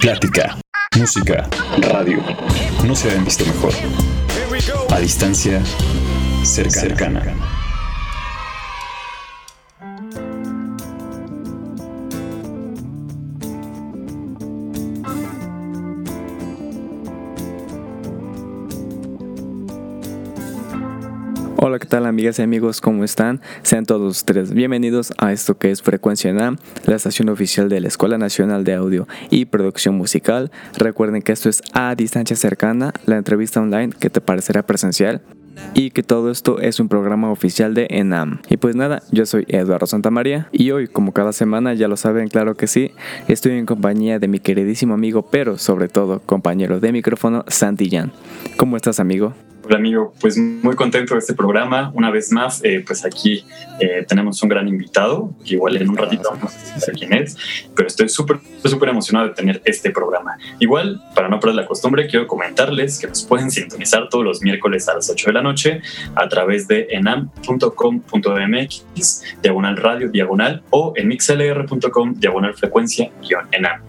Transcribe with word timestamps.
Plática, 0.00 0.56
música, 0.96 1.46
radio. 1.76 2.22
No 2.86 2.96
se 2.96 3.08
habían 3.08 3.26
visto 3.26 3.44
mejor. 3.44 3.74
A 4.90 4.98
distancia, 4.98 5.62
cercana. 6.42 7.20
Hola, 7.20 7.59
tal 21.90 22.06
amigas 22.06 22.38
y 22.38 22.42
amigos? 22.42 22.80
¿Cómo 22.80 23.02
están? 23.02 23.40
Sean 23.62 23.84
todos 23.84 24.18
ustedes 24.18 24.54
bienvenidos 24.54 25.12
a 25.18 25.32
esto 25.32 25.58
que 25.58 25.72
es 25.72 25.82
Frecuencia 25.82 26.32
NAM, 26.32 26.56
la 26.86 26.94
estación 26.94 27.28
oficial 27.28 27.68
de 27.68 27.80
la 27.80 27.88
Escuela 27.88 28.16
Nacional 28.16 28.62
de 28.62 28.74
Audio 28.74 29.08
y 29.28 29.46
Producción 29.46 29.96
Musical. 29.96 30.52
Recuerden 30.78 31.20
que 31.20 31.32
esto 31.32 31.48
es 31.48 31.62
a 31.72 31.92
distancia 31.96 32.36
cercana, 32.36 32.94
la 33.06 33.16
entrevista 33.16 33.60
online 33.60 33.92
que 33.98 34.08
te 34.08 34.20
parecerá 34.20 34.62
presencial 34.62 35.20
y 35.74 35.90
que 35.90 36.04
todo 36.04 36.30
esto 36.30 36.60
es 36.60 36.78
un 36.78 36.88
programa 36.88 37.32
oficial 37.32 37.74
de 37.74 37.88
ENAM. 37.90 38.40
Y 38.48 38.56
pues 38.56 38.76
nada, 38.76 39.02
yo 39.10 39.26
soy 39.26 39.44
Eduardo 39.48 39.88
Santamaría 39.88 40.48
y 40.52 40.70
hoy, 40.70 40.86
como 40.86 41.12
cada 41.12 41.32
semana, 41.32 41.74
ya 41.74 41.88
lo 41.88 41.96
saben, 41.96 42.28
claro 42.28 42.54
que 42.54 42.68
sí, 42.68 42.92
estoy 43.26 43.58
en 43.58 43.66
compañía 43.66 44.20
de 44.20 44.28
mi 44.28 44.38
queridísimo 44.38 44.94
amigo, 44.94 45.26
pero 45.28 45.58
sobre 45.58 45.88
todo 45.88 46.20
compañero 46.20 46.78
de 46.78 46.92
micrófono, 46.92 47.44
Santillán. 47.48 48.12
¿Cómo 48.56 48.76
estás, 48.76 49.00
amigo? 49.00 49.34
Hola 49.70 49.78
amigo, 49.78 50.12
pues 50.20 50.36
muy 50.36 50.74
contento 50.74 51.14
de 51.14 51.20
este 51.20 51.32
programa. 51.32 51.92
Una 51.94 52.10
vez 52.10 52.32
más, 52.32 52.60
eh, 52.64 52.82
pues 52.84 53.04
aquí 53.04 53.44
eh, 53.78 54.04
tenemos 54.08 54.42
un 54.42 54.48
gran 54.48 54.66
invitado, 54.66 55.30
que 55.46 55.54
igual 55.54 55.76
en 55.76 55.88
un 55.88 55.96
ratito 55.96 56.28
vamos 56.28 56.56
a 56.56 56.74
decir 56.74 56.92
quién 56.94 57.12
es, 57.12 57.36
pero 57.76 57.86
estoy 57.86 58.08
súper, 58.08 58.40
súper 58.64 58.88
emocionado 58.88 59.28
de 59.28 59.34
tener 59.34 59.62
este 59.64 59.92
programa. 59.92 60.36
Igual, 60.58 61.00
para 61.14 61.28
no 61.28 61.38
perder 61.38 61.54
la 61.54 61.66
costumbre, 61.66 62.08
quiero 62.08 62.26
comentarles 62.26 62.98
que 62.98 63.06
nos 63.06 63.22
pueden 63.22 63.52
sintonizar 63.52 64.08
todos 64.08 64.24
los 64.24 64.42
miércoles 64.42 64.88
a 64.88 64.94
las 64.94 65.08
8 65.08 65.26
de 65.26 65.32
la 65.34 65.42
noche 65.42 65.82
a 66.16 66.28
través 66.28 66.66
de 66.66 66.88
enam.com.mx, 66.90 67.64
diagonal 69.40 69.76
radio, 69.76 70.08
diagonal, 70.08 70.64
o 70.70 70.94
en 70.96 71.06
mixlr.com, 71.06 72.14
diagonal 72.14 72.54
frecuencia, 72.54 73.12
guion 73.22 73.46
enam. 73.52 73.80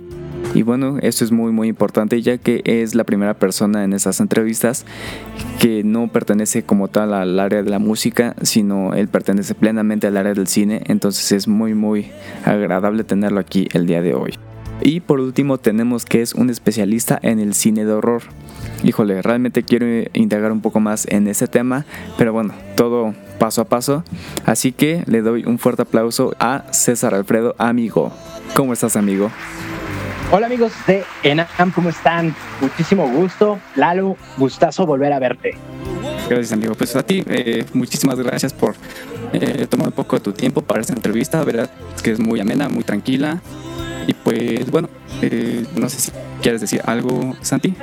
y 0.54 0.62
bueno, 0.62 0.98
esto 1.02 1.24
es 1.24 1.32
muy 1.32 1.52
muy 1.52 1.68
importante 1.68 2.22
ya 2.22 2.38
que 2.38 2.62
es 2.66 2.96
la 2.96 3.04
primera 3.04 3.34
persona 3.34 3.84
en 3.84 3.94
esas 3.94 4.20
entrevistas 4.20 4.86
que 5.60 5.84
no 5.84 6.08
pertenece 6.08 6.64
como 6.64 6.88
tal 6.88 7.14
al 7.14 7.40
área 7.40 7.64
de 7.64 7.70
la 7.70 7.80
música, 7.80 8.36
sino 8.42 8.94
él 8.94 9.08
pertenece 9.08 9.56
plenamente 9.56 10.08
al 10.08 10.18
área 10.18 10.34
del 10.34 10.48
cine, 10.48 10.84
entonces 10.86 11.32
es 11.32 11.48
muy 11.48 11.74
muy 11.74 12.12
agradable 12.46 13.04
tenerlo 13.04 13.40
aquí 13.40 13.68
el 13.74 13.88
día 13.88 14.02
de 14.02 14.14
hoy. 14.14 14.34
Y 14.82 15.00
por 15.00 15.20
último 15.20 15.58
tenemos 15.58 16.06
que 16.06 16.22
es 16.22 16.34
un 16.34 16.50
especialista 16.50 17.18
en 17.22 17.40
el 17.40 17.54
cine 17.54 17.86
de 17.86 17.94
horror. 17.94 18.24
Híjole, 18.84 19.22
realmente 19.22 19.64
quiero 19.64 19.86
indagar 20.14 20.52
un 20.52 20.62
poco 20.62 20.80
más 20.80 21.08
en 21.10 21.28
ese 21.28 21.48
tema, 21.48 21.86
pero 22.18 22.34
bueno, 22.34 22.54
todo 22.76 23.14
paso 23.40 23.62
a 23.62 23.66
paso. 23.66 24.04
Así 24.46 24.72
que 24.72 25.04
le 25.06 25.22
doy 25.22 25.46
un 25.46 25.58
fuerte 25.58 25.84
aplauso 25.84 26.36
a 26.40 26.66
César 26.72 27.14
Alfredo 27.14 27.56
Amigo. 27.58 28.12
¿Cómo 28.56 28.74
estás, 28.74 28.98
amigo? 28.98 29.32
Hola 30.36 30.48
amigos 30.48 30.74
de 30.88 31.04
Enam, 31.22 31.72
¿cómo 31.76 31.90
están? 31.90 32.36
Muchísimo 32.60 33.08
gusto. 33.08 33.60
Lalo, 33.76 34.18
gustazo 34.36 34.84
volver 34.84 35.14
a 35.14 35.20
verte. 35.20 35.56
Gracias 36.28 36.52
amigo. 36.52 36.74
Pues 36.74 36.96
a 36.96 37.04
ti, 37.04 37.24
eh, 37.28 37.64
muchísimas 37.74 38.18
gracias 38.18 38.52
por 38.52 38.74
eh, 39.32 39.68
tomar 39.70 39.90
un 39.90 39.94
poco 39.94 40.16
de 40.16 40.24
tu 40.24 40.34
tiempo 40.34 40.64
para 40.64 40.82
esta 40.82 40.94
entrevista. 40.94 41.44
Verdad 41.44 41.70
que 42.02 42.14
es 42.14 42.20
muy 42.20 42.40
amena, 42.40 42.68
muy 42.68 42.84
tranquila. 42.84 43.44
Y 44.08 44.16
pues 44.16 44.72
bueno, 44.72 44.90
eh, 45.22 45.68
no 45.76 45.88
sé 45.88 46.00
si 46.00 46.12
quieres 46.42 46.62
decir 46.62 46.82
algo, 46.84 47.36
Santi. 47.44 47.76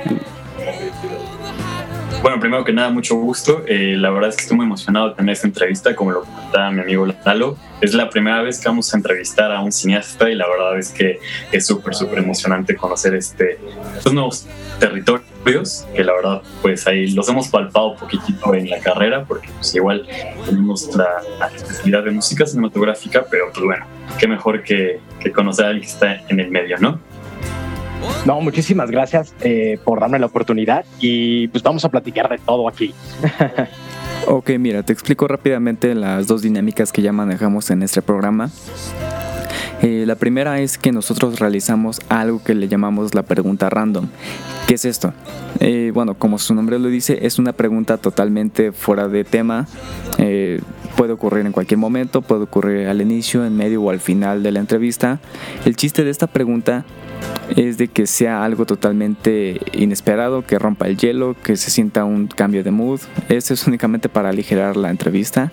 Bueno, 2.21 2.39
primero 2.39 2.63
que 2.63 2.71
nada, 2.71 2.91
mucho 2.91 3.15
gusto. 3.15 3.63
Eh, 3.65 3.95
la 3.97 4.11
verdad 4.11 4.29
es 4.29 4.35
que 4.35 4.43
estoy 4.43 4.55
muy 4.55 4.67
emocionado 4.67 5.09
de 5.09 5.15
tener 5.15 5.33
esta 5.33 5.47
entrevista, 5.47 5.95
como 5.95 6.11
lo 6.11 6.21
comentaba 6.21 6.69
mi 6.69 6.81
amigo 6.81 7.07
Lalo. 7.25 7.57
Es 7.81 7.95
la 7.95 8.11
primera 8.11 8.43
vez 8.43 8.59
que 8.59 8.69
vamos 8.69 8.93
a 8.93 8.97
entrevistar 8.97 9.51
a 9.51 9.59
un 9.59 9.71
cineasta 9.71 10.29
y 10.29 10.35
la 10.35 10.47
verdad 10.47 10.77
es 10.77 10.91
que 10.91 11.19
es 11.51 11.65
súper, 11.65 11.95
súper 11.95 12.19
emocionante 12.19 12.75
conocer 12.75 13.15
este, 13.15 13.57
estos 13.97 14.13
nuevos 14.13 14.45
territorios 14.79 15.87
que 15.95 16.03
la 16.03 16.13
verdad 16.13 16.41
pues 16.61 16.85
ahí 16.85 17.07
los 17.07 17.27
hemos 17.27 17.47
palpado 17.47 17.93
un 17.93 17.97
poquitito 17.97 18.53
en 18.53 18.69
la 18.69 18.79
carrera 18.79 19.25
porque 19.25 19.49
pues 19.55 19.73
igual 19.73 20.07
tenemos 20.45 20.95
la, 20.95 21.47
especialidad 21.55 22.03
de 22.03 22.11
música 22.11 22.45
cinematográfica, 22.45 23.25
pero 23.31 23.51
pues 23.51 23.65
bueno, 23.65 23.85
qué 24.19 24.27
mejor 24.27 24.61
que, 24.61 24.99
que 25.19 25.31
conocer 25.31 25.65
a 25.65 25.69
alguien 25.69 25.85
que 25.85 25.91
está 25.91 26.21
en 26.29 26.39
el 26.39 26.51
medio, 26.51 26.77
¿no? 26.77 26.99
No, 28.25 28.39
muchísimas 28.39 28.91
gracias 28.91 29.33
eh, 29.41 29.79
por 29.83 29.99
darme 29.99 30.19
la 30.19 30.27
oportunidad 30.27 30.85
y 30.99 31.47
pues 31.47 31.63
vamos 31.63 31.83
a 31.85 31.89
platicar 31.89 32.29
de 32.29 32.37
todo 32.37 32.67
aquí. 32.67 32.93
ok, 34.27 34.51
mira, 34.59 34.83
te 34.83 34.93
explico 34.93 35.27
rápidamente 35.27 35.95
las 35.95 36.27
dos 36.27 36.41
dinámicas 36.41 36.91
que 36.91 37.01
ya 37.01 37.11
manejamos 37.11 37.71
en 37.71 37.81
este 37.81 38.01
programa. 38.01 38.51
Eh, 39.81 40.03
la 40.05 40.15
primera 40.15 40.59
es 40.59 40.77
que 40.77 40.91
nosotros 40.91 41.39
realizamos 41.39 41.99
algo 42.09 42.43
que 42.43 42.53
le 42.53 42.67
llamamos 42.67 43.15
la 43.15 43.23
pregunta 43.23 43.71
random. 43.71 44.09
¿Qué 44.67 44.75
es 44.75 44.85
esto? 44.85 45.13
Eh, 45.59 45.89
bueno, 45.91 46.13
como 46.13 46.37
su 46.37 46.53
nombre 46.53 46.77
lo 46.77 46.89
dice, 46.89 47.25
es 47.25 47.39
una 47.39 47.53
pregunta 47.53 47.97
totalmente 47.97 48.71
fuera 48.71 49.07
de 49.07 49.23
tema. 49.23 49.67
puede 50.95 51.13
ocurrir 51.13 51.47
en 51.47 51.51
cualquier 51.51 51.79
momento, 51.79 52.21
puede 52.21 52.43
ocurrir 52.43 52.87
al 52.87 53.01
inicio, 53.01 53.43
en 53.43 53.57
medio 53.57 53.81
o 53.81 53.89
al 53.89 53.99
final 53.99 54.43
de 54.43 54.51
la 54.51 54.59
entrevista. 54.59 55.19
El 55.65 55.75
chiste 55.75 56.03
de 56.03 56.11
esta 56.11 56.27
pregunta 56.27 56.85
es 57.55 57.77
de 57.77 57.87
que 57.87 58.07
sea 58.07 58.43
algo 58.43 58.65
totalmente 58.65 59.59
inesperado, 59.73 60.45
que 60.45 60.59
rompa 60.59 60.87
el 60.87 60.97
hielo, 60.97 61.35
que 61.43 61.57
se 61.57 61.69
sienta 61.69 62.05
un 62.05 62.27
cambio 62.27 62.63
de 62.63 62.71
mood. 62.71 63.01
Eso 63.29 63.53
es 63.53 63.67
únicamente 63.67 64.09
para 64.09 64.29
aligerar 64.29 64.77
la 64.77 64.89
entrevista. 64.89 65.51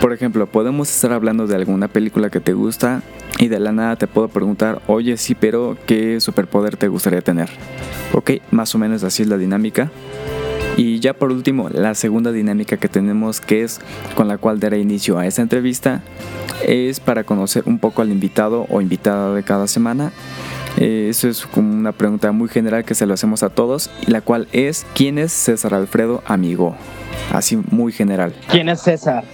Por 0.00 0.12
ejemplo, 0.12 0.46
podemos 0.46 0.90
estar 0.90 1.12
hablando 1.12 1.46
de 1.46 1.56
alguna 1.56 1.88
película 1.88 2.30
que 2.30 2.40
te 2.40 2.52
gusta 2.52 3.02
y 3.38 3.48
de 3.48 3.60
la 3.60 3.72
nada 3.72 3.96
te 3.96 4.06
puedo 4.06 4.28
preguntar, 4.28 4.80
oye 4.86 5.16
sí, 5.16 5.34
pero 5.34 5.76
¿qué 5.86 6.20
superpoder 6.20 6.76
te 6.76 6.88
gustaría 6.88 7.22
tener? 7.22 7.48
Ok, 8.12 8.32
más 8.50 8.74
o 8.74 8.78
menos 8.78 9.04
así 9.04 9.22
es 9.22 9.28
la 9.28 9.38
dinámica. 9.38 9.90
Y 10.76 11.00
ya 11.00 11.14
por 11.14 11.32
último, 11.32 11.70
la 11.70 11.94
segunda 11.94 12.32
dinámica 12.32 12.76
que 12.76 12.88
tenemos 12.88 13.40
que 13.40 13.62
es 13.62 13.80
con 14.14 14.28
la 14.28 14.36
cual 14.36 14.60
daré 14.60 14.78
inicio 14.78 15.18
a 15.18 15.26
esta 15.26 15.40
entrevista 15.40 16.02
es 16.66 17.00
para 17.00 17.24
conocer 17.24 17.62
un 17.66 17.78
poco 17.78 18.02
al 18.02 18.10
invitado 18.10 18.66
o 18.68 18.82
invitada 18.82 19.34
de 19.34 19.42
cada 19.42 19.66
semana 19.66 20.12
eh, 20.76 21.08
eso 21.10 21.28
es 21.28 21.46
como 21.46 21.72
una 21.72 21.92
pregunta 21.92 22.32
muy 22.32 22.48
general 22.48 22.84
que 22.84 22.94
se 22.94 23.06
lo 23.06 23.14
hacemos 23.14 23.42
a 23.42 23.50
todos, 23.50 23.90
y 24.06 24.10
la 24.10 24.20
cual 24.20 24.48
es, 24.52 24.86
¿quién 24.94 25.18
es 25.18 25.32
César 25.32 25.74
Alfredo 25.74 26.22
Amigo? 26.26 26.76
Así 27.32 27.58
muy 27.70 27.92
general. 27.92 28.34
¿Quién 28.48 28.68
es 28.68 28.80
César? 28.82 29.24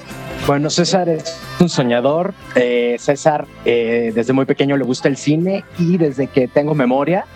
Bueno, 0.47 0.71
César 0.71 1.09
es 1.09 1.39
un 1.61 1.69
soñador. 1.69 2.35
Eh, 2.55 2.97
César 2.99 3.47
eh, 3.65 4.13
desde 4.15 4.33
muy 4.33 4.45
pequeño 4.45 4.77
le 4.77 4.85
gusta 4.85 5.09
el 5.09 5.17
cine 5.17 5.65
y 5.79 5.99
desde 5.99 6.27
que 6.27 6.49
tengo 6.49 6.75
memoria, 6.75 7.27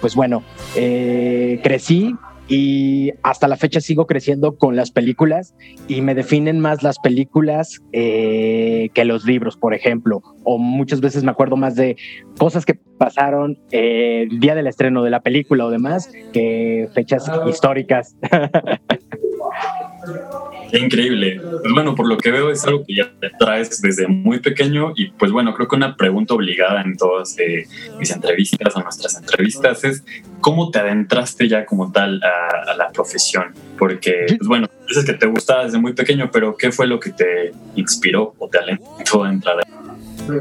pues 0.00 0.16
bueno, 0.16 0.42
crecí 0.74 2.16
y 2.48 3.12
hasta 3.22 3.48
la 3.48 3.56
fecha 3.56 3.80
sigo 3.80 4.06
creciendo 4.06 4.56
con 4.56 4.76
las 4.76 4.90
películas 4.90 5.54
y 5.88 6.00
me 6.00 6.14
definen 6.14 6.60
más 6.60 6.82
las 6.82 6.98
películas 6.98 7.82
eh, 7.92 8.90
que 8.94 9.04
los 9.04 9.24
libros, 9.24 9.56
por 9.56 9.74
ejemplo, 9.74 10.22
o 10.44 10.58
muchas 10.58 11.00
veces 11.00 11.24
me 11.24 11.30
acuerdo 11.30 11.56
más 11.56 11.74
de 11.74 11.96
cosas 12.38 12.64
que 12.64 12.74
pasaron 12.74 13.58
eh, 13.72 14.28
el 14.30 14.40
día 14.40 14.54
del 14.54 14.66
estreno 14.66 15.02
de 15.02 15.10
la 15.10 15.20
película 15.20 15.66
o 15.66 15.70
demás 15.70 16.10
que 16.32 16.88
fechas 16.94 17.30
históricas. 17.48 18.16
Increíble. 20.72 21.40
Pues 21.40 21.72
bueno, 21.72 21.94
por 21.94 22.08
lo 22.08 22.16
que 22.16 22.30
veo 22.30 22.50
es 22.50 22.64
algo 22.64 22.84
que 22.84 22.96
ya 22.96 23.12
traes 23.38 23.80
desde 23.80 24.06
muy 24.06 24.40
pequeño 24.40 24.92
y 24.94 25.10
pues 25.10 25.32
bueno, 25.32 25.54
creo 25.54 25.68
que 25.68 25.76
una 25.76 25.96
pregunta 25.96 26.34
obligada 26.34 26.82
en 26.82 26.96
todas 26.96 27.38
eh, 27.38 27.66
mis 27.98 28.10
entrevistas 28.10 28.74
o 28.76 28.82
nuestras 28.82 29.16
entrevistas 29.16 29.84
es 29.84 30.04
cómo 30.40 30.70
te 30.70 30.78
adentraste 30.78 31.48
ya 31.48 31.64
como 31.66 31.92
tal 31.92 32.20
a, 32.22 32.74
la 32.76 32.90
profesión, 32.90 33.54
porque 33.78 34.26
pues 34.28 34.48
bueno, 34.48 34.68
dices 34.86 35.04
que 35.04 35.14
te 35.14 35.26
gustaba 35.26 35.64
desde 35.64 35.78
muy 35.78 35.94
pequeño, 35.94 36.30
pero 36.30 36.56
¿qué 36.56 36.70
fue 36.70 36.86
lo 36.86 37.00
que 37.00 37.10
te 37.10 37.52
inspiró 37.74 38.34
o 38.38 38.48
te 38.48 38.58
alentó 38.58 39.24
a 39.24 39.30
entrar? 39.30 39.56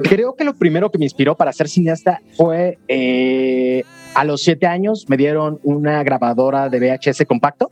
Creo 0.03 0.35
que 0.35 0.43
lo 0.43 0.55
primero 0.55 0.91
que 0.91 0.97
me 0.97 1.05
inspiró 1.05 1.35
para 1.35 1.53
ser 1.53 1.69
cineasta 1.69 2.21
fue 2.35 2.77
eh, 2.87 3.83
a 4.15 4.23
los 4.23 4.41
siete 4.41 4.65
años 4.65 5.05
me 5.09 5.17
dieron 5.17 5.59
una 5.63 6.01
grabadora 6.03 6.69
de 6.69 6.79
VHS 6.79 7.25
compacto 7.27 7.69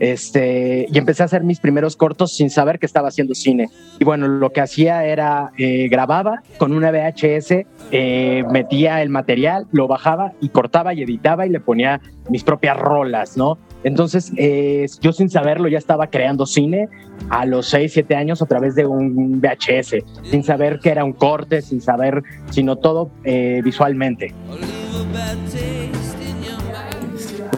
este, 0.00 0.86
y 0.90 0.98
empecé 0.98 1.22
a 1.22 1.26
hacer 1.26 1.44
mis 1.44 1.60
primeros 1.60 1.96
cortos 1.96 2.34
sin 2.34 2.50
saber 2.50 2.78
que 2.78 2.86
estaba 2.86 3.08
haciendo 3.08 3.34
cine. 3.34 3.68
Y 4.00 4.04
bueno, 4.04 4.26
lo 4.26 4.50
que 4.50 4.62
hacía 4.62 5.04
era 5.04 5.52
eh, 5.58 5.88
grababa 5.88 6.42
con 6.58 6.72
una 6.72 6.90
VHS, 6.90 7.66
eh, 7.90 8.42
metía 8.50 9.02
el 9.02 9.10
material, 9.10 9.66
lo 9.70 9.86
bajaba 9.86 10.32
y 10.40 10.48
cortaba 10.48 10.94
y 10.94 11.02
editaba 11.02 11.46
y 11.46 11.50
le 11.50 11.60
ponía 11.60 12.00
mis 12.28 12.44
propias 12.44 12.78
rolas, 12.78 13.36
¿no? 13.36 13.58
Entonces, 13.84 14.32
eh, 14.36 14.86
yo 15.00 15.12
sin 15.12 15.28
saberlo 15.28 15.68
ya 15.68 15.78
estaba 15.78 16.08
creando 16.08 16.46
cine 16.46 16.88
a 17.30 17.46
los 17.46 17.68
6, 17.68 17.92
7 17.92 18.14
años 18.14 18.42
a 18.42 18.46
través 18.46 18.74
de 18.74 18.86
un 18.86 19.40
VHS, 19.40 19.96
sin 20.30 20.44
saber 20.44 20.78
que 20.78 20.90
era 20.90 21.04
un 21.04 21.12
corte, 21.12 21.62
sin 21.62 21.80
saber, 21.80 22.22
sino 22.50 22.76
todo 22.76 23.10
visualmente. 23.64 24.34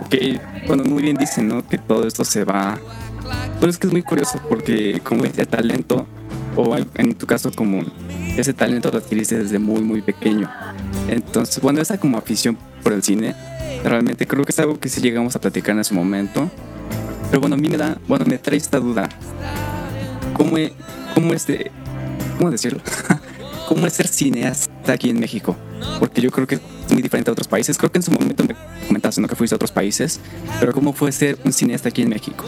Que, 0.09 0.41
bueno, 0.67 0.85
muy 0.85 1.03
bien 1.03 1.17
dicen, 1.17 1.49
¿no? 1.49 1.67
Que 1.67 1.79
todo 1.79 2.07
esto 2.07 2.25
se 2.25 2.45
va... 2.45 2.79
Pero 3.59 3.71
es 3.71 3.79
que 3.79 3.87
es 3.87 3.93
muy 3.93 4.03
curioso 4.03 4.39
porque 4.49 5.01
como 5.03 5.25
ese 5.25 5.47
talento, 5.47 6.07
o 6.57 6.77
en 6.77 7.15
tu 7.15 7.27
caso 7.27 7.51
como 7.55 7.83
ese 8.37 8.53
talento 8.53 8.91
lo 8.91 8.99
adquiriste 8.99 9.39
desde 9.39 9.59
muy, 9.59 9.81
muy 9.81 10.03
pequeño. 10.03 10.51
Entonces, 11.09 11.63
bueno, 11.63 11.81
esa 11.81 11.99
como 11.99 12.19
afición 12.19 12.59
por 12.83 12.93
el 12.93 13.03
cine, 13.03 13.35
realmente 13.83 14.27
creo 14.27 14.45
que 14.45 14.53
es 14.53 14.59
algo 14.59 14.79
que 14.79 14.89
sí 14.89 15.01
llegamos 15.01 15.35
a 15.37 15.41
platicar 15.41 15.75
en 15.75 15.81
ese 15.81 15.95
momento. 15.95 16.51
Pero 17.31 17.41
bueno, 17.41 17.57
a 17.57 17.59
mí 17.59 17.69
me 17.69 17.77
da, 17.77 17.99
bueno, 18.07 18.25
me 18.27 18.39
trae 18.39 18.59
esta 18.59 18.79
duda. 18.79 19.09
¿Cómo, 20.35 20.59
es, 20.59 20.73
cómo 21.15 21.33
este, 21.33 21.71
cómo 22.39 22.51
decirlo? 22.51 22.81
¿Cómo 23.69 23.87
es 23.87 23.95
ser 23.95 24.09
cineasta 24.09 24.93
aquí 24.93 25.11
en 25.11 25.19
México? 25.19 25.57
Porque 25.99 26.21
yo 26.21 26.31
creo 26.31 26.47
que 26.47 26.61
muy 26.93 27.03
diferente 27.03 27.31
a 27.31 27.33
otros 27.33 27.49
países. 27.49 27.79
Creo 27.79 27.91
que 27.91 27.99
en 27.99 28.03
su 28.03 28.11
momento 28.11 28.45
me 28.45 28.55
comentaste 28.87 29.21
¿no? 29.21 29.29
que 29.29 29.37
fuiste 29.37 29.55
a 29.55 29.57
otros 29.57 29.73
países, 29.73 30.21
pero 30.61 30.73
¿cómo 30.73 30.93
fue 30.93 31.13
ser 31.13 31.39
un 31.45 31.53
cineasta 31.53 31.89
aquí 31.89 32.03
en 32.03 32.11
México? 32.11 32.45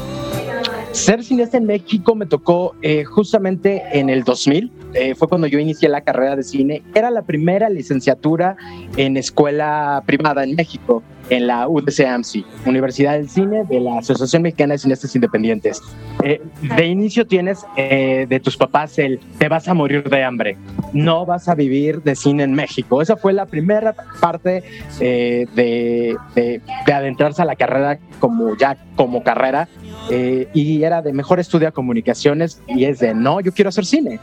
Ser 0.93 1.25
cineasta 1.25 1.58
en 1.58 1.67
México 1.67 2.14
me 2.14 2.26
tocó 2.26 2.75
eh, 2.82 3.05
justamente 3.05 3.82
en 3.93 4.08
el 4.08 4.25
2000, 4.25 4.73
eh, 4.94 5.15
fue 5.15 5.29
cuando 5.29 5.47
yo 5.47 5.59
inicié 5.59 5.88
la 5.88 6.00
carrera 6.00 6.37
de 6.37 6.43
cine. 6.43 6.83
Era 6.94 7.11
la 7.11 7.23
primera 7.23 7.69
licenciatura 7.69 8.56
en 8.97 9.17
escuela 9.17 10.03
privada 10.06 10.44
en 10.44 10.55
México, 10.55 11.03
en 11.29 11.47
la 11.47 11.69
UDCAMSI, 11.69 12.44
Universidad 12.67 13.15
del 13.15 13.29
Cine 13.29 13.65
de 13.65 13.81
la 13.81 13.99
Asociación 13.99 14.43
Mexicana 14.43 14.75
de 14.75 14.79
Cineastas 14.79 15.15
Independientes. 15.15 15.83
Eh, 16.23 16.41
de 16.62 16.87
inicio 16.87 17.27
tienes 17.27 17.65
de 17.77 18.41
tus 18.43 18.56
papás 18.56 18.99
el 18.99 19.21
te 19.38 19.49
vas 19.49 19.69
a 19.69 19.75
morir 19.75 20.09
de 20.09 20.23
hambre, 20.23 20.56
no 20.93 21.27
vas 21.27 21.49
a 21.49 21.55
vivir 21.55 22.03
de 22.03 22.15
cine 22.15 22.44
en 22.44 22.53
México. 22.53 23.03
Esa 23.03 23.17
fue 23.17 23.33
la 23.33 23.47
primera 23.47 23.94
parte 24.21 24.62
de, 25.00 25.49
de, 25.55 26.61
de 26.87 26.93
adentrarse 26.93 27.43
a 27.43 27.44
la 27.44 27.56
carrera 27.56 27.99
como 28.21 28.56
ya 28.56 28.77
como 28.97 29.23
carrera 29.23 29.69
eh, 30.11 30.49
y 30.55 30.83
era 30.85 31.03
de 31.03 31.13
mejor 31.13 31.41
estudia 31.41 31.73
comunicaciones 31.73 32.61
y 32.69 32.85
es 32.85 33.01
de 33.01 33.15
no, 33.15 33.41
yo 33.41 33.53
quiero 33.53 33.69
hacer 33.69 33.85
cine. 33.85 34.21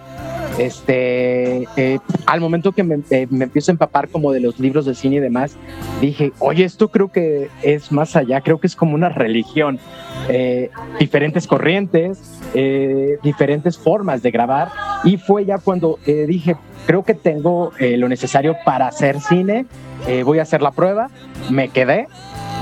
Este, 0.57 1.67
eh, 1.75 1.99
al 2.27 2.39
momento 2.39 2.73
que 2.73 2.83
me, 2.83 2.99
eh, 3.09 3.27
me, 3.31 3.45
empiezo 3.45 3.71
a 3.71 3.73
empapar 3.73 4.07
como 4.07 4.31
de 4.31 4.39
los 4.39 4.59
libros 4.59 4.85
de 4.85 4.93
cine 4.93 5.15
y 5.15 5.19
demás, 5.19 5.57
dije, 5.99 6.31
oye, 6.39 6.63
esto 6.63 6.89
creo 6.89 7.11
que 7.11 7.49
es 7.63 7.91
más 7.91 8.15
allá, 8.15 8.41
creo 8.41 8.59
que 8.59 8.67
es 8.67 8.75
como 8.75 8.93
una 8.93 9.09
religión, 9.09 9.79
diferentes 10.99 11.47
corrientes, 11.47 12.39
diferentes 13.23 13.77
formas 13.77 14.21
de 14.21 14.31
grabar 14.31 14.69
y 15.03 15.17
fue 15.17 15.43
ya 15.43 15.57
cuando 15.57 15.99
dije, 16.05 16.55
creo 16.85 17.03
que 17.03 17.13
tengo 17.13 17.73
lo 17.79 18.07
necesario 18.07 18.55
para 18.63 18.87
hacer 18.87 19.19
cine, 19.19 19.65
voy 20.23 20.39
a 20.39 20.43
hacer 20.43 20.61
la 20.61 20.71
prueba, 20.71 21.09
me 21.49 21.69
quedé 21.69 22.07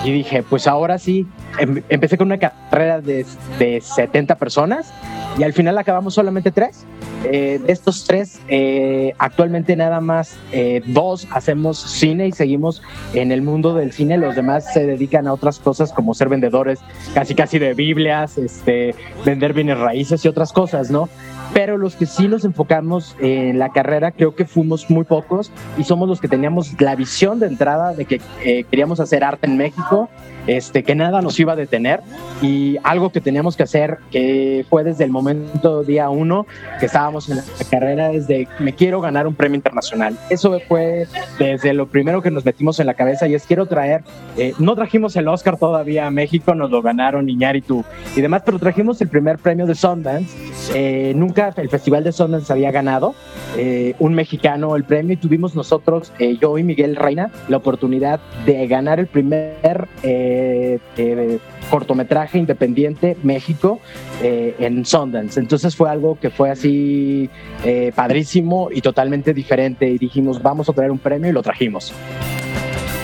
y 0.04 0.12
dije, 0.12 0.44
pues 0.44 0.66
ahora 0.66 0.98
sí, 0.98 1.28
em, 1.60 1.82
empecé 1.90 2.18
con 2.18 2.28
una 2.28 2.38
carrera 2.38 3.02
de, 3.02 3.26
de 3.60 3.82
70 3.82 4.36
personas 4.36 4.92
y 5.38 5.44
al 5.44 5.54
final 5.54 5.78
acabamos 5.78 6.14
solamente 6.14 6.52
tres. 6.52 6.86
Eh, 7.24 7.60
de 7.64 7.72
estos 7.72 8.06
tres, 8.06 8.42
eh, 8.48 9.14
actualmente 9.20 9.76
nada 9.76 10.02
más 10.02 10.38
eh, 10.52 10.82
dos 10.88 11.28
hacemos 11.30 11.78
cine 11.78 12.28
y 12.28 12.32
seguimos 12.32 12.82
en 13.14 13.32
el 13.32 13.44
mundo 13.44 13.76
del 13.76 13.92
cine. 13.92 14.18
Los 14.18 14.36
demás 14.36 14.74
se 14.74 14.86
dedican 14.86 15.28
a 15.28 15.34
otras 15.34 15.60
cosas 15.60 15.94
como 15.94 16.16
ser 16.16 16.30
vendedores 16.30 16.80
casi 17.14 17.36
casi 17.36 17.60
de 17.60 17.76
Biblias, 17.76 18.40
este, 18.40 18.96
vender 19.24 19.54
bienes 19.54 19.78
raíces 19.78 20.26
y 20.26 20.28
otras 20.28 20.52
cosas, 20.52 20.90
¿no? 20.90 21.10
pero 21.54 21.78
los 21.78 21.96
que 21.96 22.06
sí 22.06 22.28
nos 22.28 22.46
enfocamos 22.46 23.16
en 23.20 23.60
la 23.60 23.70
carrera 23.70 24.12
creo 24.12 24.36
que 24.36 24.46
fuimos 24.46 24.90
muy 24.90 25.04
pocos 25.04 25.52
y 25.78 25.84
somos 25.84 26.08
los 26.08 26.22
que 26.22 26.28
teníamos 26.28 26.80
la 26.80 26.96
visión 26.96 27.40
de 27.40 27.48
entrada 27.48 27.94
de 27.94 28.06
que 28.06 28.22
eh, 28.44 28.64
queríamos 28.70 29.00
hacer 29.00 29.24
arte 29.24 29.48
en 29.48 29.58
México, 29.58 30.10
este, 30.48 30.84
que 30.84 30.96
nada 30.96 31.22
nos 31.22 31.40
iba 31.40 31.54
a 31.54 31.56
detener 31.56 32.02
y 32.42 32.78
algo 32.84 33.12
que 33.12 33.22
teníamos 33.22 33.56
que 33.56 33.64
hacer 33.64 34.00
que 34.12 34.66
fue 34.70 34.84
desde 34.84 35.04
el 35.04 35.12
momento 35.12 35.84
día 35.84 36.10
uno 36.10 36.48
que 36.80 36.88
estábamos 36.88 37.30
en 37.30 37.38
la 37.38 37.44
carrera 37.70 38.12
es 38.12 38.28
de 38.28 38.48
me 38.60 38.74
quiero 38.74 39.02
ganar 39.02 39.28
un 39.28 39.36
premio 39.36 39.56
internacional. 39.56 40.18
Eso 40.30 40.60
fue 40.68 41.08
desde 41.38 41.74
lo 41.74 41.88
primero 41.88 42.22
que 42.22 42.32
nos 42.32 42.46
metimos 42.46 42.80
en 42.80 42.88
la 42.88 42.94
cabeza 42.94 43.28
y 43.28 43.36
es 43.36 43.46
quiero 43.46 43.66
traer, 43.66 44.04
eh, 44.38 44.54
no 44.60 44.76
trajimos 44.76 45.16
el 45.16 45.28
Oscar 45.28 45.58
todavía 45.58 46.08
a 46.08 46.12
México, 46.12 46.56
nos 46.56 46.72
lo 46.72 46.82
ganaron 46.82 47.30
Iñárritu 47.30 47.84
y 48.16 48.22
demás, 48.22 48.44
pero 48.46 48.60
trajimos 48.60 49.02
el 49.02 49.10
primer 49.10 49.38
premio 49.38 49.66
de 49.66 49.76
Sundance. 49.76 50.36
Eh, 50.74 51.14
nunca 51.16 51.54
el 51.58 51.70
Festival 51.70 52.04
de 52.04 52.12
Sundance 52.12 52.52
había 52.52 52.72
ganado 52.72 53.14
eh, 53.58 53.96
un 54.00 54.14
mexicano 54.14 54.76
el 54.76 54.86
premio 54.86 55.14
y 55.14 55.18
tuvimos 55.18 55.56
nosotros, 55.56 56.14
eh, 56.20 56.38
yo 56.40 56.58
y 56.58 56.64
Miguel 56.64 56.96
Reina, 56.96 57.32
la 57.50 57.58
oportunidad 57.58 58.20
de 58.46 58.66
ganar 58.68 59.00
el 59.00 59.08
primer 59.08 59.88
eh, 60.04 60.31
cortometraje 61.70 62.38
independiente 62.38 63.18
México 63.24 63.80
en 64.22 64.86
Sundance. 64.86 65.40
Entonces 65.40 65.76
fue 65.76 65.90
algo 65.90 66.18
que 66.20 66.30
fue 66.30 66.50
así 66.50 67.30
padrísimo 67.96 68.70
y 68.72 68.82
totalmente 68.82 69.34
diferente 69.34 69.88
y 69.88 69.98
dijimos, 69.98 70.42
vamos 70.42 70.70
a 70.70 70.74
traer 70.74 70.92
un 70.92 71.00
premio 71.00 71.30
y 71.30 71.34
lo 71.34 71.42
trajimos. 71.42 71.94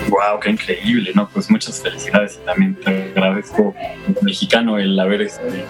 Wow, 0.10 0.40
qué 0.42 0.52
increíble, 0.52 1.12
¿no? 1.14 1.30
Pues 1.34 1.50
muchas 1.50 1.82
felicidades 1.82 2.40
y 2.42 2.46
también 2.46 2.76
te 2.76 3.12
agradezco 3.16 3.76
mexicano 4.22 4.78
el 4.80 4.98
haber 4.98 5.22
este, 5.22 5.66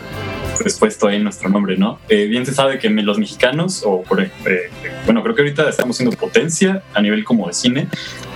pues, 0.61 0.77
puesto 0.77 1.07
ahí 1.07 1.19
nuestro 1.19 1.49
nombre, 1.49 1.75
¿no? 1.75 1.99
Eh, 2.07 2.25
bien 2.25 2.45
se 2.45 2.53
sabe 2.53 2.77
que 2.77 2.89
los 2.89 3.17
mexicanos, 3.17 3.83
o 3.83 4.03
por, 4.03 4.21
eh, 4.21 4.29
bueno, 5.05 5.23
creo 5.23 5.33
que 5.33 5.41
ahorita 5.41 5.67
estamos 5.69 5.97
siendo 5.97 6.15
potencia 6.15 6.83
a 6.93 7.01
nivel 7.01 7.23
como 7.23 7.47
de 7.47 7.53
cine. 7.53 7.87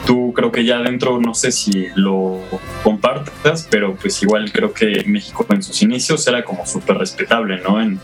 Tú 0.05 0.33
creo 0.33 0.51
que 0.51 0.65
ya 0.65 0.77
adentro, 0.77 1.19
no 1.19 1.33
sé 1.33 1.51
si 1.51 1.87
lo 1.95 2.39
compartas, 2.83 3.67
pero 3.69 3.95
pues 3.95 4.21
igual 4.23 4.51
creo 4.51 4.73
que 4.73 5.03
México 5.05 5.45
en 5.49 5.61
sus 5.61 5.81
inicios 5.81 6.27
era 6.27 6.43
como 6.43 6.65
súper 6.65 6.97
respetable, 6.97 7.61
¿no? 7.61 7.81
En, 7.81 7.99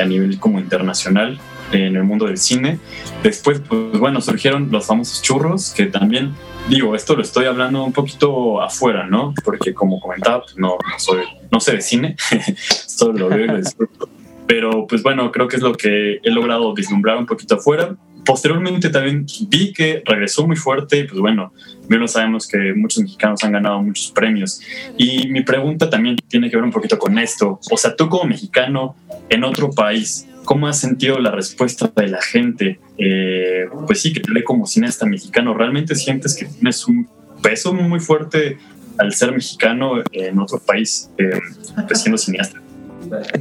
a 0.00 0.04
nivel 0.04 0.38
como 0.38 0.58
internacional 0.58 1.38
en 1.72 1.96
el 1.96 2.04
mundo 2.04 2.26
del 2.26 2.38
cine. 2.38 2.78
Después, 3.22 3.60
pues 3.60 3.98
bueno, 3.98 4.20
surgieron 4.20 4.68
los 4.70 4.86
famosos 4.86 5.22
churros, 5.22 5.72
que 5.74 5.86
también, 5.86 6.34
digo, 6.68 6.94
esto 6.94 7.16
lo 7.16 7.22
estoy 7.22 7.46
hablando 7.46 7.84
un 7.84 7.92
poquito 7.92 8.60
afuera, 8.60 9.06
¿no? 9.06 9.34
Porque 9.44 9.74
como 9.74 10.00
comentaba, 10.00 10.42
pues 10.42 10.56
no, 10.56 10.78
no, 10.90 10.98
soy, 10.98 11.24
no 11.50 11.60
sé 11.60 11.72
de 11.72 11.80
cine, 11.80 12.16
solo 12.86 13.18
lo 13.18 13.28
veo 13.28 13.44
y 13.44 13.48
lo 13.48 13.56
disfruto. 13.56 14.08
Pero 14.46 14.86
pues 14.86 15.02
bueno, 15.02 15.32
creo 15.32 15.48
que 15.48 15.56
es 15.56 15.62
lo 15.62 15.74
que 15.74 16.20
he 16.22 16.30
logrado 16.30 16.72
vislumbrar 16.72 17.16
un 17.16 17.26
poquito 17.26 17.56
afuera. 17.56 17.96
Posteriormente 18.26 18.90
también 18.90 19.24
vi 19.48 19.72
que 19.72 20.02
regresó 20.04 20.46
muy 20.46 20.56
fuerte 20.56 20.98
y 20.98 21.04
pues 21.04 21.20
bueno, 21.20 21.52
bien 21.88 22.00
lo 22.00 22.08
sabemos 22.08 22.46
que 22.46 22.74
muchos 22.74 23.02
mexicanos 23.02 23.44
han 23.44 23.52
ganado 23.52 23.80
muchos 23.82 24.10
premios. 24.10 24.60
Y 24.98 25.28
mi 25.28 25.42
pregunta 25.42 25.88
también 25.88 26.16
tiene 26.28 26.50
que 26.50 26.56
ver 26.56 26.64
un 26.64 26.72
poquito 26.72 26.98
con 26.98 27.18
esto. 27.18 27.60
O 27.70 27.76
sea, 27.76 27.94
tú 27.94 28.08
como 28.08 28.24
mexicano 28.24 28.96
en 29.28 29.44
otro 29.44 29.70
país, 29.70 30.26
¿Cómo 30.46 30.68
has 30.68 30.78
sentido 30.78 31.18
la 31.18 31.32
respuesta 31.32 31.92
de 31.96 32.06
la 32.06 32.22
gente? 32.22 32.78
Eh, 32.98 33.64
pues 33.84 34.00
sí, 34.00 34.12
que 34.12 34.20
te 34.20 34.30
lee 34.30 34.44
como 34.44 34.64
cineasta 34.64 35.04
mexicano. 35.04 35.54
¿Realmente 35.54 35.96
sientes 35.96 36.36
que 36.36 36.44
tienes 36.44 36.86
un 36.86 37.08
peso 37.42 37.74
muy 37.74 37.98
fuerte 37.98 38.56
al 38.96 39.12
ser 39.12 39.32
mexicano 39.32 40.04
en 40.12 40.38
otro 40.38 40.60
país, 40.60 41.10
eh, 41.18 41.40
pues 41.88 42.00
siendo 42.00 42.16
cineasta? 42.16 42.62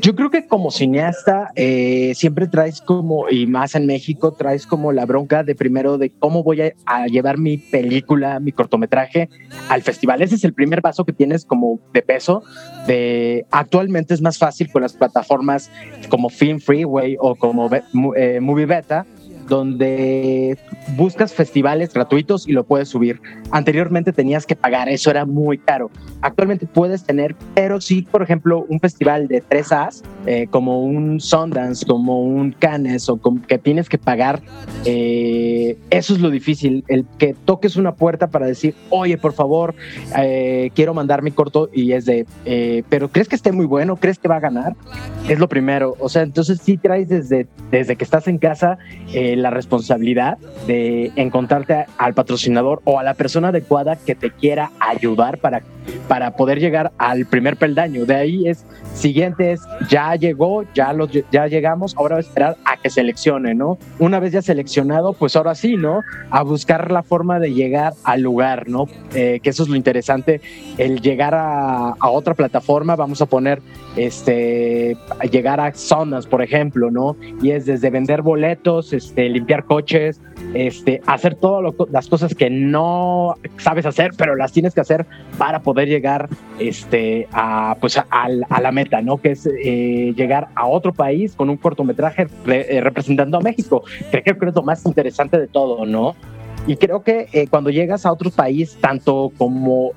Yo 0.02 0.16
creo 0.16 0.30
que 0.30 0.48
como 0.48 0.72
cineasta 0.72 1.52
eh, 1.56 2.14
siempre 2.16 2.48
traes 2.48 2.82
como, 2.82 3.30
y 3.30 3.48
más 3.48 3.76
en 3.76 3.86
México, 3.86 4.34
traes 4.34 4.66
como 4.66 4.92
la 4.92 5.06
bronca 5.06 5.44
de 5.44 5.56
primero 5.56 5.98
de 5.98 6.10
cómo 6.10 6.44
voy 6.44 6.62
a, 6.62 7.08
llevar 7.08 7.38
mi 7.38 7.58
película, 7.58 8.40
mi 8.40 8.52
cortometraje 8.52 9.30
al 9.70 9.82
festival. 9.82 10.22
Ese 10.22 10.36
es 10.36 10.44
el 10.44 10.54
primer 10.54 10.82
paso 10.82 11.06
que 11.06 11.14
tienes 11.14 11.46
como 11.46 11.80
de 11.94 12.02
peso. 12.02 12.44
De, 12.88 13.46
actualmente 13.52 14.14
es 14.14 14.22
más 14.22 14.38
fácil 14.38 14.72
con 14.72 14.82
las 14.82 14.94
plataformas 14.94 15.72
como 16.10 16.30
Film 16.30 16.60
Freeway 16.60 17.18
o 17.20 17.36
como 17.36 17.70
eh, 18.16 18.40
Movie 18.42 18.66
Beta 18.66 19.06
donde 19.48 20.58
buscas 20.90 21.34
festivales 21.34 21.94
gratuitos 21.94 22.48
y 22.48 22.52
lo 22.52 22.64
puedes 22.66 22.90
subir. 22.90 23.22
Anteriormente 23.52 24.14
tenías 24.14 24.46
que 24.46 24.56
pagar, 24.56 24.90
eso 24.90 25.10
era 25.10 25.26
muy 25.26 25.58
caro. 25.58 25.90
Actualmente 26.22 26.66
puedes 26.68 27.04
tener, 27.04 27.36
pero 27.54 27.82
sí, 27.82 28.08
por 28.10 28.22
ejemplo, 28.22 28.66
un 28.70 28.80
festival 28.80 29.28
de 29.28 29.44
3As, 29.44 30.04
eh, 30.26 30.48
como 30.50 30.82
un 30.82 31.20
Sundance, 31.20 31.86
como 31.86 32.22
un 32.22 32.52
Cannes, 32.52 33.10
o 33.10 33.20
que 33.48 33.58
tienes 33.58 33.90
que 33.90 33.98
pagar, 33.98 34.42
eh, 34.86 35.78
eso 35.90 36.14
es 36.14 36.20
lo 36.20 36.30
difícil, 36.30 36.84
el 36.88 37.06
que 37.18 37.36
toques 37.46 37.76
una 37.76 37.96
puerta 37.96 38.28
para 38.28 38.46
decir, 38.46 38.76
oye, 38.90 39.18
por 39.18 39.34
favor, 39.34 39.76
eh, 40.18 40.72
quiero 40.76 40.94
mandar 40.94 41.22
mi 41.22 41.32
corto 41.32 41.70
y 41.74 41.94
es 41.94 42.06
de, 42.06 42.26
pero 42.90 43.10
¿crees 43.10 43.28
que 43.28 43.36
esté 43.36 43.52
muy 43.52 43.66
bueno? 43.66 43.96
¿Crees 43.98 44.20
que 44.20 44.28
va 44.28 44.38
a 44.38 44.40
ganar? 44.40 44.76
Es 45.28 45.40
lo 45.40 45.50
primero, 45.50 45.96
o 46.00 46.10
sea, 46.10 46.22
entonces 46.22 46.60
sí 46.62 46.78
traes 46.78 47.10
desde, 47.10 47.48
desde 47.72 47.96
que 47.96 48.04
estás 48.04 48.28
en 48.28 48.38
casa 48.38 48.78
la 49.14 49.50
responsabilidad 49.50 50.38
de 50.68 50.75
encontrarte 51.16 51.86
al 51.98 52.14
patrocinador 52.14 52.82
o 52.86 53.00
a 53.00 53.04
la 53.04 53.14
persona 53.14 53.50
adecuada 53.50 53.96
que 53.96 54.16
te 54.16 54.32
quiera 54.32 54.72
ayudar 54.80 55.38
para, 55.40 55.62
para 56.08 56.36
poder 56.36 56.60
llegar 56.60 56.92
al 56.98 57.26
primer 57.26 57.58
peldaño. 57.58 58.06
De 58.06 58.16
ahí 58.16 58.48
es, 58.48 58.66
siguiente 58.94 59.52
es, 59.52 59.62
ya 59.90 60.16
llegó, 60.16 60.64
ya, 60.74 60.94
lo, 60.94 61.08
ya 61.08 61.48
llegamos, 61.48 61.96
ahora 61.98 62.18
a 62.18 62.20
esperar 62.20 62.58
a 62.66 62.78
que 62.78 62.90
seleccione, 62.90 63.56
¿no? 63.56 63.78
Una 64.00 64.20
vez 64.20 64.34
ya 64.34 64.42
seleccionado, 64.42 65.14
pues 65.14 65.36
ahora 65.36 65.56
sí, 65.56 65.76
¿no? 65.78 66.02
A 66.30 66.44
buscar 66.44 66.92
la 66.92 67.04
forma 67.04 67.40
de 67.40 67.54
llegar 67.54 67.94
al 68.04 68.22
lugar, 68.22 68.68
¿no? 68.70 68.88
Eh, 69.14 69.40
que 69.42 69.50
eso 69.50 69.64
es 69.64 69.70
lo 69.70 69.76
interesante, 69.76 70.42
el 70.78 71.02
llegar 71.02 71.36
a, 71.36 71.90
a 72.00 72.10
otra 72.10 72.34
plataforma, 72.34 72.96
vamos 72.96 73.22
a 73.22 73.26
poner, 73.26 73.62
este, 73.96 74.98
llegar 75.32 75.60
a 75.60 75.74
zonas, 75.74 76.28
por 76.28 76.42
ejemplo, 76.42 76.92
¿no? 76.92 77.16
Y 77.42 77.52
es 77.52 77.66
desde 77.66 77.90
vender 77.90 78.22
boletos, 78.22 78.94
este, 78.94 79.30
limpiar 79.30 79.66
coches, 79.66 80.22
este, 80.54 81.02
hacer 81.06 81.36
todas 81.36 81.74
las 81.92 82.08
cosas 82.08 82.36
que 82.36 82.50
no 82.50 83.36
sabes 83.58 83.86
hacer, 83.86 84.12
pero 84.18 84.36
las 84.36 84.52
tienes 84.52 84.74
que 84.74 84.82
hacer 84.82 85.06
para 85.38 85.62
poder 85.62 85.75
llegar 85.84 86.30
este, 86.60 87.28
a, 87.32 87.76
pues, 87.80 87.98
a, 87.98 88.30
la 88.30 88.72
meta, 88.72 89.02
¿no? 89.02 89.18
Que 89.18 89.32
es 89.32 89.46
eh, 89.46 90.14
llegar 90.16 90.48
a 90.56 90.68
otro 90.68 90.94
país 90.94 91.36
con 91.36 91.50
un 91.50 91.58
cortometraje 91.58 92.28
eh, 92.48 92.80
representando 92.82 93.38
a 93.38 93.42
México. 93.42 93.84
Creo 94.12 94.40
que 94.40 94.46
es 94.46 94.56
lo 94.56 94.64
más 94.64 94.86
interesante 94.86 95.38
de 95.38 95.48
todo, 95.48 95.86
¿no? 95.86 96.16
Y 96.68 96.78
creo 96.78 97.04
que 97.04 97.28
eh, 97.32 97.48
cuando 97.48 97.70
llegas 97.70 98.06
a 98.06 98.12
otro 98.12 98.32
país, 98.32 98.78
tanto 98.82 99.32
como 99.38 99.92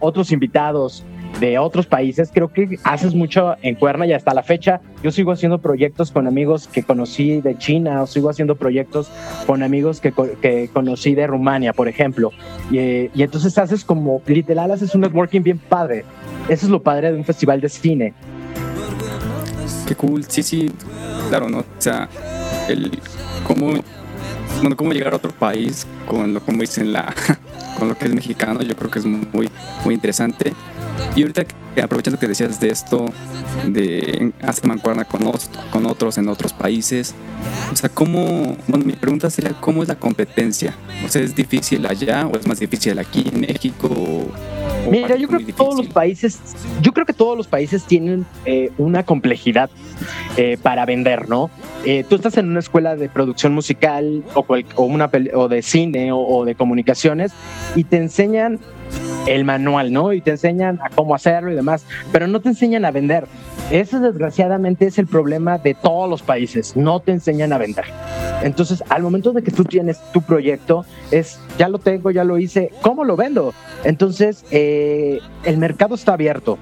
otros 0.00 0.32
invitados, 0.32 1.04
de 1.40 1.58
otros 1.58 1.86
países, 1.86 2.30
creo 2.32 2.48
que 2.48 2.78
haces 2.84 3.14
mucho 3.14 3.56
en 3.62 3.74
Cuerna 3.74 4.06
y 4.06 4.12
hasta 4.12 4.34
la 4.34 4.42
fecha 4.42 4.80
yo 5.02 5.10
sigo 5.10 5.32
haciendo 5.32 5.58
proyectos 5.58 6.10
con 6.10 6.26
amigos 6.26 6.68
que 6.68 6.82
conocí 6.82 7.40
de 7.40 7.56
China 7.56 8.02
o 8.02 8.06
sigo 8.06 8.30
haciendo 8.30 8.56
proyectos 8.56 9.10
con 9.46 9.62
amigos 9.62 10.00
que, 10.00 10.12
que 10.40 10.68
conocí 10.72 11.14
de 11.14 11.26
Rumania, 11.26 11.72
por 11.72 11.88
ejemplo. 11.88 12.32
Y, 12.70 12.78
y, 12.78 13.22
entonces 13.22 13.56
haces 13.58 13.84
como, 13.84 14.22
literal, 14.26 14.70
haces 14.70 14.94
un 14.94 15.02
networking 15.02 15.42
bien 15.42 15.58
padre. 15.58 16.04
Eso 16.48 16.66
es 16.66 16.70
lo 16.70 16.82
padre 16.82 17.12
de 17.12 17.18
un 17.18 17.24
festival 17.24 17.60
de 17.60 17.68
cine. 17.68 18.14
Qué 19.86 19.94
cool, 19.94 20.24
sí, 20.24 20.42
sí, 20.42 20.70
claro, 21.28 21.48
¿no? 21.48 21.58
O 21.58 21.64
sea, 21.78 22.08
el 22.68 22.98
cómo, 23.46 23.72
cómo 24.76 24.92
llegar 24.92 25.12
a 25.12 25.16
otro 25.16 25.30
país 25.30 25.86
con 26.08 26.34
lo, 26.34 26.40
como 26.40 26.62
dicen, 26.62 26.92
la, 26.92 27.14
con 27.78 27.88
lo 27.88 27.96
que 27.96 28.06
es 28.06 28.14
mexicano, 28.14 28.62
yo 28.62 28.74
creo 28.74 28.90
que 28.90 28.98
es 28.98 29.06
muy, 29.06 29.48
muy 29.84 29.94
interesante. 29.94 30.52
Y 31.14 31.22
ahorita 31.22 31.44
aprovechando 31.82 32.18
que 32.18 32.26
decías 32.26 32.58
de 32.58 32.70
esto, 32.70 33.06
de 33.66 34.32
hacer 34.42 34.66
mancuerna 34.66 35.04
con, 35.04 35.30
con 35.70 35.86
otros 35.86 36.18
en 36.18 36.28
otros 36.28 36.52
países, 36.52 37.14
o 37.72 37.76
sea, 37.76 37.88
¿cómo, 37.88 38.56
bueno, 38.66 38.84
mi 38.84 38.92
pregunta 38.92 39.30
sería, 39.30 39.52
¿cómo 39.60 39.82
es 39.82 39.88
la 39.88 39.94
competencia? 39.94 40.74
O 41.04 41.08
sea, 41.08 41.22
¿es 41.22 41.34
difícil 41.34 41.86
allá 41.86 42.26
o 42.26 42.36
es 42.36 42.46
más 42.46 42.58
difícil 42.58 42.98
aquí 42.98 43.24
en 43.32 43.40
México? 43.42 43.88
Mira, 44.90 45.16
yo 45.16 45.28
creo 45.28 45.44
que 45.44 45.52
todos 45.52 45.76
los 45.76 45.88
países, 45.88 46.40
yo 46.82 46.92
creo 46.92 47.04
que 47.04 47.12
todos 47.12 47.36
los 47.36 47.46
países 47.46 47.84
tienen 47.84 48.24
eh, 48.44 48.70
una 48.78 49.04
complejidad 49.04 49.70
eh, 50.36 50.56
para 50.62 50.86
vender, 50.86 51.28
¿no? 51.28 51.50
Eh, 51.84 52.04
tú 52.08 52.16
estás 52.16 52.36
en 52.38 52.48
una 52.48 52.60
escuela 52.60 52.96
de 52.96 53.08
producción 53.08 53.54
musical 53.54 54.24
o, 54.34 54.46
o 54.76 54.84
una 54.84 55.10
o 55.34 55.48
de 55.48 55.62
cine 55.62 55.97
o, 56.12 56.44
de 56.44 56.54
comunicaciones 56.54 57.32
y 57.74 57.84
te 57.84 57.96
enseñan 57.96 58.58
el 59.26 59.44
manual, 59.44 59.92
¿no? 59.92 60.12
Y 60.12 60.20
te 60.20 60.32
enseñan 60.32 60.80
a 60.82 60.90
cómo 60.90 61.14
hacerlo 61.14 61.52
y 61.52 61.54
demás, 61.54 61.84
pero 62.12 62.26
no 62.26 62.40
te 62.40 62.48
enseñan 62.48 62.84
a 62.84 62.90
vender. 62.90 63.26
Eso 63.70 64.00
desgraciadamente 64.00 64.86
es 64.86 64.98
el 64.98 65.06
problema 65.06 65.58
de 65.58 65.74
todos 65.74 66.08
los 66.08 66.22
países, 66.22 66.76
no 66.76 67.00
te 67.00 67.12
enseñan 67.12 67.52
a 67.52 67.58
vender. 67.58 67.84
Entonces, 68.42 68.84
al 68.88 69.02
momento 69.02 69.32
de 69.32 69.42
que 69.42 69.50
tú 69.50 69.64
tienes 69.64 69.98
tu 70.12 70.22
proyecto, 70.22 70.84
es, 71.10 71.40
ya 71.58 71.68
lo 71.68 71.78
tengo, 71.78 72.10
ya 72.10 72.24
lo 72.24 72.38
hice, 72.38 72.70
¿cómo 72.82 73.04
lo 73.04 73.16
vendo? 73.16 73.52
Entonces, 73.84 74.44
eh, 74.50 75.20
el 75.44 75.58
mercado 75.58 75.94
está 75.94 76.14
abierto. 76.14 76.58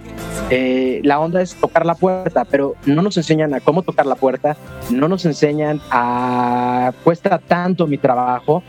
Eh, 0.49 1.01
la 1.03 1.19
onda 1.19 1.43
es 1.43 1.55
tocar 1.57 1.85
la 1.85 1.95
puerta, 1.95 2.45
pero 2.45 2.77
no 2.87 3.03
nos 3.03 3.17
enseñan 3.17 3.53
a 3.53 3.61
cómo 3.61 3.83
tocar 3.83 4.07
la 4.07 4.15
puerta, 4.15 4.57
no 4.91 5.09
nos 5.09 5.27
enseñan 5.27 5.81
a 5.91 6.93
cuesta 7.03 7.39
tanto 7.39 7.89
mi 7.89 7.99
trabajo 7.99 8.63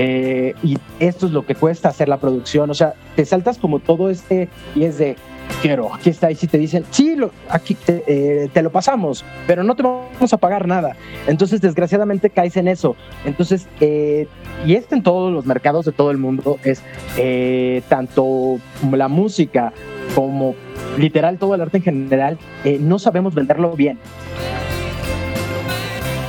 eh, 0.00 0.54
y 0.64 0.78
esto 0.98 1.26
es 1.26 1.32
lo 1.32 1.46
que 1.46 1.54
cuesta 1.54 1.90
hacer 1.90 2.08
la 2.08 2.18
producción. 2.18 2.70
O 2.70 2.74
sea, 2.74 2.94
te 3.14 3.24
saltas 3.24 3.58
como 3.58 3.78
todo 3.78 4.10
este 4.10 4.48
y 4.74 4.84
es 4.84 4.98
de 4.98 5.16
quiero, 5.60 5.94
aquí 5.94 6.10
está, 6.10 6.30
y 6.30 6.34
si 6.34 6.46
te 6.46 6.58
dicen, 6.58 6.84
sí, 6.90 7.14
lo, 7.16 7.30
aquí 7.48 7.76
eh, 7.86 8.48
te, 8.52 8.62
lo 8.62 8.70
pasamos, 8.70 9.24
pero 9.46 9.62
no 9.62 9.74
te 9.74 9.82
vamos 9.82 10.32
a 10.32 10.36
pagar 10.36 10.66
nada. 10.66 10.96
Entonces, 11.26 11.60
desgraciadamente 11.60 12.30
caes 12.30 12.56
en 12.56 12.68
eso. 12.68 12.96
Entonces, 13.24 13.68
eh, 13.80 14.26
y 14.66 14.74
esto 14.74 14.94
en 14.94 15.02
todos 15.02 15.32
los 15.32 15.46
mercados 15.46 15.86
de 15.86 15.92
todo 15.92 16.10
el 16.10 16.18
mundo 16.18 16.58
es 16.64 16.82
eh, 17.16 17.82
tanto 17.88 18.58
la 18.90 19.08
música 19.08 19.72
como 20.14 20.54
literal 20.98 21.38
todo 21.38 21.54
el 21.54 21.60
arte 21.60 21.78
en 21.78 21.84
general, 21.84 22.38
no 22.80 22.98
sabemos 22.98 23.34
venderlo 23.34 23.74
bien. 23.74 23.98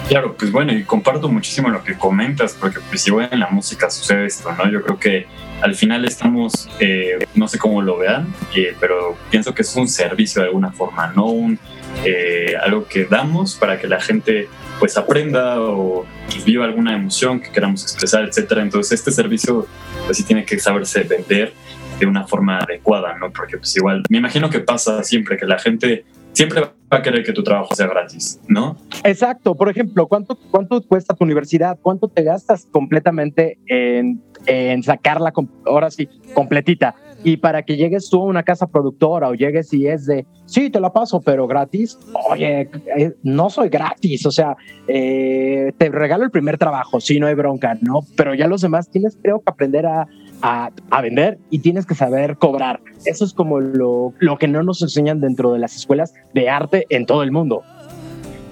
Claro, 0.08 0.36
pues 0.38 0.52
bueno, 0.52 0.74
y 0.74 0.84
comparto 0.84 1.28
muchísimo 1.30 1.70
lo 1.70 1.84
que 1.84 1.96
comentas, 1.98 2.56
porque 2.60 2.80
pues 2.88 3.08
igual 3.08 3.30
en 3.32 3.40
la 3.40 3.50
música 3.50 3.90
sucede 3.90 4.26
esto, 4.26 4.52
¿no? 4.54 4.70
Yo 4.70 4.82
creo 4.84 5.00
que 5.00 5.26
al 5.64 5.76
final 5.76 6.04
estamos, 6.04 6.70
eh, 6.82 7.26
no 7.36 7.48
sé 7.48 7.58
cómo 7.58 7.82
lo 7.82 7.98
vean, 7.98 8.28
eh, 8.54 8.76
pero 8.82 9.18
pienso 9.32 9.54
que 9.56 9.62
es 9.62 9.74
un 9.78 9.88
servicio 9.88 10.42
de 10.42 10.50
alguna 10.50 10.74
forma, 10.74 11.08
no 11.16 11.28
un 11.28 11.58
eh, 12.04 12.54
algo 12.62 12.86
que 12.86 13.06
damos 13.06 13.56
para 13.56 13.80
que 13.80 13.88
la 13.88 14.02
gente 14.02 14.50
pues 14.80 14.98
aprenda 14.98 15.62
o 15.62 16.06
pues, 16.28 16.44
viva 16.44 16.66
alguna 16.66 16.94
emoción 16.94 17.40
que 17.40 17.50
queramos 17.50 17.82
expresar, 17.84 18.26
etcétera. 18.26 18.62
Entonces 18.62 19.00
este 19.00 19.12
servicio 19.12 19.66
pues 20.06 20.18
sí 20.18 20.24
tiene 20.24 20.44
que 20.44 20.60
saberse 20.60 21.04
vender 21.04 21.54
de 21.98 22.06
una 22.08 22.28
forma 22.28 22.58
adecuada, 22.58 23.18
¿no? 23.18 23.32
Porque 23.32 23.56
pues 23.56 23.74
igual, 23.78 24.04
me 24.10 24.18
imagino 24.18 24.50
que 24.50 24.60
pasa 24.60 25.02
siempre 25.04 25.38
que 25.38 25.46
la 25.46 25.60
gente 25.60 26.04
siempre 26.34 26.62
va 26.62 26.74
a 26.90 27.02
querer 27.02 27.24
que 27.24 27.32
tu 27.32 27.44
trabajo 27.44 27.74
sea 27.76 27.88
gratis, 27.88 28.40
¿no? 28.48 28.76
Exacto. 29.04 29.56
Por 29.56 29.70
ejemplo, 29.70 30.08
¿cuánto, 30.08 30.38
cuánto 30.52 30.82
cuesta 30.82 31.16
tu 31.16 31.24
universidad? 31.24 31.80
¿Cuánto 31.82 32.08
te 32.08 32.24
gastas 32.24 32.68
completamente 32.72 33.60
en, 33.68 34.22
en 34.46 34.84
sacarla, 34.84 35.32
ahora 35.66 35.90
sí, 35.90 36.10
completita? 36.34 36.96
Y 37.24 37.38
para 37.38 37.64
que 37.64 37.78
llegues 37.78 38.10
tú 38.10 38.22
a 38.22 38.26
una 38.26 38.44
casa 38.44 38.68
productora 38.68 39.30
o 39.30 39.34
llegues 39.34 39.74
y 39.74 39.88
es 39.88 40.06
de, 40.06 40.26
sí, 40.46 40.70
te 40.70 40.80
la 40.80 40.92
paso, 40.92 41.22
pero 41.22 41.48
gratis. 41.48 41.98
Oye, 42.30 42.70
eh, 42.98 43.14
no 43.24 43.50
soy 43.50 43.70
gratis, 43.70 44.26
o 44.26 44.32
sea, 44.32 44.58
eh, 44.88 45.72
te 45.78 45.90
regalo 45.90 46.26
el 46.26 46.32
primer 46.32 46.58
trabajo, 46.58 47.00
sí, 47.00 47.20
no 47.20 47.28
hay 47.28 47.36
bronca, 47.36 47.78
¿no? 47.82 48.02
Pero 48.18 48.34
ya 48.34 48.48
los 48.48 48.62
demás 48.62 48.90
tienes, 48.90 49.18
creo 49.22 49.40
que 49.40 49.50
aprender 49.50 49.86
a, 49.86 50.06
a, 50.44 51.02
vender 51.02 51.40
y 51.50 51.60
tienes 51.60 51.86
que 51.86 51.96
saber 51.96 52.38
cobrar. 52.38 52.82
Eso 53.06 53.24
es 53.24 53.34
como 53.34 53.62
lo, 53.62 54.14
lo 54.20 54.38
que 54.38 54.48
no 54.48 54.62
nos 54.62 54.82
enseñan 54.82 55.22
dentro 55.22 55.54
de 55.54 55.60
las 55.60 55.76
escuelas 55.76 56.14
de 56.34 56.50
arte 56.50 56.86
en 56.90 57.06
todo 57.06 57.24
el 57.24 57.32
mundo. 57.32 57.64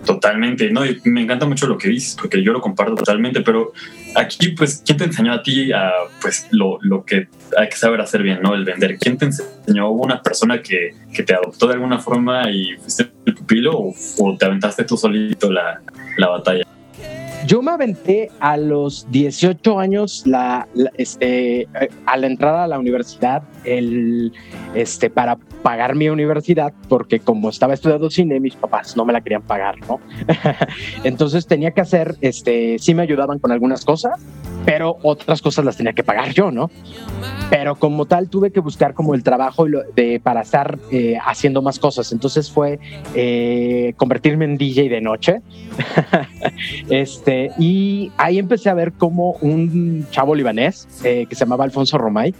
Totalmente, 0.06 0.72
no, 0.72 0.82
me 1.04 1.22
encanta 1.22 1.46
mucho 1.46 1.68
lo 1.68 1.78
que 1.78 1.90
dices, 1.90 2.18
porque 2.20 2.42
yo 2.42 2.54
lo 2.54 2.62
comparto 2.62 2.96
totalmente, 2.96 3.42
pero 3.42 3.72
aquí, 4.16 4.50
pues, 4.50 4.82
¿quién 4.84 4.98
te 4.98 5.04
enseñó 5.04 5.32
a 5.32 5.44
ti 5.44 5.72
a, 5.72 5.92
pues, 6.22 6.48
lo, 6.50 6.80
lo 6.82 7.06
que 7.06 7.28
hay 7.56 7.70
que 7.70 7.76
saber 7.76 8.02
hacer 8.02 8.24
bien, 8.24 8.40
¿no? 8.42 8.56
El 8.56 8.66
vender. 8.66 8.98
¿Quién 8.98 9.18
te 9.18 9.26
enseñó? 9.26 9.90
¿Hubo 9.90 10.04
una 10.04 10.24
persona 10.24 10.62
que, 10.62 10.96
que 11.14 11.22
te 11.22 11.36
adoptó 11.36 11.68
de 11.68 11.74
alguna 11.74 12.00
forma 12.00 12.50
y 12.50 12.76
fuiste 12.78 13.12
el 13.26 13.36
pupilo 13.36 13.78
o, 13.78 13.94
o 14.18 14.38
te 14.38 14.46
aventaste 14.46 14.86
tú 14.86 14.98
solito 14.98 15.52
la, 15.52 15.82
la 16.18 16.30
batalla? 16.30 16.64
Yo 17.48 17.62
me 17.62 17.72
aventé 17.72 18.30
a 18.40 18.56
los 18.56 19.08
18 19.12 19.80
años 19.80 20.24
la, 20.26 20.68
este, 20.98 21.68
a 22.06 22.18
la 22.18 22.28
entrada 22.28 22.66
a 22.66 22.68
la 22.68 22.78
universidad 22.78 23.44
el, 23.64 24.32
este, 24.76 25.10
para 25.10 25.38
pagar 25.62 25.96
mi 25.96 26.10
universidad 26.10 26.74
porque 26.90 27.20
como 27.20 27.50
estaba 27.50 27.74
estudiando 27.74 28.10
cine, 28.10 28.40
mis 28.40 28.56
papás 28.56 28.96
no 28.98 29.06
me 29.06 29.14
la 29.14 29.22
querían 29.22 29.42
pagar, 29.42 29.76
¿no? 29.88 30.00
Entonces 31.04 31.48
tenía 31.48 31.72
que 31.72 31.82
hacer, 31.82 32.16
este, 32.22 32.78
sí 32.80 32.94
me 32.94 33.04
ayudaban 33.04 33.40
con 33.40 33.52
algunas 33.52 33.86
cosas, 33.86 34.20
pero 34.66 34.98
otras 35.04 35.42
cosas 35.42 35.66
las 35.66 35.78
tenía 35.78 35.94
que 35.94 36.04
pagar 36.04 36.34
yo, 36.34 36.52
¿no? 36.52 36.70
Pero 37.50 37.76
como 37.76 38.06
tal 38.06 38.30
tuve 38.30 38.52
que 38.52 38.60
buscar 38.60 38.94
como 38.94 39.14
el 39.14 39.24
trabajo 39.24 39.66
de, 39.96 40.20
para 40.24 40.42
estar 40.42 40.80
eh, 40.92 41.18
haciendo 41.24 41.62
más 41.62 41.80
cosas. 41.80 42.12
Entonces 42.12 42.50
fue 42.50 42.80
eh, 43.16 43.94
convertirme 43.98 44.46
en 44.46 44.58
DJ 44.58 44.90
de 44.90 45.02
noche. 45.02 45.42
este, 46.90 47.52
y 47.58 48.12
ahí 48.18 48.40
empecé 48.40 48.70
a 48.70 48.74
ver 48.74 48.94
como 48.94 49.32
un 49.42 50.06
chavo 50.12 50.36
libanés 50.36 50.88
eh, 51.04 51.26
que 51.28 51.36
se 51.36 51.46
llamaba 51.46 51.66
Alfonso 51.66 51.98
Romay 51.98 52.34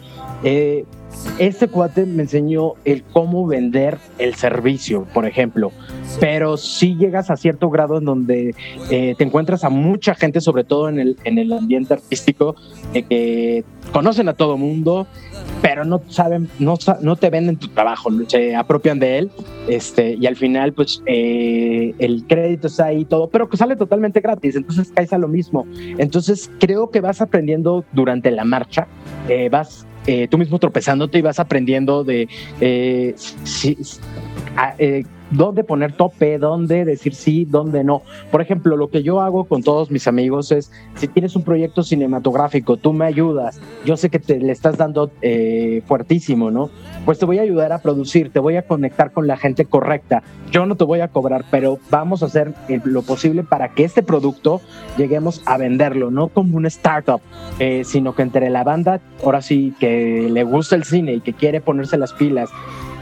este 1.38 1.68
cuate 1.68 2.06
me 2.06 2.24
enseñó 2.24 2.74
el 2.86 3.04
cómo 3.04 3.48
vender 3.48 3.98
el 4.18 4.36
servicio, 4.36 5.08
por 5.14 5.26
ejemplo. 5.26 5.72
Pero 6.20 6.58
si 6.58 6.96
llegas 6.96 7.30
a 7.30 7.38
cierto 7.38 7.70
grado 7.70 7.98
en 7.98 8.06
donde 8.06 8.56
eh, 8.90 9.16
te 9.18 9.24
encuentras 9.24 9.64
a 9.64 9.70
mucha 9.70 10.14
gente, 10.16 10.42
sobre 10.42 10.64
todo 10.64 10.90
en 10.90 11.00
el, 11.00 11.18
en 11.24 11.38
el 11.38 11.52
ambiente 11.54 11.94
artístico, 11.94 12.56
que 12.94 13.64
conocen 13.92 14.30
a 14.30 14.34
todo 14.34 14.58
mundo, 14.58 15.08
pero 15.62 15.86
no 15.86 16.02
saben, 16.10 16.50
no, 16.60 16.76
no 17.02 17.16
te 17.16 17.30
venden 17.30 17.58
tu 17.58 17.68
trabajo, 17.70 18.10
se 18.28 18.56
apropian 18.56 19.00
de 19.00 19.20
él, 19.20 19.32
este, 19.68 20.16
y 20.20 20.26
al 20.26 20.36
final, 20.36 20.74
pues, 20.74 21.02
eh, 21.06 21.94
el 22.00 22.26
crédito 22.28 22.68
está 22.68 22.86
ahí 22.86 23.06
todo, 23.06 23.30
pero 23.30 23.50
que 23.50 23.58
sale 23.58 23.76
totalmente 23.76 24.20
gratis, 24.22 24.56
entonces 24.56 24.92
caes 24.94 25.14
a 25.14 25.18
lo 25.18 25.28
mismo. 25.28 25.66
Entonces, 25.98 26.52
creo 26.60 26.90
que 26.90 27.02
vas 27.02 27.22
aprendiendo 27.22 27.86
durante 27.94 28.32
la 28.32 28.44
marcha, 28.44 28.88
eh, 29.30 29.50
vas 29.50 29.86
eh, 30.08 30.28
tú 30.28 30.38
mismo 30.38 30.60
tropezándote 30.60 31.20
y 31.20 31.22
vas 31.22 31.40
aprendiendo 31.40 32.04
de 32.04 32.28
eh, 32.60 33.14
si, 33.44 33.78
eh, 34.78 35.04
dónde 35.32 35.64
poner 35.64 35.94
tope, 35.94 36.38
dónde 36.38 36.86
decir 36.86 37.16
sí, 37.16 37.46
dónde 37.46 37.84
no. 37.84 38.04
Por 38.30 38.42
ejemplo, 38.42 38.78
lo 38.78 38.90
que 38.90 39.04
yo 39.04 39.22
hago 39.22 39.46
con 39.46 39.64
todos 39.64 39.90
mis 39.90 40.08
amigos 40.08 40.52
es, 40.52 40.72
si 40.96 41.08
tienes 41.08 41.36
un 41.36 41.44
proyecto 41.44 41.84
cinematográfico, 41.84 42.78
tú 42.78 42.94
me 42.94 43.06
ayudas, 43.06 43.60
yo 43.86 43.98
sé 43.98 44.10
que 44.10 44.20
te 44.20 44.40
le 44.40 44.52
estás 44.52 44.78
dando 44.78 45.12
eh, 45.22 45.82
fuertísimo, 45.88 46.52
¿no? 46.52 46.70
Pues 47.06 47.18
te 47.18 47.26
voy 47.26 47.40
a 47.40 47.42
ayudar 47.42 47.72
a 47.72 47.80
producir, 47.80 48.32
te 48.32 48.40
voy 48.40 48.58
a 48.58 48.68
conectar 48.68 49.12
con 49.12 49.26
la 49.26 49.38
gente 49.38 49.66
correcta. 49.66 50.22
Yo 50.52 50.66
no 50.66 50.76
te 50.76 50.84
voy 50.84 51.00
a 51.00 51.08
cobrar, 51.08 51.46
pero 51.50 51.80
vamos 51.90 52.22
a 52.22 52.28
hacer 52.28 52.54
eh, 52.68 52.80
lo 52.84 53.02
posible 53.02 53.44
para 53.44 53.70
que 53.70 53.84
este 53.84 54.04
producto 54.04 54.62
lleguemos 54.98 55.42
a 55.46 55.58
venderlo, 55.58 56.12
no 56.12 56.28
como 56.28 56.58
un 56.58 56.66
startup, 56.66 57.22
eh, 57.60 57.84
sino 57.86 58.14
que 58.14 58.22
entre 58.22 58.50
la 58.50 58.64
banda, 58.64 59.00
ahora 59.24 59.42
sí, 59.42 59.74
que 59.80 60.30
le 60.30 60.44
gusta 60.44 60.76
el 60.76 60.84
cine 60.84 61.14
y 61.14 61.22
que 61.22 61.34
quiere 61.34 61.62
ponerse 61.62 61.98
las 61.98 62.14
pilas 62.14 62.50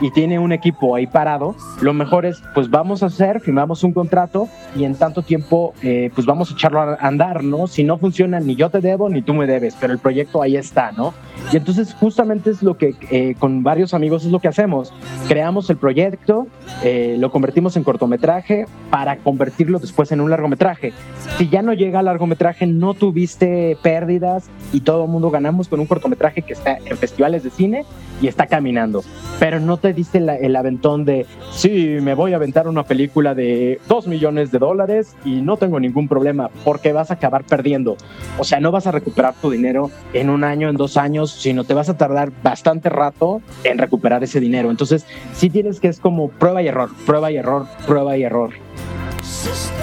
y 0.01 0.11
tiene 0.11 0.39
un 0.39 0.51
equipo 0.51 0.95
ahí 0.95 1.07
parado, 1.07 1.55
lo 1.81 1.93
mejor 1.93 2.25
es, 2.25 2.41
pues 2.53 2.69
vamos 2.69 3.03
a 3.03 3.07
hacer, 3.07 3.41
firmamos 3.41 3.83
un 3.83 3.93
contrato 3.93 4.47
y 4.75 4.83
en 4.83 4.95
tanto 4.95 5.21
tiempo, 5.21 5.73
eh, 5.81 6.11
pues 6.13 6.25
vamos 6.25 6.51
a 6.51 6.53
echarlo 6.53 6.81
a 6.81 6.95
andar, 6.95 7.43
¿no? 7.43 7.67
Si 7.67 7.83
no 7.83 7.97
funciona, 7.97 8.39
ni 8.39 8.55
yo 8.55 8.69
te 8.69 8.81
debo, 8.81 9.09
ni 9.09 9.21
tú 9.21 9.33
me 9.33 9.47
debes, 9.47 9.75
pero 9.79 9.93
el 9.93 9.99
proyecto 9.99 10.41
ahí 10.41 10.55
está, 10.55 10.91
¿no? 10.91 11.13
Y 11.51 11.57
entonces 11.57 11.93
justamente 11.93 12.51
es 12.51 12.61
lo 12.61 12.77
que 12.77 12.95
eh, 13.11 13.35
con 13.39 13.63
varios 13.63 13.93
amigos 13.93 14.25
es 14.25 14.31
lo 14.31 14.39
que 14.39 14.47
hacemos. 14.47 14.93
Creamos 15.27 15.69
el 15.69 15.77
proyecto, 15.77 16.47
eh, 16.83 17.15
lo 17.19 17.31
convertimos 17.31 17.75
en 17.77 17.83
cortometraje 17.83 18.65
para 18.89 19.17
convertirlo 19.17 19.79
después 19.79 20.11
en 20.11 20.21
un 20.21 20.29
largometraje. 20.29 20.93
Si 21.37 21.49
ya 21.49 21.61
no 21.61 21.73
llega 21.73 21.99
al 21.99 22.05
largometraje, 22.05 22.67
no 22.67 22.93
tuviste 22.93 23.77
pérdidas 23.81 24.49
y 24.71 24.81
todo 24.81 25.05
el 25.05 25.09
mundo 25.09 25.31
ganamos 25.31 25.67
con 25.67 25.79
un 25.79 25.87
cortometraje 25.87 26.41
que 26.41 26.53
está 26.53 26.77
en 26.77 26.97
festivales 26.97 27.43
de 27.43 27.49
cine 27.49 27.85
y 28.21 28.27
está 28.27 28.47
caminando. 28.47 29.03
Pero 29.39 29.59
no 29.59 29.77
te 29.77 29.88
diste 29.93 30.17
el 30.17 30.55
aventón 30.55 31.05
de, 31.05 31.25
sí, 31.51 31.97
me 32.01 32.13
voy 32.13 32.33
a 32.33 32.37
aventar 32.37 32.67
una 32.67 32.83
película 32.83 33.35
de 33.35 33.79
dos 33.87 34.07
millones 34.07 34.51
de 34.51 34.59
dólares 34.59 35.15
y 35.25 35.41
no 35.41 35.57
tengo 35.57 35.79
ningún 35.79 36.07
problema 36.07 36.49
porque 36.63 36.93
vas 36.93 37.11
a 37.11 37.15
acabar 37.15 37.43
perdiendo. 37.43 37.97
O 38.37 38.43
sea, 38.43 38.59
no 38.59 38.71
vas 38.71 38.87
a 38.87 38.91
recuperar 38.91 39.33
tu 39.41 39.49
dinero 39.49 39.91
en 40.13 40.29
un 40.29 40.43
año, 40.43 40.69
en 40.69 40.77
dos 40.77 40.97
años, 40.97 41.31
sino 41.31 41.63
te 41.63 41.73
vas 41.73 41.89
a 41.89 41.97
tardar 41.97 42.31
bastante 42.43 42.89
rato 42.89 43.41
en 43.63 43.77
recuperar 43.77 44.23
ese 44.23 44.39
dinero. 44.39 44.71
Entonces, 44.71 45.05
sí 45.33 45.49
tienes 45.49 45.79
que 45.79 45.87
es 45.87 45.99
como 45.99 46.29
prueba 46.29 46.61
y 46.61 46.67
error, 46.67 46.89
prueba 47.05 47.31
y 47.31 47.37
error, 47.37 47.65
prueba 47.85 48.17
y 48.17 48.23
error. 48.23 48.51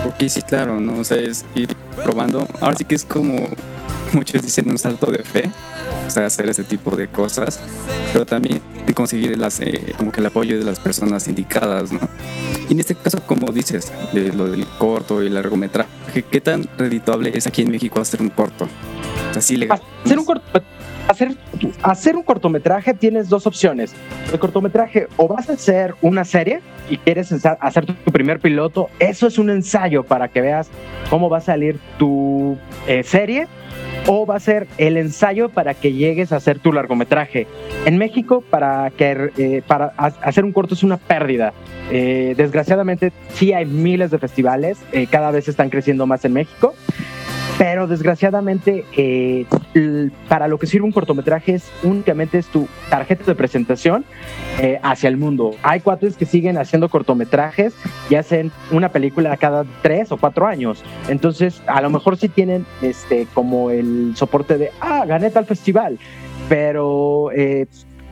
Ok, 0.06 0.28
sí, 0.28 0.42
claro, 0.42 0.80
¿no? 0.80 1.00
O 1.00 1.04
sea, 1.04 1.18
es 1.18 1.44
ir 1.54 1.68
probando. 2.04 2.46
Ahora 2.60 2.76
sí 2.76 2.84
que 2.84 2.94
es 2.94 3.04
como 3.04 3.34
muchos 4.12 4.42
dicen 4.42 4.68
un 4.68 4.78
salto 4.78 5.10
de 5.10 5.22
fe, 5.22 5.50
o 6.06 6.10
sea, 6.10 6.26
hacer 6.26 6.48
ese 6.48 6.64
tipo 6.64 6.94
de 6.96 7.08
cosas, 7.08 7.60
pero 8.12 8.24
también 8.24 8.60
conseguir 8.96 9.36
las, 9.36 9.60
eh, 9.60 9.94
como 9.98 10.10
que 10.10 10.20
el 10.20 10.26
apoyo 10.26 10.58
de 10.58 10.64
las 10.64 10.80
personas 10.80 11.28
indicadas, 11.28 11.92
¿no? 11.92 12.00
Y 12.68 12.72
en 12.72 12.80
este 12.80 12.94
caso, 12.94 13.20
como 13.26 13.52
dices, 13.52 13.92
de 14.12 14.32
lo 14.32 14.50
del 14.50 14.66
corto 14.78 15.22
y 15.22 15.26
el 15.26 15.34
largometraje, 15.34 16.24
¿qué 16.30 16.40
tan 16.40 16.66
redituable 16.78 17.30
es 17.34 17.46
aquí 17.46 17.62
en 17.62 17.70
México 17.70 18.00
hacer 18.00 18.22
un 18.22 18.30
corto? 18.30 18.64
O 18.64 19.32
sea, 19.34 19.42
sí 19.42 19.56
le... 19.56 19.68
Hacer 19.70 20.18
un 20.18 20.24
corto 20.24 20.62
hacer, 21.08 21.36
hacer 21.82 22.16
un 22.16 22.22
cortometraje 22.22 22.94
tienes 22.94 23.28
dos 23.28 23.46
opciones. 23.46 23.94
El 24.32 24.38
cortometraje 24.38 25.08
o 25.16 25.28
vas 25.28 25.48
a 25.50 25.52
hacer 25.52 25.94
una 26.00 26.24
serie 26.24 26.60
y 26.88 26.98
quieres 26.98 27.32
hacer 27.32 27.86
tu 27.86 27.94
primer 28.10 28.40
piloto, 28.40 28.88
eso 28.98 29.26
es 29.26 29.38
un 29.38 29.50
ensayo 29.50 30.04
para 30.04 30.28
que 30.28 30.40
veas 30.40 30.68
cómo 31.10 31.28
va 31.28 31.38
a 31.38 31.42
salir 31.42 31.78
tu 31.98 32.56
eh, 32.86 33.02
serie 33.02 33.46
o 34.06 34.26
va 34.26 34.36
a 34.36 34.40
ser 34.40 34.68
el 34.78 34.96
ensayo 34.96 35.48
para 35.48 35.74
que 35.74 35.92
llegues 35.92 36.32
a 36.32 36.36
hacer 36.36 36.58
tu 36.58 36.72
largometraje. 36.72 37.46
En 37.84 37.98
México, 37.98 38.42
para, 38.48 38.90
que, 38.96 39.30
eh, 39.36 39.62
para 39.66 39.86
hacer 39.96 40.44
un 40.44 40.52
corto 40.52 40.74
es 40.74 40.82
una 40.82 40.96
pérdida. 40.96 41.52
Eh, 41.90 42.34
desgraciadamente, 42.36 43.12
sí 43.34 43.52
hay 43.52 43.66
miles 43.66 44.10
de 44.10 44.18
festivales, 44.18 44.78
cada 45.10 45.30
vez 45.30 45.48
están 45.48 45.70
creciendo 45.70 46.06
más 46.06 46.24
en 46.24 46.32
México, 46.32 46.74
pero 47.58 47.86
desgraciadamente 47.86 48.84
eh, 48.96 49.46
para 50.28 50.48
lo 50.48 50.58
que 50.58 50.66
sirve 50.66 50.84
un 50.84 50.92
cortometraje 50.92 51.54
es 51.54 51.70
únicamente 51.82 52.38
es 52.38 52.46
tu 52.46 52.68
tarjeta 52.90 53.24
de 53.24 53.34
presentación 53.34 54.04
eh, 54.60 54.78
hacia 54.82 55.08
el 55.08 55.16
mundo. 55.16 55.54
Hay 55.62 55.80
cuates 55.80 56.16
que 56.16 56.26
siguen 56.26 56.58
haciendo 56.58 56.88
cortometrajes 56.88 57.74
y 58.10 58.16
hacen 58.16 58.52
una 58.70 58.90
película 58.90 59.36
cada 59.36 59.64
tres 59.82 60.12
o 60.12 60.18
cuatro 60.18 60.46
años. 60.46 60.82
Entonces, 61.08 61.62
a 61.66 61.80
lo 61.80 61.90
mejor 61.90 62.16
sí 62.16 62.28
tienen 62.28 62.66
este 62.82 63.26
como 63.32 63.70
el 63.70 64.12
soporte 64.16 64.58
de, 64.58 64.70
ah, 64.80 65.04
gané 65.06 65.30
tal 65.30 65.46
festival, 65.46 65.98
pero 66.48 67.30
eh, 67.32 67.66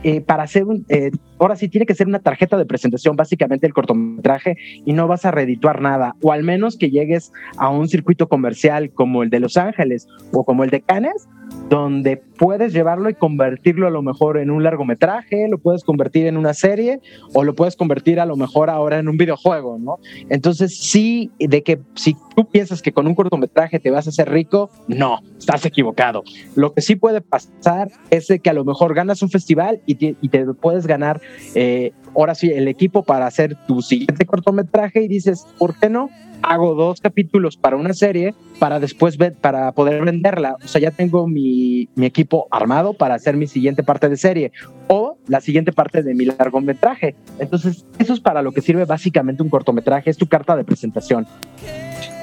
eh, 0.07 0.21
para 0.21 0.43
hacer 0.43 0.65
un, 0.65 0.85
eh, 0.89 1.09
ahora 1.39 1.55
sí 1.55 1.67
tiene 1.67 1.87
que 1.87 1.95
ser 1.95 2.05
una 2.05 2.19
tarjeta 2.19 2.57
de 2.57 2.65
presentación 2.67 3.15
básicamente 3.15 3.65
el 3.65 3.73
cortometraje 3.73 4.55
y 4.85 4.93
no 4.93 5.07
vas 5.07 5.25
a 5.25 5.31
redituar 5.31 5.81
nada, 5.81 6.15
o 6.21 6.31
al 6.31 6.43
menos 6.43 6.77
que 6.77 6.91
llegues 6.91 7.33
a 7.57 7.69
un 7.69 7.87
circuito 7.87 8.29
comercial 8.29 8.91
como 8.91 9.23
el 9.23 9.31
de 9.31 9.39
Los 9.39 9.57
Ángeles 9.57 10.07
o 10.31 10.45
como 10.45 10.63
el 10.63 10.69
de 10.69 10.81
Cannes, 10.81 11.27
donde 11.69 12.17
puedes 12.17 12.73
llevarlo 12.73 13.09
y 13.09 13.15
convertirlo 13.15 13.87
a 13.87 13.89
lo 13.89 14.01
mejor 14.01 14.37
en 14.37 14.51
un 14.51 14.63
largometraje, 14.63 15.47
lo 15.47 15.57
puedes 15.57 15.83
convertir 15.83 16.27
en 16.27 16.37
una 16.37 16.53
serie 16.53 16.99
o 17.33 17.43
lo 17.43 17.55
puedes 17.55 17.75
convertir 17.75 18.19
a 18.19 18.25
lo 18.25 18.35
mejor 18.35 18.69
ahora 18.69 18.99
en 18.99 19.07
un 19.07 19.17
videojuego, 19.17 19.77
¿no? 19.79 19.99
Entonces 20.29 20.77
sí, 20.77 21.31
de 21.39 21.63
que 21.63 21.79
si 21.95 22.15
tú 22.35 22.45
piensas 22.45 22.81
que 22.81 22.91
con 22.91 23.07
un 23.07 23.15
cortometraje 23.15 23.79
te 23.79 23.89
vas 23.89 24.05
a 24.07 24.09
hacer 24.09 24.29
rico, 24.29 24.69
no, 24.87 25.19
estás 25.37 25.65
equivocado. 25.65 26.23
Lo 26.55 26.73
que 26.73 26.81
sí 26.81 26.95
puede 26.95 27.21
pasar 27.21 27.89
es 28.09 28.27
que 28.41 28.49
a 28.49 28.53
lo 28.53 28.65
mejor 28.65 28.93
ganas 28.93 29.21
un 29.21 29.29
festival 29.29 29.81
y 29.85 29.95
te, 29.95 30.45
puedes 30.61 30.87
ganar, 30.87 31.21
eh, 31.55 31.93
ahora 32.15 32.35
sí, 32.35 32.51
el 32.51 32.67
equipo 32.67 33.03
para 33.03 33.27
hacer 33.27 33.55
tu 33.67 33.81
siguiente 33.81 34.25
cortometraje 34.25 35.03
y 35.03 35.07
dices, 35.07 35.45
¿por 35.57 35.77
qué 35.77 35.89
no? 35.89 36.09
Hago 36.45 36.75
dos 36.75 37.01
capítulos 37.01 37.57
para 37.57 37.75
una 37.75 37.93
serie 37.93 38.33
para 38.59 38.79
después 38.79 39.17
para 39.41 39.71
poder 39.71 40.03
venderla. 40.03 40.55
O 40.63 40.67
sea, 40.67 40.81
ya 40.81 40.91
tengo 40.91 41.27
mi, 41.27 41.89
mi, 41.95 42.05
equipo 42.05 42.47
armado 42.51 42.93
para 42.93 43.15
hacer 43.15 43.35
mi 43.35 43.47
siguiente 43.47 43.83
parte 43.83 44.09
de 44.09 44.17
serie 44.17 44.51
o 44.87 45.17
la 45.27 45.41
siguiente 45.41 45.71
parte 45.71 46.03
de 46.03 46.13
mi 46.13 46.25
largometraje. 46.25 47.15
Entonces, 47.39 47.85
eso 47.99 48.13
es 48.13 48.19
para 48.19 48.41
lo 48.41 48.51
que 48.51 48.61
sirve 48.61 48.85
básicamente 48.85 49.43
un 49.43 49.49
cortometraje, 49.49 50.09
es 50.09 50.17
tu 50.17 50.27
carta 50.27 50.55
de 50.55 50.63
presentación. 50.63 51.27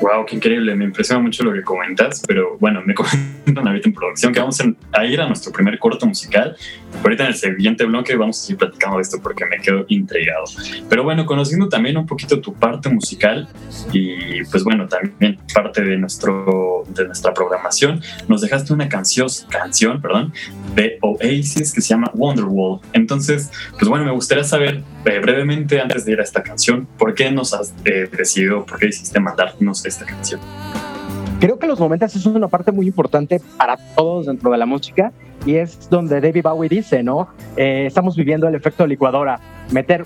Wow, 0.03 0.27
qué 0.27 0.35
increíble. 0.35 0.75
Me 0.75 0.85
impresiona 0.85 1.23
mucho 1.23 1.45
lo 1.45 1.53
que 1.53 1.63
comentas, 1.63 2.23
pero 2.27 2.59
bueno, 2.59 2.83
me 2.85 2.93
comentan 3.45 3.69
ahorita 3.69 3.89
en 3.89 3.95
producción 3.95 4.33
que 4.33 4.41
vamos 4.41 4.61
a 4.93 5.05
ir 5.05 5.21
a 5.21 5.29
nuestro 5.29 5.53
primer 5.53 5.79
corto 5.79 6.07
musical. 6.07 6.57
Ahorita 7.05 7.23
en 7.23 7.29
el 7.29 7.35
siguiente 7.37 7.85
bloque 7.85 8.17
vamos 8.17 8.39
a 8.39 8.43
seguir 8.43 8.59
platicando 8.59 8.97
de 8.97 9.03
esto 9.03 9.19
porque 9.23 9.47
me 9.47 9.59
quedo 9.59 9.85
intrigado. 9.89 10.45
Pero 10.89 11.05
bueno, 11.05 11.25
conociendo 11.25 11.69
también 11.69 11.97
un 11.97 12.07
poquito 12.07 12.41
tu 12.41 12.53
parte 12.53 12.89
musical 12.89 13.49
y 13.93 14.43
pues 14.45 14.65
bueno, 14.65 14.89
también 14.89 15.39
parte 15.55 15.83
de, 15.83 15.97
nuestro, 15.97 16.83
de 16.89 17.07
nuestra 17.07 17.33
programación, 17.33 18.01
nos 18.27 18.41
dejaste 18.41 18.73
una 18.73 18.89
canción, 18.89 19.29
canción 19.51 20.03
perdón, 20.03 20.33
de 20.75 20.99
Oasis 21.01 21.73
que 21.73 21.81
se 21.81 21.89
llama 21.89 22.11
Entonces, 22.93 23.51
pues 23.79 23.89
bueno, 23.89 24.05
me 24.05 24.13
gustaría 24.13 24.45
saber 24.45 24.83
eh, 25.05 25.19
brevemente 25.21 25.81
antes 25.81 26.05
de 26.05 26.13
ir 26.13 26.21
a 26.21 26.23
esta 26.23 26.43
canción, 26.43 26.87
¿por 26.99 27.15
qué 27.15 27.31
nos 27.31 27.55
has 27.55 27.75
eh, 27.85 28.09
decidido, 28.17 28.65
por 28.65 28.79
qué 28.79 28.87
decidiste 28.87 29.21
mandarnos 29.21 29.85
esta 29.85 30.05
canción? 30.05 30.41
Creo 31.41 31.59
que 31.59 31.67
los 31.67 31.81
momentos 31.81 32.15
es 32.15 32.25
una 32.27 32.49
parte 32.49 32.71
muy 32.71 32.87
importante 32.87 33.41
para 33.57 33.77
todos 33.97 34.27
dentro 34.27 34.51
de 34.51 34.59
la 34.59 34.67
música 34.67 35.13
y 35.45 35.57
es 35.57 35.91
donde 35.91 36.21
David 36.21 36.43
Bowie 36.45 36.69
dice, 36.69 37.03
¿no? 37.03 37.29
Eh, 37.57 37.87
estamos 37.87 38.15
viviendo 38.15 38.47
el 38.47 38.55
efecto 38.55 38.87
licuadora. 38.87 39.41
meter 39.73 40.05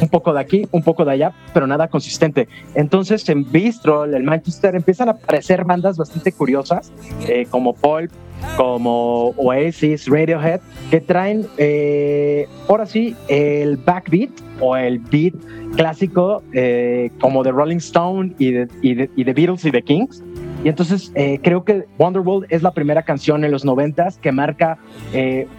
un 0.00 0.08
poco 0.08 0.32
de 0.32 0.40
aquí, 0.40 0.66
un 0.70 0.82
poco 0.82 1.04
de 1.04 1.12
allá, 1.12 1.32
pero 1.52 1.66
nada 1.66 1.88
consistente. 1.88 2.48
Entonces 2.74 3.28
en 3.28 3.50
Bistro, 3.50 4.04
el 4.04 4.22
Manchester, 4.22 4.74
empiezan 4.74 5.08
a 5.08 5.12
aparecer 5.12 5.64
bandas 5.64 5.96
bastante 5.96 6.32
curiosas, 6.32 6.92
eh, 7.28 7.46
como 7.50 7.74
Paul, 7.74 8.10
como 8.56 9.30
Oasis, 9.36 10.06
Radiohead, 10.08 10.60
que 10.90 11.00
traen, 11.00 11.46
eh, 11.56 12.46
ahora 12.68 12.86
sí, 12.86 13.16
el 13.28 13.76
backbeat 13.76 14.30
o 14.60 14.76
el 14.76 14.98
beat 14.98 15.34
clásico 15.76 16.42
eh, 16.52 17.10
como 17.20 17.42
de 17.42 17.52
Rolling 17.52 17.76
Stone 17.76 18.34
y 18.38 18.52
de, 18.52 18.68
y, 18.82 18.94
de, 18.94 19.32
Beatles 19.32 19.64
y 19.64 19.70
de 19.70 19.82
Kings. 19.82 20.22
Y 20.64 20.68
entonces 20.68 21.12
creo 21.42 21.64
que 21.64 21.86
Wonderworld 21.98 22.46
es 22.50 22.62
la 22.62 22.72
primera 22.72 23.02
canción 23.02 23.44
en 23.44 23.52
los 23.52 23.64
noventas 23.64 24.18
que 24.18 24.32
marca 24.32 24.78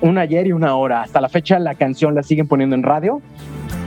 un 0.01 0.17
ayer 0.17 0.47
y 0.47 0.51
una 0.51 0.75
hora. 0.75 1.03
Hasta 1.03 1.21
la 1.21 1.29
fecha 1.29 1.57
la 1.59 1.75
canción 1.75 2.15
la 2.15 2.23
siguen 2.23 2.47
poniendo 2.47 2.75
en 2.75 2.83
radio 2.83 3.21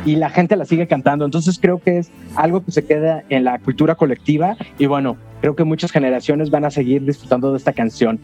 y 0.05 0.17
la 0.17 0.31
gente 0.31 0.57
la 0.57 0.65
sigue 0.65 0.87
cantando. 0.87 1.25
Entonces 1.25 1.59
creo 1.61 1.79
que 1.79 1.99
es 1.99 2.11
algo 2.35 2.65
que 2.65 2.73
se 2.73 2.85
queda 2.85 3.25
en 3.29 3.45
la 3.45 3.59
cultura 3.59 3.95
colectiva 3.95 4.57
y 4.79 4.87
bueno, 4.87 5.17
creo 5.41 5.55
que 5.55 5.65
muchas 5.65 5.93
generaciones 5.93 6.51
van 6.51 6.65
a 6.65 6.71
seguir 6.71 7.05
disfrutando 7.05 7.53
de 7.53 7.59
esta 7.59 7.73
canción. 7.73 8.19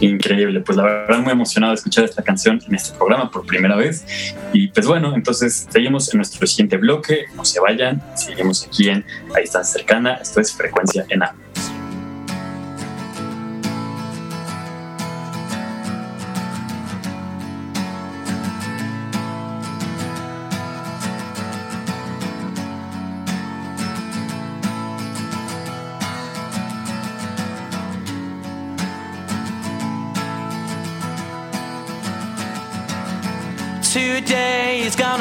Increíble, 0.00 0.60
pues 0.60 0.76
la 0.76 0.84
verdad 0.84 1.20
muy 1.20 1.32
emocionado 1.32 1.72
de 1.72 1.76
escuchar 1.76 2.04
esta 2.04 2.22
canción 2.22 2.60
en 2.68 2.74
este 2.74 2.96
programa 2.98 3.30
por 3.30 3.46
primera 3.46 3.76
vez. 3.76 4.34
Y 4.52 4.68
pues 4.68 4.86
bueno, 4.86 5.14
entonces 5.14 5.66
seguimos 5.70 6.12
en 6.12 6.18
nuestro 6.18 6.46
siguiente 6.46 6.76
bloque, 6.78 7.26
no 7.34 7.44
se 7.44 7.60
vayan, 7.60 8.02
seguimos 8.14 8.66
aquí 8.66 8.88
en 8.88 9.04
Ahí 9.34 9.44
está 9.44 9.62
cercana, 9.62 10.14
esto 10.16 10.40
es 10.40 10.52
Frecuencia 10.54 11.06
en 11.08 11.22
A. 11.22 11.34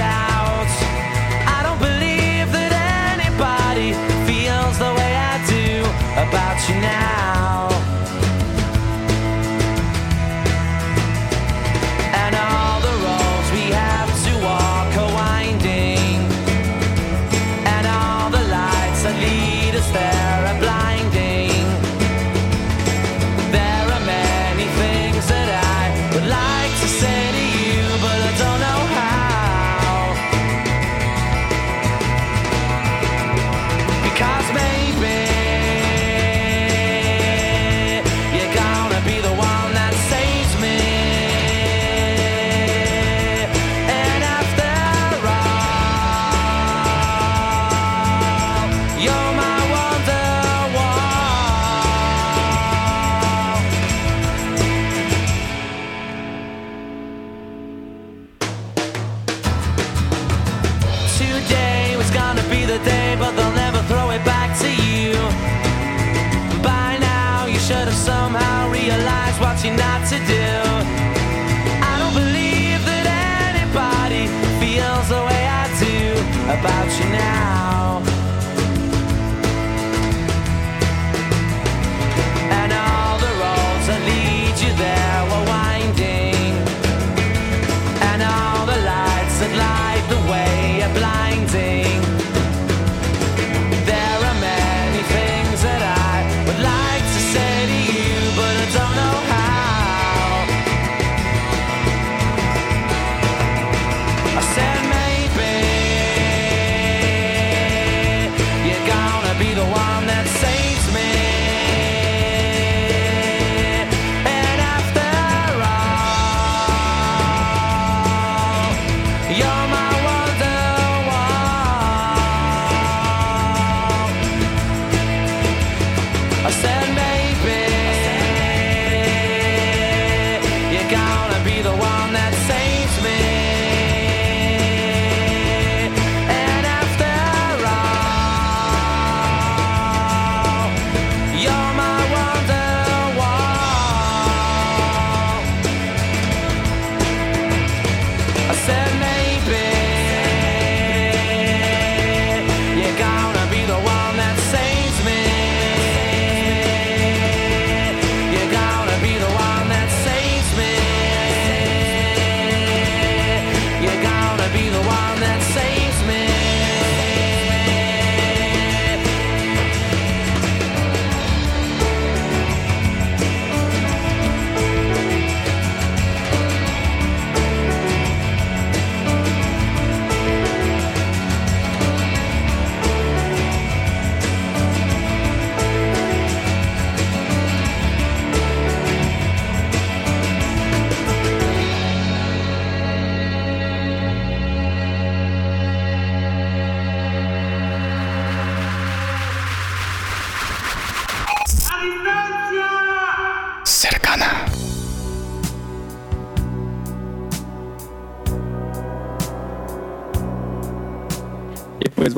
a 0.00 0.27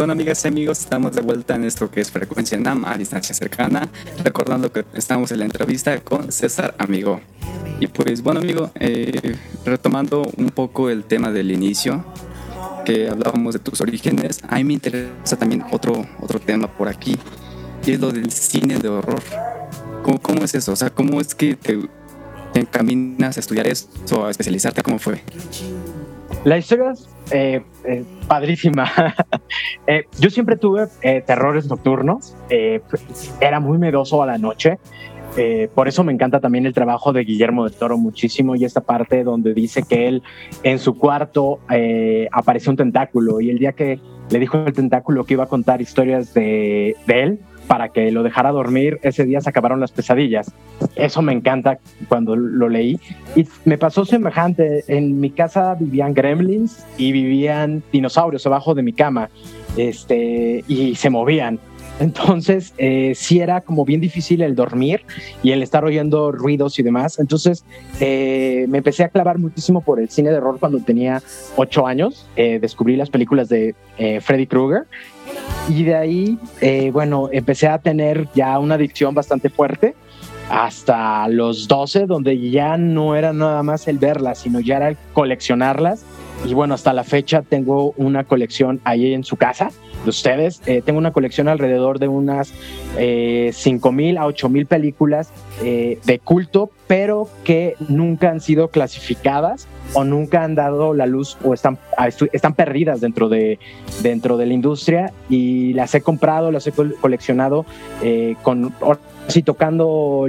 bueno, 0.00 0.14
amigas 0.14 0.42
y 0.46 0.48
amigos, 0.48 0.80
estamos 0.80 1.14
de 1.14 1.20
vuelta 1.20 1.56
en 1.56 1.64
esto 1.64 1.90
que 1.90 2.00
es 2.00 2.10
Frecuencia 2.10 2.56
NAM 2.56 2.86
a 2.86 2.96
distancia 2.96 3.34
cercana, 3.34 3.86
recordando 4.24 4.72
que 4.72 4.86
estamos 4.94 5.30
en 5.30 5.40
la 5.40 5.44
entrevista 5.44 6.00
con 6.00 6.32
César 6.32 6.74
Amigo. 6.78 7.20
Y 7.80 7.86
pues 7.86 8.22
bueno, 8.22 8.40
amigo, 8.40 8.70
eh, 8.76 9.36
retomando 9.62 10.22
un 10.38 10.48
poco 10.48 10.88
el 10.88 11.04
tema 11.04 11.30
del 11.30 11.50
inicio, 11.50 12.02
que 12.86 13.10
hablábamos 13.10 13.52
de 13.52 13.58
tus 13.58 13.82
orígenes, 13.82 14.40
a 14.48 14.56
mí 14.56 14.64
me 14.64 14.72
interesa 14.72 15.36
también 15.38 15.64
otro, 15.70 16.06
otro 16.18 16.40
tema 16.40 16.66
por 16.66 16.88
aquí, 16.88 17.18
y 17.84 17.92
es 17.92 18.00
lo 18.00 18.10
del 18.10 18.32
cine 18.32 18.78
de 18.78 18.88
horror. 18.88 19.22
¿Cómo, 20.02 20.18
cómo 20.18 20.44
es 20.44 20.54
eso? 20.54 20.72
O 20.72 20.76
sea, 20.76 20.88
¿cómo 20.88 21.20
es 21.20 21.34
que 21.34 21.56
te, 21.56 21.78
te 22.54 22.60
encaminas 22.60 23.36
a 23.36 23.40
estudiar 23.40 23.66
esto, 23.66 24.24
a 24.24 24.30
especializarte? 24.30 24.82
¿Cómo 24.82 24.98
fue? 24.98 25.22
La 26.44 26.56
historia 26.56 26.92
es 26.92 27.08
eh, 27.32 27.62
eh, 27.84 28.04
padrísima. 28.26 28.90
Eh, 29.86 30.04
yo 30.20 30.30
siempre 30.30 30.56
tuve 30.56 30.86
terrores 31.26 31.66
nocturnos. 31.66 32.36
era 33.40 33.58
muy 33.58 33.78
medoso 33.78 34.22
a 34.22 34.26
la 34.26 34.38
noche. 34.38 34.78
por 35.74 35.88
eso 35.88 36.04
me 36.04 36.12
encanta 36.12 36.38
también 36.38 36.66
el 36.66 36.74
trabajo 36.74 37.12
de 37.12 37.24
Guillermo 37.24 37.64
del 37.64 37.74
Toro 37.74 37.98
muchísimo 37.98 38.54
y 38.54 38.64
esta 38.64 38.82
parte 38.82 39.24
donde 39.24 39.52
dice 39.52 39.82
que 39.82 40.06
él 40.06 40.22
en 40.62 40.78
su 40.78 40.96
cuarto 40.96 41.58
apareció 42.30 42.70
un 42.70 42.76
tentáculo 42.76 43.40
y 43.40 43.50
el 43.50 43.58
día 43.58 43.72
que 43.72 43.98
le 44.30 44.38
dijo 44.38 44.58
el 44.58 44.72
tentáculo 44.72 45.24
que 45.24 45.34
iba 45.34 45.44
a 45.44 45.48
contar 45.48 45.80
historias 45.80 46.32
de, 46.34 46.94
de 47.06 47.22
él, 47.22 47.40
para 47.70 47.90
que 47.90 48.10
lo 48.10 48.24
dejara 48.24 48.50
dormir, 48.50 48.98
ese 49.04 49.24
día 49.24 49.40
se 49.40 49.48
acabaron 49.48 49.78
las 49.78 49.92
pesadillas. 49.92 50.50
Eso 50.96 51.22
me 51.22 51.32
encanta 51.32 51.78
cuando 52.08 52.34
lo 52.34 52.68
leí. 52.68 52.98
Y 53.36 53.46
me 53.64 53.78
pasó 53.78 54.04
semejante. 54.04 54.82
En 54.88 55.20
mi 55.20 55.30
casa 55.30 55.76
vivían 55.78 56.12
gremlins 56.12 56.84
y 56.98 57.12
vivían 57.12 57.84
dinosaurios 57.92 58.44
abajo 58.44 58.74
de 58.74 58.82
mi 58.82 58.92
cama 58.92 59.30
este, 59.76 60.64
y 60.66 60.96
se 60.96 61.10
movían. 61.10 61.60
Entonces, 62.00 62.74
eh, 62.78 63.12
sí 63.14 63.40
era 63.40 63.60
como 63.60 63.84
bien 63.84 64.00
difícil 64.00 64.42
el 64.42 64.56
dormir 64.56 65.02
y 65.42 65.52
el 65.52 65.62
estar 65.62 65.84
oyendo 65.84 66.32
ruidos 66.32 66.78
y 66.80 66.82
demás. 66.82 67.20
Entonces, 67.20 67.64
eh, 68.00 68.64
me 68.68 68.78
empecé 68.78 69.04
a 69.04 69.10
clavar 69.10 69.38
muchísimo 69.38 69.82
por 69.82 70.00
el 70.00 70.08
cine 70.08 70.30
de 70.30 70.38
horror 70.38 70.58
cuando 70.58 70.80
tenía 70.80 71.22
ocho 71.54 71.86
años. 71.86 72.26
Eh, 72.34 72.58
descubrí 72.58 72.96
las 72.96 73.10
películas 73.10 73.48
de 73.48 73.76
Freddy 74.22 74.46
Krueger 74.46 74.86
y 75.68 75.84
de 75.84 75.94
ahí, 75.94 76.38
eh, 76.60 76.90
bueno, 76.92 77.28
empecé 77.32 77.68
a 77.68 77.78
tener 77.78 78.28
ya 78.34 78.58
una 78.58 78.74
adicción 78.74 79.14
bastante 79.14 79.50
fuerte 79.50 79.94
hasta 80.50 81.28
los 81.28 81.68
12, 81.68 82.06
donde 82.06 82.50
ya 82.50 82.76
no 82.76 83.14
era 83.14 83.32
nada 83.32 83.62
más 83.62 83.86
el 83.86 83.98
verlas, 83.98 84.38
sino 84.38 84.58
ya 84.58 84.78
era 84.78 84.88
el 84.88 84.96
coleccionarlas. 85.12 86.04
Y 86.44 86.54
bueno, 86.54 86.74
hasta 86.74 86.92
la 86.92 87.04
fecha 87.04 87.42
tengo 87.42 87.92
una 87.96 88.24
colección 88.24 88.80
ahí 88.84 89.12
en 89.12 89.24
su 89.24 89.36
casa 89.36 89.70
de 90.04 90.10
ustedes. 90.10 90.62
Eh, 90.66 90.82
tengo 90.84 90.98
una 90.98 91.12
colección 91.12 91.48
alrededor 91.48 91.98
de 91.98 92.08
unas 92.08 92.52
eh, 92.96 93.50
5 93.52 93.92
mil 93.92 94.16
a 94.16 94.26
8 94.26 94.48
mil 94.48 94.66
películas 94.66 95.30
eh, 95.62 95.98
de 96.04 96.18
culto, 96.18 96.70
pero 96.86 97.28
que 97.44 97.74
nunca 97.88 98.30
han 98.30 98.40
sido 98.40 98.68
clasificadas 98.68 99.68
o 99.92 100.04
nunca 100.04 100.42
han 100.42 100.54
dado 100.54 100.94
la 100.94 101.06
luz 101.06 101.36
o 101.44 101.52
están, 101.52 101.78
ah, 101.98 102.08
están 102.08 102.54
perdidas 102.54 103.00
dentro 103.00 103.28
de, 103.28 103.58
dentro 104.02 104.36
de 104.36 104.46
la 104.46 104.54
industria 104.54 105.12
y 105.28 105.74
las 105.74 105.94
he 105.94 106.00
comprado, 106.00 106.50
las 106.50 106.66
he 106.66 106.72
coleccionado 106.72 107.66
eh, 108.02 108.36
con, 108.42 108.72
tocando 109.44 110.26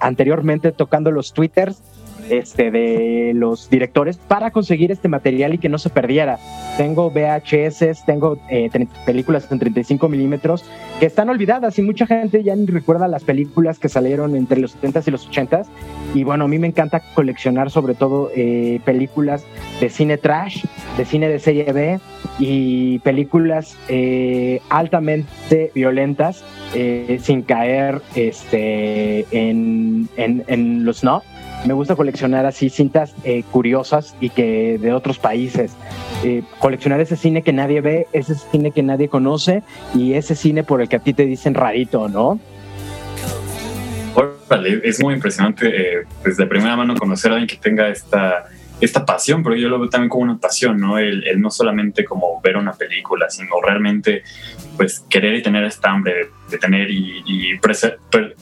anteriormente, 0.00 0.72
tocando 0.72 1.10
los 1.10 1.32
twitters 1.32 1.82
este, 2.30 2.70
de 2.70 3.32
los 3.34 3.68
directores 3.70 4.16
para 4.16 4.50
conseguir 4.50 4.92
este 4.92 5.08
material 5.08 5.54
y 5.54 5.58
que 5.58 5.68
no 5.68 5.78
se 5.78 5.90
perdiera. 5.90 6.38
Tengo 6.76 7.10
VHS, 7.10 8.04
tengo 8.06 8.38
eh, 8.48 8.70
películas 9.04 9.50
en 9.50 9.58
35 9.58 10.08
milímetros 10.08 10.64
que 10.98 11.06
están 11.06 11.28
olvidadas 11.28 11.78
y 11.78 11.82
mucha 11.82 12.06
gente 12.06 12.42
ya 12.42 12.54
ni 12.54 12.66
recuerda 12.66 13.08
las 13.08 13.24
películas 13.24 13.78
que 13.78 13.88
salieron 13.88 14.36
entre 14.36 14.60
los 14.60 14.80
70s 14.80 15.08
y 15.08 15.10
los 15.10 15.30
80s. 15.30 15.66
Y 16.14 16.24
bueno, 16.24 16.44
a 16.44 16.48
mí 16.48 16.58
me 16.58 16.66
encanta 16.66 17.02
coleccionar 17.14 17.70
sobre 17.70 17.94
todo 17.94 18.30
eh, 18.34 18.80
películas 18.84 19.44
de 19.80 19.90
cine 19.90 20.18
trash, 20.18 20.64
de 20.96 21.04
cine 21.04 21.28
de 21.28 21.38
serie 21.38 21.72
B 21.72 22.00
y 22.38 22.98
películas 23.00 23.76
eh, 23.88 24.60
altamente 24.68 25.70
violentas 25.74 26.44
sin 27.20 27.42
caer 27.42 28.00
este, 28.14 29.26
en, 29.32 30.08
en, 30.16 30.44
en 30.46 30.84
los 30.84 31.02
no 31.02 31.22
me 31.66 31.74
gusta 31.74 31.96
coleccionar 31.96 32.46
así 32.46 32.70
cintas 32.70 33.14
eh, 33.24 33.42
curiosas 33.50 34.14
y 34.20 34.30
que 34.30 34.78
de 34.78 34.92
otros 34.92 35.18
países. 35.18 35.72
Eh, 36.24 36.42
coleccionar 36.58 37.00
ese 37.00 37.16
cine 37.16 37.42
que 37.42 37.52
nadie 37.52 37.80
ve, 37.80 38.06
ese 38.12 38.34
cine 38.34 38.70
que 38.72 38.82
nadie 38.82 39.08
conoce 39.08 39.62
y 39.94 40.14
ese 40.14 40.34
cine 40.34 40.64
por 40.64 40.80
el 40.80 40.88
que 40.88 40.96
a 40.96 40.98
ti 41.00 41.12
te 41.12 41.26
dicen 41.26 41.54
rarito, 41.54 42.08
¿no? 42.08 42.40
es 44.84 45.00
muy 45.00 45.14
impresionante 45.14 45.66
desde 45.66 46.06
pues, 46.22 46.36
de 46.36 46.46
primera 46.46 46.74
mano 46.76 46.96
conocer 46.96 47.30
a 47.30 47.34
alguien 47.34 47.46
que 47.46 47.56
tenga 47.56 47.88
esta, 47.88 48.48
esta 48.80 49.04
pasión, 49.04 49.42
pero 49.42 49.56
yo 49.56 49.68
lo 49.68 49.78
veo 49.78 49.88
también 49.88 50.08
como 50.08 50.24
una 50.24 50.38
pasión, 50.38 50.78
¿no? 50.78 50.98
El, 50.98 51.40
no 51.40 51.50
solamente 51.50 52.04
como 52.04 52.40
ver 52.40 52.56
una 52.56 52.72
película, 52.72 53.28
sino 53.28 53.60
realmente 53.62 54.22
pues 54.76 55.04
querer 55.10 55.34
y 55.34 55.42
tener 55.42 55.64
esta 55.64 55.90
hambre 55.90 56.30
de, 56.48 56.58
tener 56.58 56.88
y, 56.90 57.58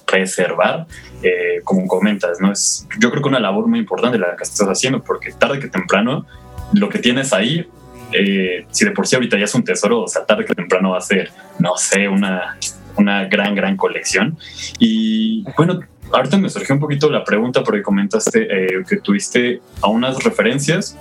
preservar 0.06 0.86
eh, 1.22 1.60
como 1.64 1.86
comentas, 1.86 2.40
¿no? 2.40 2.52
Es, 2.52 2.86
yo 3.00 3.10
creo 3.10 3.22
que 3.22 3.28
una 3.28 3.40
labor 3.40 3.66
muy 3.66 3.80
importante 3.80 4.18
la 4.18 4.36
que 4.36 4.44
estás 4.44 4.68
haciendo, 4.68 5.02
porque 5.02 5.32
tarde 5.32 5.58
que 5.58 5.68
temprano 5.68 6.26
lo 6.72 6.88
que 6.88 6.98
tienes 6.98 7.32
ahí, 7.32 7.66
eh, 8.12 8.66
si 8.70 8.84
de 8.84 8.92
por 8.92 9.06
sí 9.06 9.16
ahorita 9.16 9.36
ya 9.36 9.44
es 9.44 9.54
un 9.54 9.64
tesoro, 9.64 10.02
o 10.02 10.08
sea, 10.08 10.24
tarde 10.24 10.44
que 10.44 10.54
temprano 10.54 10.90
va 10.90 10.98
a 10.98 11.02
ser, 11.02 11.30
no 11.58 11.76
sé, 11.76 12.08
una, 12.08 12.56
una 12.96 13.24
gran, 13.24 13.54
gran 13.54 13.76
colección. 13.76 14.38
Y 14.78 15.44
bueno, 15.56 15.80
ahorita 16.12 16.38
me 16.38 16.48
surgió 16.48 16.74
un 16.74 16.80
poquito 16.80 17.10
la 17.10 17.24
pregunta 17.24 17.62
porque 17.62 17.82
comentaste 17.82 18.42
eh, 18.42 18.84
que 18.88 18.96
tuviste 18.96 19.60
a 19.80 19.88
unas 19.88 20.22
referencias 20.22 20.96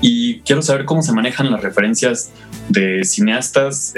y 0.00 0.40
quiero 0.40 0.62
saber 0.62 0.84
cómo 0.84 1.02
se 1.02 1.12
manejan 1.12 1.50
las 1.50 1.62
referencias 1.62 2.32
de 2.68 3.04
cineastas 3.04 3.94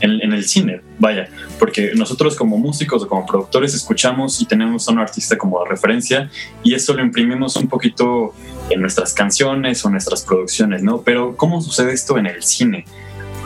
en, 0.00 0.32
el 0.32 0.44
cine, 0.44 0.80
vaya, 0.98 1.28
porque 1.58 1.92
nosotros 1.94 2.36
como 2.36 2.58
músicos 2.58 3.02
o 3.02 3.08
como 3.08 3.26
productores 3.26 3.74
escuchamos 3.74 4.40
y 4.40 4.46
tenemos 4.46 4.88
a 4.88 4.92
un 4.92 4.98
artista 4.98 5.36
como 5.36 5.64
referencia 5.64 6.30
y 6.62 6.74
eso 6.74 6.94
lo 6.94 7.02
imprimimos 7.02 7.56
un 7.56 7.68
poquito 7.68 8.34
en 8.70 8.80
nuestras 8.80 9.12
canciones 9.12 9.84
o 9.84 9.90
nuestras 9.90 10.22
producciones, 10.22 10.82
¿no? 10.82 11.02
Pero 11.02 11.36
¿cómo 11.36 11.60
sucede 11.60 11.92
esto 11.92 12.18
en 12.18 12.26
el 12.26 12.42
cine? 12.42 12.84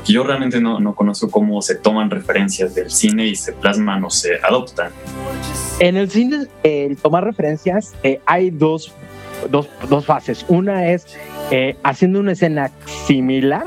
Yo 0.06 0.22
realmente 0.22 0.60
no, 0.60 0.80
no 0.80 0.94
conozco 0.94 1.30
cómo 1.30 1.62
se 1.62 1.76
toman 1.76 2.10
referencias 2.10 2.74
del 2.74 2.90
cine 2.90 3.26
y 3.26 3.36
se 3.36 3.52
plasman 3.52 4.04
o 4.04 4.10
se 4.10 4.36
adoptan. 4.42 4.90
En 5.78 5.96
el 5.96 6.10
cine, 6.10 6.46
el 6.62 6.96
tomar 6.96 7.24
referencias, 7.24 7.94
eh, 8.02 8.20
hay 8.26 8.50
dos, 8.50 8.92
dos, 9.50 9.68
dos, 9.88 10.04
fases. 10.04 10.44
Una 10.48 10.88
es 10.88 11.06
eh, 11.50 11.76
haciendo 11.82 12.20
una 12.20 12.32
escena 12.32 12.70
similar 13.06 13.66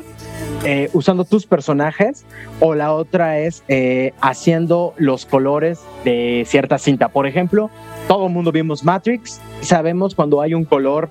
eh, 0.63 0.89
usando 0.93 1.23
tus 1.23 1.45
personajes 1.45 2.26
o 2.60 2.73
la 2.73 2.93
otra 2.93 3.39
es 3.39 3.63
eh, 3.67 4.13
haciendo 4.21 4.93
los 4.97 5.26
colores 5.26 5.80
de 6.04 6.43
cierta 6.47 6.78
cinta. 6.78 7.10
Por 7.10 7.28
ejemplo, 7.28 7.69
todo 8.08 8.28
el 8.28 8.34
mundo 8.34 8.52
vimos 8.52 8.84
Matrix 8.84 9.39
sabemos 9.62 10.15
cuando 10.15 10.41
hay 10.41 10.54
un 10.54 10.65
color 10.65 11.10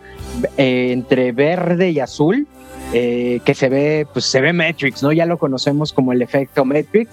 eh, 0.57 0.91
entre 0.93 1.33
verde 1.33 1.91
y 1.91 2.01
azul 2.01 2.47
que 2.93 3.55
se 3.55 3.69
ve, 3.69 4.07
pues 4.13 4.25
se 4.25 4.41
ve 4.41 4.53
Matrix, 4.53 5.03
¿no? 5.03 5.13
Ya 5.13 5.27
lo 5.27 5.39
conocemos 5.39 5.93
como 5.93 6.13
el 6.13 6.23
efecto 6.23 6.65
Matrix. 6.65 7.11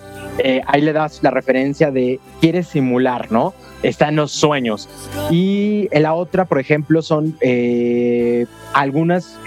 ahí 0.67 0.81
le 0.81 0.93
das 0.93 1.21
la 1.23 1.31
referencia 1.31 1.91
de 1.91 2.19
quieres 2.39 2.67
simular, 2.67 3.31
¿no? 3.31 3.53
Está 3.81 4.09
en 4.09 4.15
los 4.15 4.31
sueños. 4.31 4.87
Y 5.29 5.89
la 5.91 6.13
otra, 6.13 6.45
por 6.45 6.59
ejemplo, 6.59 7.01
son 7.01 7.37
algunas 8.73 9.37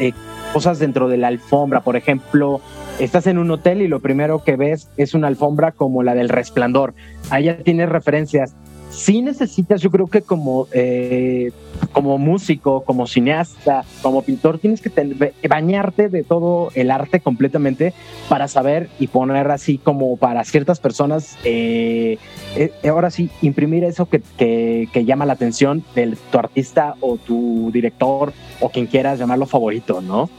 cosas 0.52 0.78
dentro 0.78 1.08
de 1.08 1.16
la 1.16 1.28
alfombra. 1.28 1.80
Por 1.80 1.96
ejemplo, 1.96 2.60
estás 2.98 3.26
en 3.26 3.38
un 3.38 3.50
hotel 3.50 3.82
y 3.82 3.88
lo 3.88 4.00
primero 4.00 4.42
que 4.44 4.56
ves 4.56 4.88
es 4.96 5.14
una 5.14 5.28
alfombra 5.28 5.72
como 5.72 6.02
la 6.02 6.14
del 6.14 6.28
resplandor. 6.28 6.94
Ahí 7.30 7.44
ya 7.44 7.58
tienes 7.58 7.88
referencias. 7.88 8.54
Sí 8.96 9.20
necesitas, 9.20 9.82
yo 9.82 9.90
creo 9.90 10.06
que 10.06 10.22
como, 10.22 10.68
eh, 10.72 11.52
como 11.92 12.16
músico, 12.16 12.80
como 12.80 13.06
cineasta, 13.06 13.84
como 14.00 14.22
pintor, 14.22 14.58
tienes 14.58 14.80
que 14.80 15.34
bañarte 15.46 16.08
de 16.08 16.24
todo 16.24 16.70
el 16.74 16.90
arte 16.90 17.20
completamente 17.20 17.92
para 18.30 18.48
saber 18.48 18.88
y 18.98 19.08
poner 19.08 19.50
así 19.50 19.76
como 19.76 20.16
para 20.16 20.42
ciertas 20.44 20.80
personas, 20.80 21.36
eh, 21.44 22.16
eh, 22.56 22.72
ahora 22.88 23.10
sí, 23.10 23.28
imprimir 23.42 23.84
eso 23.84 24.06
que, 24.06 24.22
que, 24.38 24.88
que, 24.90 25.04
llama 25.04 25.26
la 25.26 25.34
atención 25.34 25.84
de 25.94 26.16
tu 26.32 26.38
artista 26.38 26.94
o 27.00 27.18
tu 27.18 27.70
director 27.74 28.32
o 28.60 28.70
quien 28.70 28.86
quieras 28.86 29.18
llamarlo 29.18 29.44
favorito, 29.44 30.00
¿no? 30.00 30.30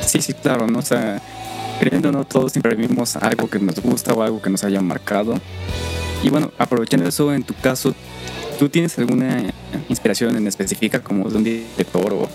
Sí, 0.00 0.22
sí, 0.22 0.34
claro, 0.34 0.68
¿no? 0.68 0.78
O 0.78 0.82
sea, 0.82 1.20
no 1.90 2.24
todos 2.24 2.52
siempre 2.52 2.76
vimos 2.76 3.16
algo 3.16 3.48
que 3.48 3.58
nos 3.58 3.80
gusta 3.80 4.14
o 4.14 4.22
algo 4.22 4.40
que 4.40 4.50
nos 4.50 4.62
haya 4.62 4.80
marcado. 4.80 5.34
Y 6.22 6.30
bueno, 6.30 6.52
aprovechando 6.58 7.08
eso, 7.08 7.32
en 7.34 7.42
tu 7.42 7.54
caso, 7.54 7.94
¿tú 8.58 8.68
tienes 8.68 8.96
alguna 8.98 9.52
inspiración 9.88 10.36
en 10.36 10.46
específica 10.46 11.02
como 11.02 11.28
de 11.28 11.36
un 11.36 11.44
director 11.44 12.12
o, 12.12 12.28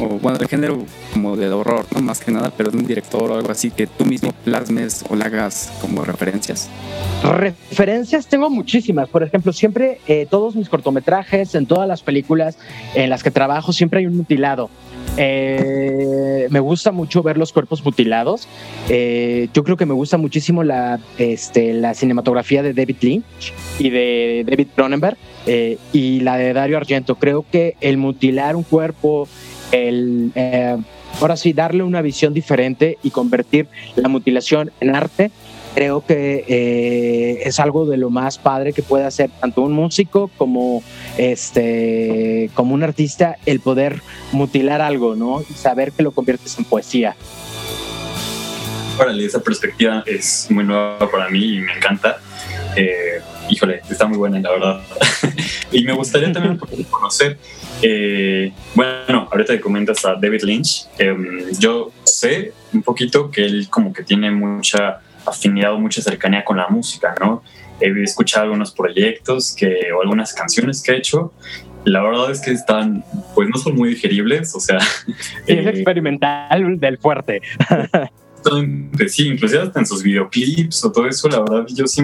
o 0.00 0.18
bueno, 0.18 0.38
del 0.38 0.48
género 0.48 0.84
como 1.12 1.36
de 1.36 1.48
horror, 1.48 1.86
¿no? 1.94 2.00
Más 2.00 2.20
que 2.20 2.30
nada, 2.30 2.52
pero 2.56 2.70
de 2.70 2.78
un 2.78 2.86
director 2.86 3.30
o 3.30 3.34
algo 3.34 3.50
así 3.50 3.70
que 3.70 3.86
tú 3.86 4.04
mismo 4.04 4.32
plasmes 4.44 5.04
o 5.08 5.16
le 5.16 5.24
hagas 5.24 5.72
como 5.80 6.04
referencias. 6.04 6.68
Referencias 7.22 8.26
tengo 8.26 8.50
muchísimas. 8.50 9.08
Por 9.08 9.22
ejemplo, 9.22 9.52
siempre 9.52 10.00
eh, 10.08 10.26
todos 10.28 10.56
mis 10.56 10.68
cortometrajes, 10.68 11.54
en 11.54 11.66
todas 11.66 11.86
las 11.86 12.02
películas 12.02 12.58
en 12.94 13.10
las 13.10 13.22
que 13.22 13.30
trabajo, 13.30 13.72
siempre 13.72 14.00
hay 14.00 14.06
un 14.06 14.16
mutilado. 14.16 14.70
Eh, 15.16 16.48
me 16.50 16.60
gusta 16.60 16.90
mucho 16.90 17.22
ver 17.22 17.36
los 17.36 17.52
cuerpos 17.52 17.84
mutilados. 17.84 18.48
Eh, 18.88 19.48
yo 19.52 19.62
creo 19.62 19.76
que 19.76 19.86
me 19.86 19.94
gusta 19.94 20.16
muchísimo 20.16 20.64
la, 20.64 20.98
este, 21.18 21.74
la 21.74 21.94
cinematografía 21.94 22.62
de 22.62 22.72
David 22.72 22.96
Lynch 23.02 23.52
y 23.78 23.90
de 23.90 24.44
David 24.46 24.68
Cronenberg 24.74 25.16
y 25.92 26.20
la 26.20 26.36
de 26.38 26.52
Dario 26.52 26.76
Argento. 26.76 27.16
Creo 27.16 27.44
que 27.50 27.76
el 27.80 27.98
mutilar 27.98 28.56
un 28.56 28.62
cuerpo, 28.62 29.28
el 29.72 30.32
ahora 31.20 31.36
sí 31.36 31.52
darle 31.52 31.82
una 31.82 32.02
visión 32.02 32.32
diferente 32.32 32.98
y 33.02 33.10
convertir 33.10 33.68
la 33.96 34.08
mutilación 34.08 34.70
en 34.80 34.94
arte 34.94 35.30
creo 35.74 36.04
que 36.04 36.44
eh, 36.46 37.42
es 37.44 37.60
algo 37.60 37.86
de 37.86 37.96
lo 37.96 38.10
más 38.10 38.38
padre 38.38 38.72
que 38.72 38.82
puede 38.82 39.04
hacer 39.04 39.30
tanto 39.40 39.62
un 39.62 39.72
músico 39.72 40.30
como 40.36 40.82
este 41.18 42.50
como 42.54 42.74
un 42.74 42.82
artista 42.82 43.36
el 43.46 43.60
poder 43.60 44.00
mutilar 44.32 44.80
algo, 44.80 45.14
¿no? 45.14 45.42
Y 45.48 45.54
saber 45.54 45.92
que 45.92 46.02
lo 46.02 46.12
conviertes 46.12 46.58
en 46.58 46.64
poesía. 46.64 47.16
Órale, 48.98 49.24
esa 49.24 49.40
perspectiva 49.40 50.02
es 50.06 50.48
muy 50.50 50.64
nueva 50.64 51.10
para 51.10 51.28
mí 51.30 51.56
y 51.56 51.60
me 51.60 51.72
encanta. 51.72 52.18
Eh, 52.76 53.20
híjole, 53.52 53.82
está 53.90 54.06
muy 54.06 54.16
buena, 54.16 54.40
la 54.40 54.50
verdad. 54.50 54.80
y 55.72 55.84
me 55.84 55.92
gustaría 55.92 56.32
también 56.32 56.58
conocer, 56.88 57.38
eh, 57.82 58.50
bueno, 58.74 59.28
ahorita 59.30 59.52
que 59.54 59.60
comentas 59.60 60.04
a 60.06 60.14
David 60.14 60.42
Lynch, 60.42 60.86
em, 60.98 61.52
yo 61.58 61.92
sé 62.04 62.52
un 62.72 62.82
poquito 62.82 63.30
que 63.30 63.44
él 63.44 63.68
como 63.68 63.92
que 63.92 64.02
tiene 64.02 64.30
mucha 64.30 65.00
afinidad 65.26 65.74
o 65.74 65.78
mucha 65.78 66.00
cercanía 66.00 66.44
con 66.44 66.56
la 66.56 66.68
música, 66.68 67.14
¿no? 67.20 67.42
He 67.78 68.02
escuchado 68.02 68.44
algunos 68.44 68.72
proyectos 68.72 69.54
que, 69.54 69.92
o 69.92 70.00
algunas 70.00 70.32
canciones 70.32 70.82
que 70.82 70.92
ha 70.92 70.94
hecho. 70.96 71.32
La 71.84 72.02
verdad 72.02 72.30
es 72.30 72.40
que 72.40 72.52
están, 72.52 73.04
pues 73.34 73.48
no 73.48 73.58
son 73.58 73.74
muy 73.74 73.90
digeribles, 73.90 74.54
o 74.54 74.60
sea... 74.60 74.80
Sí, 74.80 75.12
es 75.46 75.66
eh, 75.66 75.70
experimental 75.70 76.78
del 76.80 76.98
fuerte. 76.98 77.42
sí, 79.08 79.28
inclusive 79.28 79.62
hasta 79.62 79.80
en 79.80 79.86
sus 79.86 80.02
videoclips 80.02 80.84
o 80.84 80.92
todo 80.92 81.06
eso, 81.06 81.28
la 81.28 81.40
verdad 81.40 81.66
yo 81.68 81.86
sí 81.86 82.02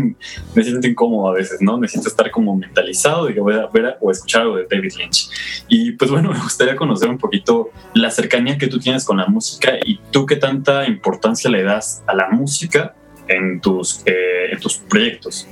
me 0.55 0.62
siento 0.62 0.87
incómodo 0.87 1.29
a 1.29 1.35
veces, 1.35 1.61
¿no? 1.61 1.79
Necesito 1.79 2.09
estar 2.09 2.31
como 2.31 2.57
mentalizado 2.57 3.27
de 3.27 3.35
que 3.35 3.40
voy 3.40 3.55
a 3.55 3.66
ver 3.66 3.96
o 4.01 4.11
escuchar 4.11 4.42
algo 4.42 4.57
de 4.57 4.66
David 4.70 4.92
Lynch. 4.98 5.31
Y 5.68 5.92
pues 5.92 6.11
bueno, 6.11 6.31
me 6.33 6.38
gustaría 6.38 6.77
conocer 6.77 7.09
un 7.09 7.18
poquito 7.18 7.70
la 7.94 8.11
cercanía 8.11 8.59
que 8.59 8.66
tú 8.66 8.79
tienes 8.79 9.05
con 9.05 9.16
la 9.16 9.27
música 9.27 9.72
y 9.85 10.01
tú 10.11 10.27
qué 10.27 10.37
tanta 10.37 10.87
importancia 10.87 11.51
le 11.51 11.62
das 11.62 12.03
a 12.07 12.14
la 12.14 12.29
música 12.31 12.94
en 13.29 13.61
tus, 13.61 14.03
eh, 14.07 14.57
tus 14.61 14.79
proyectos? 14.79 15.46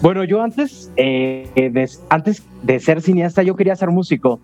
Bueno, 0.00 0.24
yo 0.24 0.42
antes, 0.42 0.90
eh, 0.96 1.48
de, 1.54 1.88
antes 2.10 2.42
de 2.62 2.80
ser 2.80 3.00
cineasta, 3.00 3.42
yo 3.42 3.56
quería 3.56 3.74
ser 3.74 3.88
músico, 3.90 4.40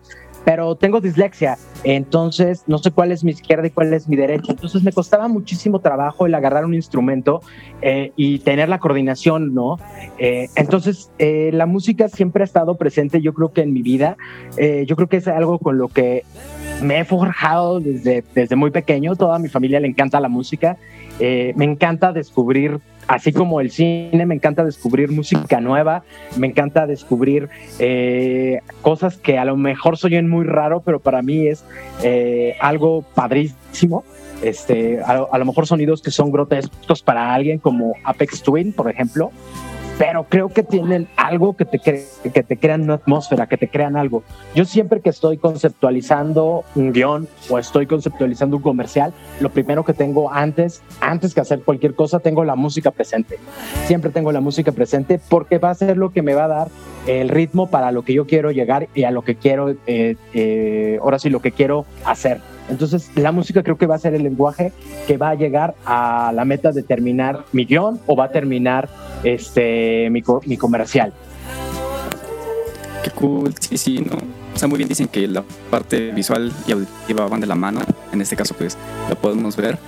pero 0.48 0.76
tengo 0.76 1.02
dislexia, 1.02 1.58
entonces 1.84 2.64
no 2.66 2.78
sé 2.78 2.90
cuál 2.90 3.12
es 3.12 3.22
mi 3.22 3.32
izquierda 3.32 3.66
y 3.66 3.70
cuál 3.70 3.92
es 3.92 4.08
mi 4.08 4.16
derecha. 4.16 4.52
Entonces 4.52 4.82
me 4.82 4.92
costaba 4.92 5.28
muchísimo 5.28 5.80
trabajo 5.80 6.24
el 6.24 6.34
agarrar 6.34 6.64
un 6.64 6.72
instrumento 6.72 7.42
eh, 7.82 8.12
y 8.16 8.38
tener 8.38 8.70
la 8.70 8.78
coordinación, 8.78 9.52
¿no? 9.52 9.76
entonces 10.18 11.10
la 11.18 11.66
música 11.66 12.08
siempre 12.08 12.42
ha 12.42 12.46
estado 12.46 12.76
presente, 12.76 13.20
yo 13.20 13.34
creo 13.34 13.52
que 13.52 13.60
en 13.60 13.74
mi 13.74 13.82
vida, 13.82 14.16
yo 14.86 14.96
creo 14.96 15.08
que 15.08 15.18
es 15.18 15.28
algo 15.28 15.58
con 15.58 15.76
lo 15.76 15.88
que 15.88 16.24
me 16.82 17.00
he 17.00 17.04
forjado 17.04 17.78
desde, 17.78 18.24
desde 18.34 18.56
muy 18.56 18.70
pequeño, 18.70 19.16
toda 19.16 19.38
mi 19.38 19.48
familia 19.48 19.80
le 19.80 19.88
encanta 19.88 20.18
la 20.18 20.30
música 20.30 20.78
eh, 21.20 21.52
me 21.56 21.64
encanta 21.64 22.12
descubrir, 22.12 22.80
así 23.08 23.32
como 23.32 23.60
el 23.60 23.70
cine, 23.70 24.26
me 24.26 24.34
encanta 24.34 24.64
descubrir 24.64 25.10
música 25.10 25.60
nueva, 25.60 26.04
me 26.36 26.46
encanta 26.46 26.86
descubrir 26.86 27.48
eh, 27.78 28.60
cosas 28.82 29.16
que 29.16 29.38
a 29.38 29.44
lo 29.44 29.56
mejor 29.56 29.96
soy 29.96 30.22
muy 30.22 30.44
raro, 30.44 30.80
pero 30.80 31.00
para 31.00 31.22
mí 31.22 31.48
es 31.48 31.64
eh, 32.02 32.56
algo 32.60 33.02
padrísimo. 33.14 34.04
Este, 34.42 35.00
a, 35.00 35.26
a, 35.32 35.38
lo 35.38 35.44
mejor 35.44 35.66
sonidos 35.66 36.00
que 36.00 36.12
son 36.12 36.30
grotescos 36.30 37.02
para 37.02 37.34
alguien 37.34 37.58
como 37.58 37.94
Apex 38.04 38.42
Twin, 38.42 38.72
por 38.72 38.88
ejemplo, 38.88 39.32
pero 39.98 40.24
creo 40.24 40.48
que 40.48 40.62
tienen 40.62 41.08
algo 41.16 41.56
que 41.56 41.64
te, 41.64 41.80
que 41.80 42.42
te 42.42 42.56
crean 42.56 42.82
una 42.82 42.94
atmósfera, 42.94 43.48
que 43.48 43.56
te 43.56 43.68
crean 43.68 43.96
algo. 43.96 44.22
Yo 44.54 44.64
siempre 44.64 45.00
que 45.00 45.10
estoy 45.10 45.38
conceptualizando 45.38 46.64
un 46.76 46.92
guion 46.92 47.28
o 47.50 47.58
estoy 47.58 47.86
conceptualizando 47.86 48.56
un 48.56 48.62
comercial, 48.62 49.12
lo 49.40 49.50
primero 49.50 49.84
que 49.84 49.92
tengo 49.92 50.32
antes, 50.32 50.82
antes 51.00 51.34
que 51.34 51.40
hacer 51.40 51.62
cualquier 51.62 51.94
cosa, 51.94 52.20
tengo 52.20 52.44
la 52.44 52.54
música 52.54 52.92
presente. 52.92 53.38
Siempre 53.86 54.10
tengo 54.10 54.30
la 54.30 54.40
música 54.40 54.70
presente 54.70 55.20
porque 55.28 55.58
va 55.58 55.70
a 55.70 55.74
ser 55.74 55.96
lo 55.96 56.10
que 56.10 56.22
me 56.22 56.34
va 56.34 56.44
a 56.44 56.48
dar 56.48 56.68
el 57.08 57.28
ritmo 57.28 57.68
para 57.68 57.90
lo 57.90 58.02
que 58.02 58.14
yo 58.14 58.26
quiero 58.26 58.52
llegar 58.52 58.88
y 58.94 59.02
a 59.02 59.10
lo 59.10 59.22
que 59.22 59.34
quiero, 59.34 59.70
eh, 59.86 60.16
eh, 60.32 60.98
ahora 61.02 61.18
sí, 61.18 61.28
lo 61.28 61.40
que 61.40 61.50
quiero 61.50 61.86
hacer. 62.04 62.40
Entonces, 62.68 63.10
la 63.14 63.32
música 63.32 63.62
creo 63.62 63.78
que 63.78 63.86
va 63.86 63.94
a 63.94 63.98
ser 63.98 64.14
el 64.14 64.22
lenguaje 64.22 64.72
que 65.06 65.16
va 65.16 65.30
a 65.30 65.34
llegar 65.34 65.74
a 65.86 66.32
la 66.34 66.44
meta 66.44 66.70
de 66.72 66.82
terminar 66.82 67.44
mi 67.52 67.64
guion 67.64 68.00
o 68.06 68.14
va 68.14 68.24
a 68.24 68.30
terminar 68.30 68.88
este, 69.24 70.08
mi, 70.10 70.22
mi 70.46 70.56
comercial. 70.56 71.12
Qué 73.02 73.10
cool, 73.10 73.54
sí, 73.58 73.78
sí, 73.78 73.98
¿no? 74.00 74.16
O 74.54 74.58
sea, 74.58 74.68
muy 74.68 74.78
bien 74.78 74.88
dicen 74.88 75.08
que 75.08 75.26
la 75.28 75.44
parte 75.70 76.10
visual 76.10 76.52
y 76.66 76.72
auditiva 76.72 77.26
van 77.28 77.40
de 77.40 77.46
la 77.46 77.54
mano. 77.54 77.80
En 78.12 78.20
este 78.20 78.36
caso, 78.36 78.54
pues, 78.54 78.76
lo 79.08 79.14
podemos 79.16 79.56
ver. 79.56 79.78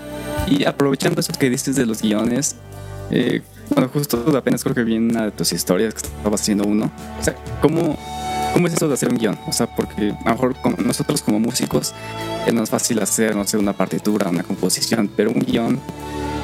Y 0.47 0.65
aprovechando 0.65 1.21
eso 1.21 1.33
que 1.39 1.51
dices 1.51 1.77
de 1.77 1.87
los 1.87 2.03
guiones, 2.03 2.57
eh, 3.11 3.43
bueno, 3.71 3.89
justo 3.93 4.37
apenas 4.37 4.63
creo 4.63 4.75
que 4.75 4.85
vi 4.85 4.97
una 4.97 5.27
de 5.27 5.31
tus 5.33 5.53
historias 5.53 5.95
que 5.95 6.07
estabas 6.07 6.41
haciendo 6.41 6.65
uno. 6.65 6.91
O 7.19 7.23
sea, 7.23 7.35
¿cómo, 7.61 7.99
¿cómo 8.53 8.67
es 8.67 8.75
eso 8.75 8.89
de 8.89 8.95
hacer 8.95 9.11
un 9.11 9.19
guion? 9.19 9.39
O 9.47 9.53
sea, 9.53 9.67
porque 9.67 10.13
a 10.25 10.29
lo 10.29 10.35
mejor 10.35 10.55
nosotros 10.85 11.23
como 11.23 11.39
músicos 11.41 11.95
es 12.47 12.55
más 12.55 12.71
fácil 12.71 13.01
hacer, 13.01 13.37
no 13.37 13.45
sé, 13.45 13.59
una 13.59 13.73
partitura, 13.73 14.29
una 14.29 14.43
composición, 14.43 15.11
pero 15.15 15.31
un 15.31 15.41
guion, 15.41 15.81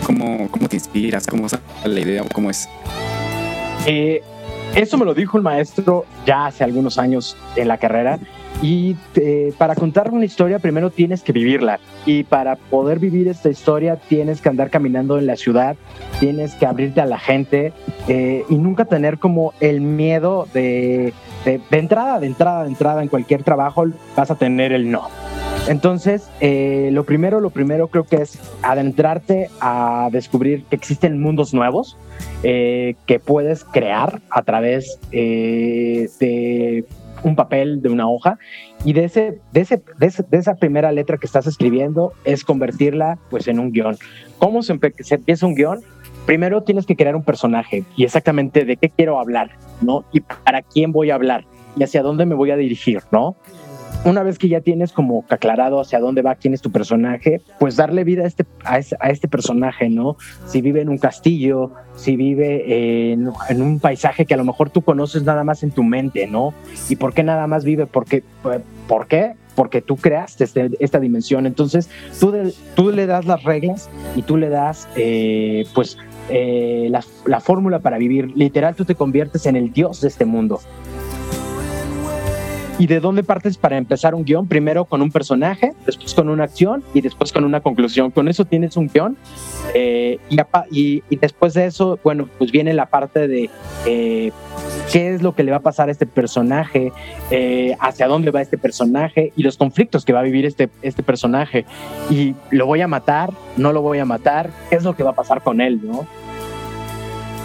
¿cómo, 0.04 0.48
cómo 0.50 0.68
te 0.68 0.76
inspiras? 0.76 1.26
¿Cómo 1.26 1.48
sale 1.48 1.62
la 1.84 2.00
idea? 2.00 2.24
¿Cómo 2.32 2.50
es? 2.50 2.68
Eh, 3.86 4.22
eso 4.74 4.98
me 4.98 5.04
lo 5.04 5.14
dijo 5.14 5.38
el 5.38 5.42
maestro 5.42 6.04
ya 6.26 6.46
hace 6.46 6.64
algunos 6.64 6.98
años 6.98 7.36
en 7.56 7.68
la 7.68 7.78
carrera. 7.78 8.18
Y 8.62 8.96
eh, 9.16 9.52
para 9.58 9.74
contar 9.74 10.10
una 10.10 10.24
historia 10.24 10.58
primero 10.58 10.90
tienes 10.90 11.22
que 11.22 11.32
vivirla. 11.32 11.78
Y 12.04 12.24
para 12.24 12.56
poder 12.56 12.98
vivir 12.98 13.28
esta 13.28 13.48
historia 13.48 13.96
tienes 13.96 14.40
que 14.40 14.48
andar 14.48 14.70
caminando 14.70 15.18
en 15.18 15.26
la 15.26 15.36
ciudad, 15.36 15.76
tienes 16.20 16.54
que 16.54 16.66
abrirte 16.66 17.00
a 17.00 17.06
la 17.06 17.18
gente 17.18 17.72
eh, 18.08 18.44
y 18.48 18.56
nunca 18.56 18.86
tener 18.86 19.18
como 19.18 19.52
el 19.60 19.80
miedo 19.80 20.48
de, 20.54 21.12
de, 21.46 21.78
entrada, 21.78 22.20
de 22.20 22.26
entrada, 22.26 22.64
de 22.64 22.68
entrada 22.68 23.02
en 23.02 23.09
cualquier 23.09 23.42
trabajo 23.42 23.87
vas 24.14 24.30
a 24.30 24.35
tener 24.35 24.72
el 24.72 24.90
no 24.90 25.09
entonces, 25.68 26.30
eh, 26.40 26.90
lo 26.92 27.04
primero, 27.04 27.40
lo 27.40 27.50
primero 27.50 27.88
creo 27.88 28.04
que 28.04 28.16
es 28.16 28.38
adentrarte 28.62 29.50
a 29.61 30.09
descubrir 30.12 30.64
que 30.64 30.76
existen 30.76 31.20
mundos 31.20 31.52
nuevos 31.52 31.96
eh, 32.44 32.94
que 33.06 33.18
puedes 33.18 33.64
crear 33.64 34.20
a 34.30 34.42
través 34.42 35.00
eh, 35.11 36.09
de 36.20 36.85
un 37.24 37.35
papel, 37.35 37.82
de 37.82 37.88
una 37.88 38.09
hoja, 38.09 38.38
y 38.85 38.92
de, 38.92 39.04
ese, 39.04 39.40
de, 39.52 39.61
ese, 39.61 39.82
de, 39.98 40.38
esa 40.38 40.54
primera 40.54 40.92
letra 40.92 41.16
que 41.18 41.26
estás 41.26 41.48
escribiendo 41.48 42.12
es 42.24 42.44
convertirla 42.44 43.18
pues 43.30 43.48
en 43.48 43.59
un 43.59 43.72
guion. 43.72 43.96
¿Cómo 44.38 44.62
se, 44.62 44.78
se 45.00 45.16
empieza 45.16 45.46
un 45.46 45.56
guion? 45.56 45.80
Primero 46.26 46.62
tienes 46.62 46.86
que 46.86 46.96
crear 46.96 47.16
un 47.16 47.22
personaje 47.22 47.84
y 47.96 48.04
exactamente 48.04 48.64
de 48.64 48.76
qué 48.76 48.90
quiero 48.90 49.18
hablar, 49.18 49.52
¿no? 49.80 50.04
Y 50.12 50.20
para 50.20 50.62
quién 50.62 50.92
voy 50.92 51.10
a 51.10 51.14
hablar 51.14 51.44
y 51.76 51.84
hacia 51.84 52.02
dónde 52.02 52.26
me 52.26 52.34
voy 52.34 52.50
a 52.50 52.56
dirigir, 52.56 53.02
¿no? 53.12 53.36
una 54.04 54.22
vez 54.22 54.38
que 54.38 54.48
ya 54.48 54.60
tienes 54.60 54.92
como 54.92 55.24
aclarado 55.28 55.80
hacia 55.80 55.98
dónde 55.98 56.22
va, 56.22 56.36
quién 56.36 56.55
es 56.55 56.62
tu 56.62 56.70
personaje, 56.70 57.40
pues 57.59 57.76
darle 57.76 58.05
vida 58.05 58.22
a 58.22 58.26
este, 58.26 58.44
a 58.64 59.11
este, 59.11 59.28
personaje, 59.28 59.88
¿no? 59.88 60.16
Si 60.46 60.61
vive 60.61 60.80
en 60.80 60.88
un 60.88 60.98
castillo, 60.98 61.72
si 61.96 62.16
vive 62.16 63.12
en, 63.12 63.28
un 63.61 63.80
paisaje 63.80 64.24
que 64.24 64.34
a 64.34 64.36
lo 64.36 64.44
mejor 64.44 64.70
tú 64.70 64.82
conoces 64.82 65.24
nada 65.24 65.42
más 65.44 65.62
en 65.62 65.72
tu 65.72 65.82
mente, 65.82 66.26
¿no? 66.26 66.55
¿Y 66.88 66.96
por 66.96 67.14
qué 67.14 67.24
nada 67.24 67.46
más 67.46 67.64
vive? 67.64 67.86
Porque, 67.86 68.22
¿Por 68.86 69.09
qué? 69.09 69.34
Porque 69.57 69.82
tú 69.82 69.96
creaste 69.96 70.44
este, 70.44 70.70
esta 70.78 71.01
dimensión. 71.01 71.46
Entonces, 71.46 71.90
tú, 72.76 72.90
le 72.92 73.07
das 73.07 73.24
las 73.24 73.42
reglas 73.42 73.90
y 74.14 74.22
tú 74.22 74.36
le 74.36 74.51
das, 74.51 74.86
eh, 74.96 75.64
pues, 75.74 75.98
eh, 76.29 76.89
la, 76.91 77.05
la 77.24 77.41
fórmula 77.41 77.79
para 77.79 77.99
vivir. 77.99 78.33
Literal, 78.35 78.74
tú 78.74 78.85
te 78.85 78.95
conviertes 78.95 79.47
en 79.47 79.57
el 79.57 79.72
dios 79.72 80.01
de 80.01 80.09
este 80.09 80.24
mundo. 80.24 80.61
¿Y 82.79 82.87
de 82.87 83.01
dónde 83.01 83.22
partes 83.22 83.57
para 83.57 83.79
empezar 83.79 84.14
un 84.14 84.24
guion? 84.24 84.47
Primero 84.47 84.85
con 84.85 85.01
un 85.01 85.11
personaje, 85.11 85.72
después 85.87 86.12
con 86.12 86.29
una 86.29 86.45
acción 86.45 86.85
y 86.93 87.01
después 87.01 87.33
con 87.33 87.45
una 87.45 87.61
conclusión. 87.61 88.11
Con 88.11 88.29
eso 88.29 88.45
tienes 88.45 88.77
un 88.77 88.89
guion. 88.89 89.16
Eh, 89.72 90.18
y, 90.70 91.03
y, 91.09 91.16
después 91.16 91.55
de 91.55 91.66
eso, 91.66 91.99
bueno, 92.05 92.29
pues 92.37 92.53
viene 92.53 92.74
la 92.74 92.87
parte 92.87 93.29
de, 93.29 93.49
eh, 93.87 94.31
qué 94.93 95.14
es 95.14 95.22
lo 95.22 95.35
que 95.35 95.43
le 95.43 95.53
va 95.53 95.59
a 95.59 95.62
pasar 95.62 95.89
a 95.89 95.93
este 95.93 96.07
personaje, 96.07 96.93
eh, 97.31 97.77
hacia 97.81 98.09
dónde 98.09 98.31
va 98.31 98.43
este 98.43 98.59
personaje 98.59 99.33
y 99.37 99.43
los 99.43 99.57
conflictos 99.57 100.05
que 100.05 100.12
va 100.12 100.20
a 100.20 100.24
vivir 100.24 100.45
este, 100.45 100.68
este 100.83 101.03
personaje. 101.03 101.64
Y 102.11 102.35
lo 102.51 102.66
voy 102.66 102.83
a 102.83 102.89
matar, 102.89 103.33
no 103.57 103.72
lo 103.72 103.81
voy 103.81 104.01
a 104.01 104.05
matar, 104.05 104.51
qué 104.68 104.77
es 104.77 104.85
lo 104.85 104.95
que 104.95 105.03
va 105.03 105.11
a 105.11 105.14
pasar 105.14 105.43
con 105.43 105.62
él, 105.62 105.81
¿no? 105.83 106.07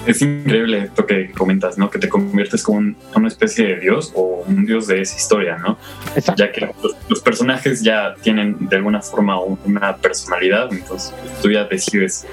Es 0.06 0.22
increíble 0.22 0.86
esto 0.86 1.06
que 1.06 1.32
comentas, 1.32 1.78
¿no? 1.78 1.89
Que 1.89 1.99
te 1.99 2.10
conviertes 2.10 2.64
como 2.64 2.95
una 3.16 3.28
especie 3.28 3.68
de 3.68 3.80
dios 3.80 4.12
o 4.16 4.43
un 4.47 4.66
dios 4.66 4.88
de 4.88 5.02
esa 5.02 5.16
historia, 5.16 5.58
¿no? 5.58 5.78
Exacto. 6.16 6.43
Ya 6.43 6.52
que 6.52 6.74
los, 7.08 7.22
personajes 7.22 7.84
ya 7.84 8.16
tienen 8.22 8.68
de 8.68 8.78
alguna 8.78 9.02
forma 9.02 9.39
una 9.39 9.95
personalidad, 9.97 10.74
entonces 10.74 11.14
tú 11.41 11.52
ya 11.52 11.66
decides 11.66 12.26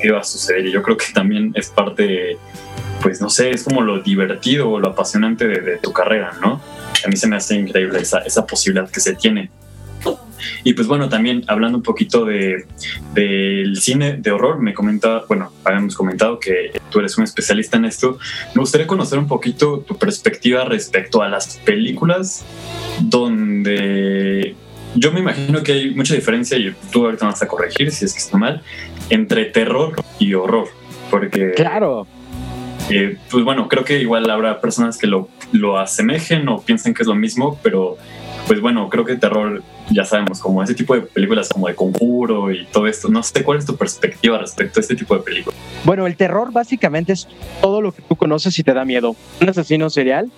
qué, 0.00 0.12
va 0.12 0.20
a 0.20 0.24
suceder. 0.24 0.66
Y 0.66 0.72
yo 0.72 0.82
creo 0.82 0.96
que 0.96 1.06
también 1.12 1.52
es 1.54 1.70
parte, 1.70 2.38
pues 3.02 3.20
no 3.20 3.28
sé, 3.28 3.50
es 3.50 3.64
como 3.64 3.82
lo 3.82 4.00
divertido 4.00 4.70
o 4.70 4.78
lo 4.78 4.90
apasionante 4.90 5.48
de, 5.48 5.78
tu 5.78 5.92
carrera, 5.92 6.32
¿no? 6.40 6.60
A 7.04 7.08
mí 7.08 7.16
se 7.16 7.26
me 7.26 7.36
hace 7.36 7.56
increíble 7.56 8.00
esa, 8.00 8.20
esa 8.20 8.46
posibilidad 8.46 8.88
que 8.88 9.00
se 9.00 9.16
tiene. 9.16 9.50
Y 10.64 10.74
pues 10.74 10.88
bueno, 10.88 11.08
también 11.08 11.44
hablando 11.46 11.78
un 11.78 11.82
poquito 11.82 12.24
de, 12.24 12.66
del 13.14 13.76
cine 13.80 14.14
de 14.14 14.30
horror, 14.30 14.60
me 14.60 14.74
comenta, 14.74 15.22
bueno, 15.28 15.52
habíamos 15.64 15.94
comentado 15.94 16.38
que 16.38 16.72
tú 16.90 16.98
eres 16.98 17.16
un 17.18 17.24
especialista 17.24 17.76
en 17.76 17.84
esto. 17.84 18.18
Me 18.54 18.60
gustaría 18.60 18.86
conocer 18.86 19.18
un 19.18 19.28
poquito 19.28 19.80
tu 19.80 19.96
perspectiva 19.96 20.64
respecto 20.64 21.22
a 21.22 21.28
las 21.28 21.58
películas 21.58 22.44
donde 23.00 24.56
yo 24.94 25.12
me 25.12 25.20
imagino 25.20 25.62
que 25.62 25.72
hay 25.72 25.94
mucha 25.94 26.14
diferencia, 26.14 26.58
y 26.58 26.74
tú 26.90 27.06
ahorita 27.06 27.26
vas 27.26 27.42
a 27.42 27.48
corregir 27.48 27.90
si 27.90 28.04
es 28.04 28.12
que 28.12 28.18
está 28.18 28.36
mal, 28.36 28.62
entre 29.10 29.46
terror 29.46 29.94
y 30.18 30.34
horror. 30.34 30.68
Porque. 31.10 31.52
Claro. 31.52 32.06
Eh, 32.90 33.16
pues 33.30 33.44
bueno, 33.44 33.68
creo 33.68 33.84
que 33.84 34.00
igual 34.00 34.28
habrá 34.28 34.60
personas 34.60 34.98
que 34.98 35.06
lo, 35.06 35.28
lo 35.52 35.78
asemejen 35.78 36.48
o 36.48 36.60
piensen 36.60 36.94
que 36.94 37.02
es 37.02 37.08
lo 37.08 37.14
mismo, 37.14 37.58
pero 37.62 37.96
pues 38.46 38.60
bueno, 38.60 38.88
creo 38.88 39.04
que 39.04 39.16
terror, 39.16 39.62
ya 39.90 40.04
sabemos, 40.04 40.40
como 40.40 40.62
ese 40.62 40.74
tipo 40.74 40.94
de 40.94 41.02
películas 41.02 41.48
como 41.48 41.68
de 41.68 41.74
conjuro 41.74 42.50
y 42.52 42.66
todo 42.66 42.86
esto. 42.86 43.08
No 43.08 43.22
sé 43.22 43.42
cuál 43.44 43.58
es 43.58 43.66
tu 43.66 43.76
perspectiva 43.76 44.38
respecto 44.38 44.80
a 44.80 44.82
este 44.82 44.94
tipo 44.96 45.14
de 45.14 45.22
películas. 45.22 45.58
Bueno, 45.84 46.06
el 46.06 46.16
terror 46.16 46.52
básicamente 46.52 47.12
es 47.12 47.28
todo 47.60 47.80
lo 47.80 47.92
que 47.92 48.02
tú 48.02 48.16
conoces 48.16 48.58
y 48.58 48.62
te 48.62 48.74
da 48.74 48.84
miedo. 48.84 49.16
Un 49.40 49.48
asesino 49.48 49.90
serial, 49.90 50.30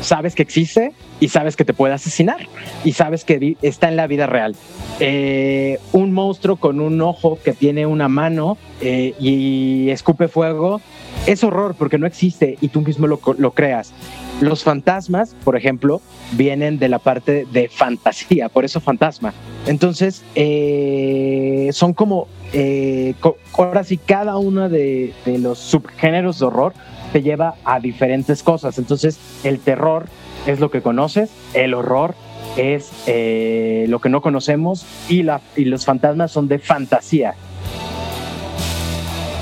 sabes 0.00 0.34
que 0.34 0.42
existe 0.42 0.92
y 1.18 1.28
sabes 1.28 1.56
que 1.56 1.64
te 1.64 1.74
puede 1.74 1.94
asesinar 1.94 2.48
y 2.84 2.92
sabes 2.92 3.24
que 3.24 3.56
está 3.62 3.88
en 3.88 3.96
la 3.96 4.06
vida 4.06 4.26
real. 4.26 4.56
Eh, 4.98 5.78
un 5.92 6.12
monstruo 6.12 6.56
con 6.56 6.80
un 6.80 7.00
ojo 7.00 7.38
que 7.42 7.52
tiene 7.52 7.86
una 7.86 8.08
mano 8.08 8.58
eh, 8.80 9.14
y 9.18 9.90
escupe 9.90 10.28
fuego 10.28 10.80
es 11.26 11.44
horror 11.44 11.74
porque 11.78 11.98
no 11.98 12.06
existe 12.06 12.56
y 12.60 12.68
tú 12.68 12.80
mismo 12.80 13.06
lo, 13.06 13.20
lo 13.38 13.50
creas. 13.52 13.92
Los 14.40 14.64
fantasmas, 14.64 15.36
por 15.44 15.54
ejemplo, 15.54 16.00
vienen 16.32 16.78
de 16.78 16.88
la 16.88 16.98
parte 16.98 17.46
de 17.52 17.68
fantasía, 17.68 18.48
por 18.48 18.64
eso 18.64 18.80
fantasma. 18.80 19.34
Entonces, 19.66 20.24
eh, 20.34 21.68
son 21.72 21.92
como, 21.92 22.26
eh, 22.54 23.14
ahora 23.52 23.84
sí, 23.84 23.98
cada 23.98 24.38
uno 24.38 24.70
de, 24.70 25.12
los 25.26 25.58
subgéneros 25.58 26.38
de 26.38 26.46
horror 26.46 26.72
te 27.12 27.20
lleva 27.22 27.56
a 27.64 27.80
diferentes 27.80 28.42
cosas. 28.42 28.78
Entonces, 28.78 29.18
el 29.44 29.60
terror 29.60 30.06
es 30.46 30.58
lo 30.58 30.70
que 30.70 30.80
conoces, 30.80 31.30
el 31.52 31.74
horror 31.74 32.14
es 32.56 32.90
eh, 33.06 33.84
lo 33.88 34.00
que 34.00 34.08
no 34.08 34.22
conocemos 34.22 34.86
y, 35.10 35.22
la, 35.22 35.42
los 35.56 35.84
fantasmas 35.84 36.32
son 36.32 36.48
de 36.48 36.58
fantasía. 36.58 37.34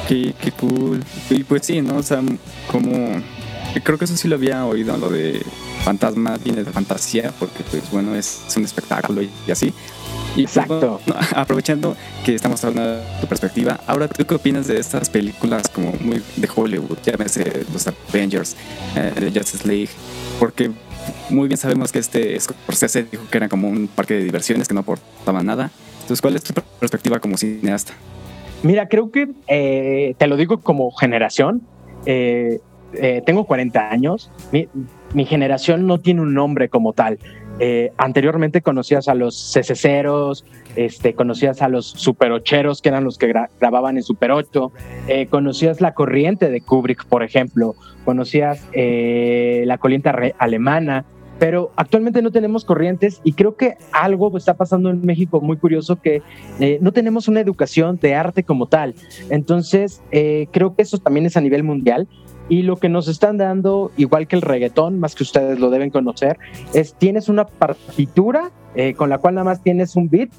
Qué, 0.08 0.34
qué 0.40 0.50
cool. 0.52 1.04
Y 1.30 1.44
pues 1.44 1.66
sí, 1.66 1.82
¿no? 1.82 1.98
O 1.98 2.02
sea, 2.02 2.20
como 2.72 3.22
Creo 3.82 3.98
que 3.98 4.04
eso 4.04 4.16
sí 4.16 4.28
lo 4.28 4.36
había 4.36 4.64
oído, 4.66 4.96
lo 4.96 5.10
de 5.10 5.42
fantasma 5.84 6.36
viene 6.42 6.64
de 6.64 6.70
fantasía, 6.70 7.32
porque 7.38 7.62
pues 7.70 7.90
bueno, 7.90 8.14
es, 8.14 8.42
un 8.56 8.64
espectáculo 8.64 9.22
y, 9.22 9.30
así. 9.50 9.72
Y 10.36 10.44
pues, 10.44 10.56
Exacto. 10.56 11.00
aprovechando 11.34 11.96
que 12.24 12.34
estamos 12.34 12.62
hablando 12.64 12.96
de 12.96 13.02
tu 13.20 13.26
perspectiva, 13.26 13.80
ahora 13.86 14.08
tú 14.08 14.24
qué 14.24 14.34
opinas 14.34 14.66
de 14.66 14.78
estas 14.78 15.10
películas 15.10 15.68
como 15.68 15.92
muy 16.00 16.22
de 16.36 16.48
Hollywood, 16.54 16.98
ya 17.04 17.12
llámese 17.12 17.66
los 17.72 17.86
Avengers, 17.86 18.56
eh, 18.96 19.32
Justice 19.34 19.66
League, 19.66 19.90
porque 20.38 20.70
muy 21.30 21.48
bien 21.48 21.58
sabemos 21.58 21.92
que 21.92 21.98
este 21.98 22.38
Scorsese 22.38 23.04
dijo 23.04 23.24
que 23.30 23.38
era 23.38 23.48
como 23.48 23.68
un 23.68 23.88
parque 23.88 24.14
de 24.14 24.24
diversiones 24.24 24.68
que 24.68 24.74
no 24.74 24.80
aportaba 24.80 25.42
nada. 25.42 25.70
Entonces, 26.00 26.22
¿cuál 26.22 26.36
es 26.36 26.42
tu 26.42 26.54
perspectiva 26.78 27.20
como 27.20 27.36
cineasta? 27.36 27.94
Mira, 28.62 28.88
creo 28.88 29.10
que 29.10 29.28
eh, 29.46 30.14
te 30.18 30.26
lo 30.26 30.36
digo 30.36 30.60
como 30.60 30.90
generación. 30.92 31.62
Eh, 32.06 32.60
eh, 32.94 33.22
tengo 33.24 33.44
40 33.44 33.90
años, 33.90 34.30
mi, 34.52 35.24
generación 35.26 35.86
no 35.86 35.98
tiene 35.98 36.22
un 36.22 36.34
nombre 36.34 36.68
como 36.68 36.92
tal. 36.92 37.18
Eh, 37.60 37.92
anteriormente 37.98 38.62
conocías 38.62 39.08
a 39.08 39.14
los 39.14 39.34
CC0, 39.54 40.44
este, 40.76 41.14
conocías 41.14 41.60
a 41.60 41.68
los 41.68 41.86
superocheros, 41.86 42.80
que 42.80 42.88
eran 42.88 43.04
los 43.04 43.18
que 43.18 43.32
grababan 43.60 43.96
en 43.96 44.02
Super 44.04 44.30
8, 44.30 44.72
eh, 45.08 45.26
conocías 45.26 45.80
la 45.80 45.92
corriente 45.92 46.50
de 46.50 46.60
Kubrick, 46.60 47.04
por 47.06 47.22
ejemplo, 47.22 47.74
conocías 48.04 48.64
la 48.72 49.78
corriente 49.78 50.10
alemana, 50.38 51.04
pero 51.38 51.72
actualmente 51.76 52.22
no 52.22 52.30
tenemos 52.30 52.64
corrientes 52.64 53.20
y 53.22 53.32
creo 53.32 53.56
que 53.56 53.76
algo 53.92 54.36
está 54.36 54.54
pasando 54.54 54.90
en 54.90 55.04
México 55.04 55.40
muy 55.40 55.56
curioso 55.56 56.00
que 56.00 56.22
no 56.80 56.92
tenemos 56.92 57.28
una 57.28 57.40
educación 57.40 57.98
de 58.00 58.14
arte 58.14 58.44
como 58.44 58.66
tal. 58.66 58.94
Entonces, 59.30 60.00
creo 60.10 60.74
que 60.74 60.82
eso 60.82 60.98
también 60.98 61.26
es 61.26 61.36
a 61.36 61.40
nivel 61.40 61.64
mundial. 61.64 62.08
Y 62.48 62.62
lo 62.62 62.76
que 62.76 62.88
nos 62.88 63.08
están 63.08 63.36
dando, 63.36 63.92
igual 63.96 64.26
que 64.26 64.36
el 64.36 64.42
reggaetón, 64.42 64.98
más 64.98 65.14
que 65.14 65.22
ustedes 65.22 65.58
lo 65.58 65.70
deben 65.70 65.90
conocer, 65.90 66.38
es 66.72 66.94
tienes 66.94 67.28
una 67.28 67.46
partitura 67.46 68.50
eh, 68.74 68.94
con 68.94 69.10
la 69.10 69.18
cual 69.18 69.34
nada 69.34 69.44
más 69.44 69.62
tienes 69.62 69.96
un 69.96 70.08
beat. 70.08 70.30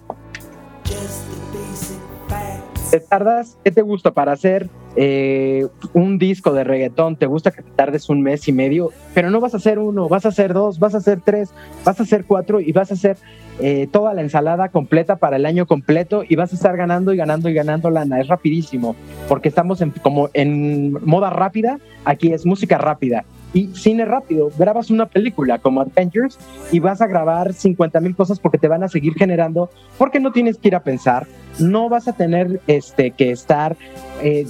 Te 2.89 2.99
tardas, 2.99 3.57
¿qué 3.63 3.71
te 3.71 3.83
gusta 3.83 4.11
para 4.11 4.31
hacer 4.31 4.67
eh, 4.95 5.67
un 5.93 6.17
disco 6.17 6.53
de 6.53 6.63
reggaetón? 6.63 7.17
¿Te 7.17 7.27
gusta 7.27 7.51
que 7.51 7.61
te 7.61 7.69
tardes 7.71 8.09
un 8.09 8.23
mes 8.23 8.47
y 8.47 8.51
medio? 8.51 8.89
Pero 9.13 9.29
no 9.29 9.39
vas 9.39 9.53
a 9.53 9.57
hacer 9.57 9.77
uno, 9.77 10.09
vas 10.09 10.25
a 10.25 10.29
hacer 10.29 10.53
dos, 10.53 10.79
vas 10.79 10.95
a 10.95 10.97
hacer 10.97 11.21
tres, 11.23 11.53
vas 11.85 11.99
a 11.99 12.03
hacer 12.03 12.25
cuatro 12.25 12.59
y 12.59 12.71
vas 12.71 12.89
a 12.89 12.95
hacer 12.95 13.17
eh, 13.59 13.87
toda 13.91 14.13
la 14.13 14.21
ensalada 14.21 14.69
completa 14.69 15.17
para 15.17 15.35
el 15.35 15.45
año 15.45 15.65
completo 15.65 16.23
y 16.27 16.35
vas 16.35 16.51
a 16.53 16.55
estar 16.55 16.77
ganando 16.77 17.13
y 17.13 17.17
ganando 17.17 17.49
y 17.49 17.53
ganando 17.53 17.89
lana. 17.89 18.19
Es 18.19 18.27
rapidísimo, 18.27 18.95
porque 19.27 19.49
estamos 19.49 19.81
en, 19.81 19.91
como 19.91 20.29
en 20.33 20.93
moda 21.05 21.29
rápida, 21.29 21.79
aquí 22.05 22.31
es 22.31 22.45
música 22.45 22.77
rápida. 22.77 23.25
Y 23.53 23.67
cine 23.75 24.05
rápido, 24.05 24.51
grabas 24.57 24.91
una 24.91 25.07
película 25.07 25.57
como 25.59 25.81
Adventures 25.81 26.37
y 26.71 26.79
vas 26.79 27.01
a 27.01 27.07
grabar 27.07 27.53
50 27.53 27.99
mil 27.99 28.15
cosas 28.15 28.39
porque 28.39 28.57
te 28.57 28.67
van 28.67 28.83
a 28.83 28.87
seguir 28.87 29.15
generando, 29.15 29.69
porque 29.97 30.19
no 30.19 30.31
tienes 30.31 30.57
que 30.57 30.67
ir 30.67 30.75
a 30.75 30.83
pensar, 30.83 31.25
no 31.57 31.89
vas 31.89 32.07
a 32.07 32.13
tener 32.13 32.61
este, 32.67 33.11
que 33.11 33.31
estar 33.31 33.75
eh, 34.21 34.45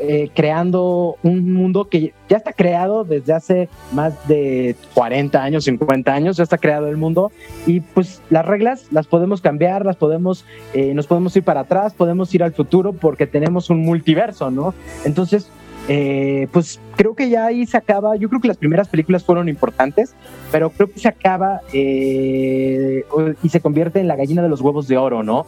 eh, 0.00 0.30
creando 0.34 1.16
un 1.22 1.52
mundo 1.52 1.88
que 1.88 2.12
ya 2.28 2.36
está 2.36 2.52
creado 2.52 3.04
desde 3.04 3.32
hace 3.32 3.68
más 3.92 4.26
de 4.28 4.76
40 4.94 5.42
años, 5.42 5.64
50 5.64 6.12
años, 6.12 6.36
ya 6.36 6.42
está 6.42 6.58
creado 6.58 6.88
el 6.88 6.96
mundo. 6.96 7.32
Y 7.66 7.80
pues 7.80 8.20
las 8.30 8.44
reglas 8.44 8.86
las 8.90 9.06
podemos 9.06 9.40
cambiar, 9.40 9.84
las 9.84 9.96
podemos, 9.96 10.44
eh, 10.74 10.94
nos 10.94 11.06
podemos 11.06 11.36
ir 11.36 11.42
para 11.42 11.60
atrás, 11.60 11.94
podemos 11.94 12.34
ir 12.34 12.42
al 12.42 12.52
futuro 12.52 12.92
porque 12.92 13.26
tenemos 13.26 13.70
un 13.70 13.80
multiverso, 13.80 14.50
¿no? 14.50 14.74
Entonces, 15.04 15.48
eh, 15.88 16.46
pues 16.52 16.80
creo 16.96 17.14
que 17.14 17.28
ya 17.28 17.46
ahí 17.46 17.66
se 17.66 17.76
acaba, 17.76 18.16
yo 18.16 18.28
creo 18.28 18.40
que 18.40 18.48
las 18.48 18.56
primeras 18.56 18.88
películas 18.88 19.24
fueron 19.24 19.48
importantes, 19.48 20.14
pero 20.52 20.70
creo 20.70 20.90
que 20.90 21.00
se 21.00 21.08
acaba 21.08 21.60
eh, 21.72 23.04
y 23.42 23.48
se 23.48 23.60
convierte 23.60 23.98
en 23.98 24.06
la 24.06 24.16
gallina 24.16 24.42
de 24.42 24.48
los 24.48 24.60
huevos 24.60 24.86
de 24.86 24.96
oro, 24.96 25.22
¿no? 25.22 25.44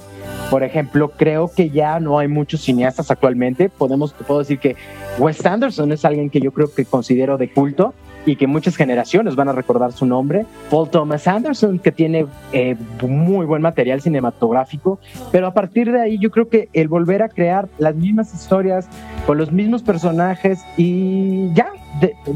Por 0.51 0.65
ejemplo, 0.65 1.13
creo 1.17 1.51
que 1.55 1.71
ya 1.71 2.01
no 2.01 2.19
hay 2.19 2.29
muchos 2.29 2.63
cineastas 2.63 3.11
actualmente, 3.11 3.69
podemos, 3.69 4.13
puedo 4.13 4.41
decir 4.41 4.59
que 4.59 4.77
Wes 5.19 5.45
Anderson 5.47 5.93
es 5.93 6.05
alguien 6.05 6.31
que 6.31 6.41
yo 6.41 6.53
creo 6.53 6.73
que 6.73 6.85
considero 6.85 7.39
de 7.39 7.53
culto, 7.53 7.95
y 8.27 8.37
que 8.37 8.47
muchas 8.47 8.77
generaciones 8.77 9.37
van 9.37 9.49
a 9.49 9.53
recordar 9.53 9.93
su 9.93 10.07
nombre. 10.07 10.47
Paul 10.71 10.89
Thomas 10.91 11.27
Anderson, 11.27 11.79
que 11.79 11.93
tiene 11.93 12.27
eh, 12.53 12.77
muy 13.03 13.47
buen 13.47 13.63
material 13.63 14.01
cinematográfico, 14.01 14.99
pero 15.33 15.47
a 15.47 15.55
partir 15.55 15.93
de 15.93 16.01
ahí 16.01 16.19
yo 16.19 16.31
creo 16.31 16.49
que 16.49 16.69
el 16.73 16.89
volver 16.89 17.23
a 17.23 17.29
crear 17.29 17.69
las 17.79 17.95
mismas 17.95 18.35
historias 18.35 18.89
con 19.27 19.39
los 19.39 19.53
mismos 19.53 19.83
personajes 19.83 20.61
y 20.77 21.53
ya 21.55 21.73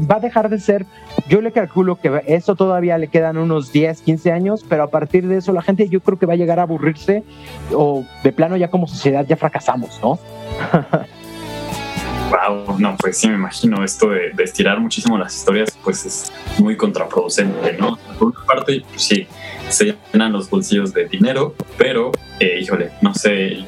va 0.09 0.15
a 0.15 0.19
dejar 0.19 0.49
de 0.49 0.59
ser, 0.59 0.85
yo 1.27 1.41
le 1.41 1.51
calculo 1.51 1.95
que 1.95 2.23
eso 2.27 2.55
todavía 2.55 2.97
le 2.97 3.07
quedan 3.07 3.37
unos 3.37 3.71
10, 3.71 4.01
15 4.01 4.31
años, 4.31 4.65
pero 4.67 4.83
a 4.83 4.87
partir 4.87 5.27
de 5.27 5.37
eso 5.37 5.53
la 5.53 5.61
gente 5.61 5.89
yo 5.89 5.99
creo 6.01 6.17
que 6.17 6.25
va 6.25 6.33
a 6.33 6.37
llegar 6.37 6.59
a 6.59 6.63
aburrirse 6.63 7.23
o 7.73 8.05
de 8.23 8.31
plano 8.31 8.57
ya 8.57 8.69
como 8.69 8.87
sociedad 8.87 9.25
ya 9.27 9.35
fracasamos, 9.35 9.99
¿no? 10.01 10.19
Wow, 12.29 12.77
no, 12.79 12.95
pues 12.97 13.17
sí, 13.17 13.27
me 13.27 13.35
imagino 13.35 13.83
esto 13.83 14.09
de, 14.09 14.31
estirar 14.43 14.79
muchísimo 14.79 15.17
las 15.17 15.35
historias, 15.35 15.77
pues 15.83 16.05
es 16.05 16.31
muy 16.59 16.77
contraproducente, 16.77 17.73
¿no? 17.73 17.97
Por 18.17 18.29
una 18.29 18.45
parte, 18.45 18.83
pues 18.87 19.01
sí, 19.01 19.27
se 19.69 19.97
llenan 20.13 20.33
los 20.33 20.49
bolsillos 20.49 20.93
de 20.93 21.05
dinero, 21.05 21.55
pero, 21.77 22.11
eh, 22.39 22.59
híjole, 22.61 22.91
no 23.01 23.13
sé 23.13 23.65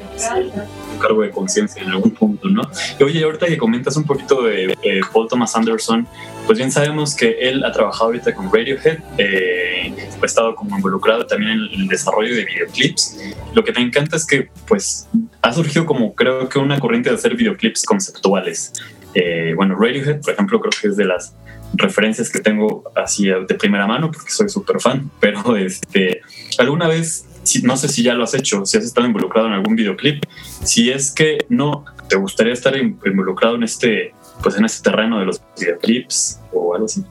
cargo 1.02 1.22
de 1.22 1.30
conciencia 1.30 1.82
en 1.82 1.90
algún 1.90 2.12
punto, 2.12 2.48
¿no? 2.48 2.62
Y 2.98 3.02
oye, 3.02 3.24
ahorita 3.24 3.46
que 3.46 3.58
comentas 3.58 3.96
un 3.96 4.04
poquito 4.04 4.42
de 4.42 4.74
Paul 5.12 5.28
Thomas 5.28 5.54
Anderson, 5.56 6.06
pues 6.46 6.58
bien 6.58 6.72
sabemos 6.72 7.14
que 7.14 7.36
él 7.40 7.64
ha 7.64 7.72
trabajado 7.72 8.06
ahorita 8.06 8.34
con 8.34 8.52
Radiohead, 8.52 8.98
eh, 9.18 9.94
ha 10.20 10.26
estado 10.26 10.54
como 10.54 10.76
involucrado 10.76 11.26
también 11.26 11.52
en 11.52 11.80
el 11.82 11.88
desarrollo 11.88 12.34
de 12.34 12.44
videoclips. 12.44 13.18
Lo 13.54 13.64
que 13.64 13.72
me 13.72 13.80
encanta 13.80 14.16
es 14.16 14.26
que 14.26 14.48
pues 14.66 15.08
ha 15.40 15.52
surgido 15.52 15.86
como 15.86 16.14
creo 16.14 16.48
que 16.48 16.58
una 16.58 16.78
corriente 16.78 17.10
de 17.10 17.16
hacer 17.16 17.36
videoclips 17.36 17.84
conceptuales. 17.84 18.72
Eh, 19.14 19.52
bueno, 19.54 19.76
Radiohead, 19.76 20.20
por 20.20 20.32
ejemplo, 20.32 20.60
creo 20.60 20.72
que 20.80 20.88
es 20.88 20.96
de 20.96 21.04
las 21.04 21.34
referencias 21.74 22.30
que 22.30 22.40
tengo 22.40 22.84
así 22.94 23.28
de 23.28 23.54
primera 23.54 23.86
mano 23.86 24.10
porque 24.10 24.30
soy 24.30 24.48
súper 24.48 24.80
fan, 24.80 25.10
pero 25.20 25.56
este, 25.56 26.22
alguna 26.58 26.88
vez, 26.88 27.26
no 27.62 27.76
sé 27.76 27.88
si 27.88 28.02
ya 28.02 28.14
lo 28.14 28.24
has 28.24 28.34
hecho, 28.34 28.64
si 28.64 28.78
has 28.78 28.84
estado 28.84 29.06
involucrado 29.06 29.48
en 29.48 29.54
algún 29.54 29.76
videoclip, 29.76 30.24
si 30.62 30.90
es 30.90 31.12
que 31.12 31.38
no, 31.48 31.84
te 32.08 32.16
gustaría 32.16 32.52
estar 32.52 32.76
involucrado 32.76 33.56
en 33.56 33.62
este, 33.62 34.14
pues 34.42 34.56
en 34.56 34.64
este 34.64 34.90
terreno 34.90 35.18
de 35.18 35.26
los 35.26 35.42
videoclips 35.58 36.40
o 36.52 36.74
algo 36.74 36.86
así. 36.86 37.04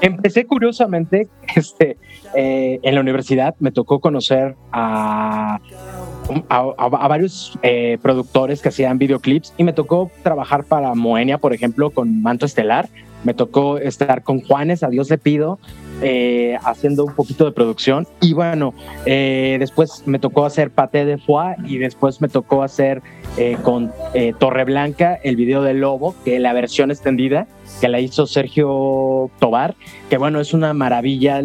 Empecé 0.00 0.46
curiosamente, 0.46 1.28
este, 1.56 1.96
eh, 2.34 2.80
en 2.82 2.94
la 2.94 3.00
universidad 3.00 3.54
me 3.60 3.70
tocó 3.70 4.00
conocer 4.00 4.56
a 4.72 5.60
a, 6.48 6.88
varios 6.88 7.58
eh, 7.62 7.98
productores 8.02 8.62
que 8.62 8.68
hacían 8.68 8.98
videoclips 8.98 9.52
y 9.56 9.64
me 9.64 9.72
tocó 9.72 10.10
trabajar 10.22 10.64
para 10.64 10.94
Moenia, 10.94 11.38
por 11.38 11.52
ejemplo, 11.52 11.90
con 11.90 12.22
Manto 12.22 12.46
Estelar. 12.46 12.88
Me 13.24 13.34
tocó 13.34 13.78
estar 13.78 14.22
con 14.22 14.40
Juanes, 14.40 14.82
a 14.82 14.88
Dios 14.88 15.08
le 15.10 15.18
pido, 15.18 15.58
eh, 16.02 16.58
haciendo 16.64 17.04
un 17.04 17.14
poquito 17.14 17.44
de 17.44 17.52
producción. 17.52 18.06
Y 18.20 18.34
bueno, 18.34 18.74
eh, 19.06 19.56
después 19.58 20.02
me 20.06 20.18
tocó 20.18 20.44
hacer 20.44 20.70
Paté 20.70 21.04
de 21.04 21.18
Foie 21.18 21.56
y 21.64 21.78
después 21.78 22.20
me 22.20 22.28
tocó 22.28 22.62
hacer 22.62 23.02
con 23.62 23.90
Torre 24.38 24.64
Blanca 24.64 25.18
el 25.22 25.36
video 25.36 25.62
de 25.62 25.72
Lobo, 25.72 26.14
que 26.22 26.38
la 26.38 26.52
versión 26.52 26.90
extendida 26.90 27.46
que 27.80 27.88
la 27.88 27.98
hizo 27.98 28.26
Sergio 28.26 29.30
Tobar, 29.38 29.74
que 30.10 30.18
bueno, 30.18 30.38
es 30.38 30.52
una 30.52 30.74
maravilla 30.74 31.42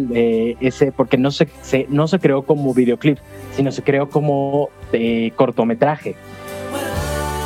ese, 0.60 0.92
porque 0.92 1.16
no 1.16 1.30
se, 1.30 1.48
no 1.88 2.06
se 2.06 2.18
creó 2.18 2.42
como 2.42 2.74
videoclip, 2.74 3.18
sino 3.56 3.72
se 3.72 3.82
creó 3.82 4.10
como 4.10 4.68
cortometraje. 5.34 6.14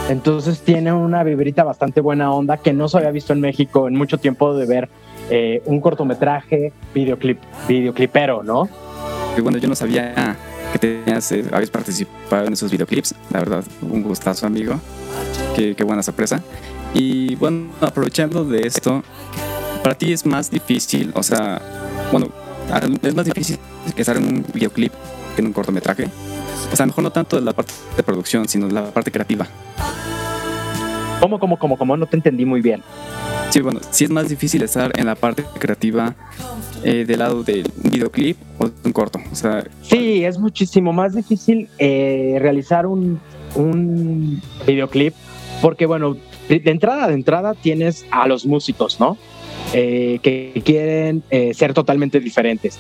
Entonces 0.09 0.61
tiene 0.61 0.93
una 0.93 1.23
vibrita 1.23 1.63
bastante 1.63 2.01
buena 2.01 2.33
onda 2.33 2.57
que 2.57 2.73
no 2.73 2.89
se 2.89 2.99
había 2.99 3.13
visto 3.13 3.33
en 3.33 3.41
México 3.41 3.87
en 3.87 3.95
mucho 3.95 4.19
tiempo 4.19 4.55
de 4.55 4.67
ver 4.67 4.89
eh, 5.35 5.63
un 5.65 5.81
cortometraje 5.81 6.75
videoclip, 6.95 7.41
videoclipero, 7.67 8.43
¿no? 8.43 8.69
Bueno, 9.43 9.57
yo 9.57 9.67
no 9.67 9.75
sabía 9.75 10.37
que 10.73 10.79
tenías, 10.79 11.33
eh, 11.33 11.47
habías 11.51 11.71
participado 11.71 12.47
en 12.47 12.53
esos 12.53 12.71
videoclips. 12.71 13.15
La 13.31 13.39
verdad, 13.39 13.65
un 13.81 14.03
gustazo, 14.03 14.47
amigo. 14.47 14.79
Qué, 15.57 15.75
qué 15.75 15.85
buena 15.85 16.03
sorpresa. 16.03 16.43
Y 16.93 17.35
bueno, 17.37 17.71
aprovechando 17.81 18.45
de 18.45 18.67
esto, 18.67 19.03
para 19.83 19.95
ti 19.95 20.13
es 20.13 20.27
más 20.27 20.51
difícil, 20.51 21.13
o 21.15 21.23
sea, 21.23 21.63
bueno, 22.11 22.29
es 23.03 23.15
más 23.15 23.25
difícil 23.25 23.59
que 23.97 24.03
estar 24.03 24.19
en 24.19 24.25
un 24.25 24.45
videoclip 24.53 24.93
en 25.39 25.47
un 25.47 25.55
cortometraje. 25.55 26.09
O 26.71 26.77
sea, 26.77 26.85
mejor 26.85 27.05
no 27.05 27.11
tanto 27.11 27.37
de 27.37 27.43
la 27.43 27.55
parte 27.55 27.73
de 27.97 28.03
producción, 28.03 28.47
sino 28.49 28.67
de 28.67 28.75
la 28.75 28.91
parte 28.91 29.11
creativa. 29.11 29.47
¿Cómo, 31.21 31.39
cómo, 31.39 31.59
cómo, 31.59 31.79
cómo? 31.79 31.97
No 31.97 32.05
te 32.05 32.17
entendí 32.17 32.45
muy 32.45 32.61
bien. 32.61 32.83
Sí, 33.53 33.61
bueno, 33.61 33.81
sí 33.91 34.05
es 34.05 34.11
más 34.11 34.31
difícil 34.31 34.63
estar 34.63 34.99
en 34.99 35.05
la 35.05 35.15
parte 35.15 35.45
creativa 35.59 36.15
eh, 36.85 37.05
del 37.07 37.19
lado 37.19 37.43
del 37.43 37.71
videoclip 37.85 38.39
o 38.59 38.69
de 38.69 38.73
un 38.83 38.93
corto. 38.93 39.19
O 39.31 39.35
sea, 39.35 39.63
sí, 39.83 40.25
es 40.25 40.39
muchísimo 40.39 40.95
más 40.95 41.15
difícil 41.15 41.69
eh, 41.77 42.39
realizar 42.41 42.87
un, 42.87 43.21
un 43.55 44.41
videoclip 44.67 45.13
porque, 45.61 45.85
bueno, 45.85 46.17
de 46.49 46.63
entrada 46.65 47.09
de 47.09 47.13
entrada 47.13 47.53
tienes 47.53 48.07
a 48.11 48.27
los 48.27 48.47
músicos, 48.47 48.99
¿no? 48.99 49.19
Eh, 49.75 50.19
que 50.23 50.63
quieren 50.65 51.23
ser 51.53 51.75
totalmente 51.75 52.21
diferentes. 52.21 52.79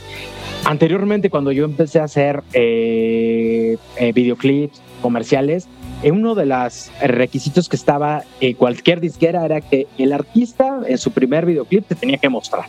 Anteriormente, 0.64 1.28
cuando 1.28 1.50
yo 1.50 1.64
empecé 1.64 1.98
a 1.98 2.04
hacer 2.04 2.42
eh, 2.52 3.76
eh, 3.96 4.12
videoclips 4.12 4.80
comerciales, 5.00 5.66
eh, 6.04 6.12
uno 6.12 6.36
de 6.36 6.46
los 6.46 6.90
requisitos 7.02 7.68
que 7.68 7.74
estaba 7.74 8.22
en 8.40 8.54
cualquier 8.54 9.00
disquera 9.00 9.44
era 9.44 9.60
que 9.60 9.88
el 9.98 10.12
artista 10.12 10.80
en 10.86 10.98
su 10.98 11.10
primer 11.10 11.46
videoclip 11.46 11.86
te 11.86 11.96
tenía 11.96 12.16
que 12.18 12.28
mostrar. 12.28 12.66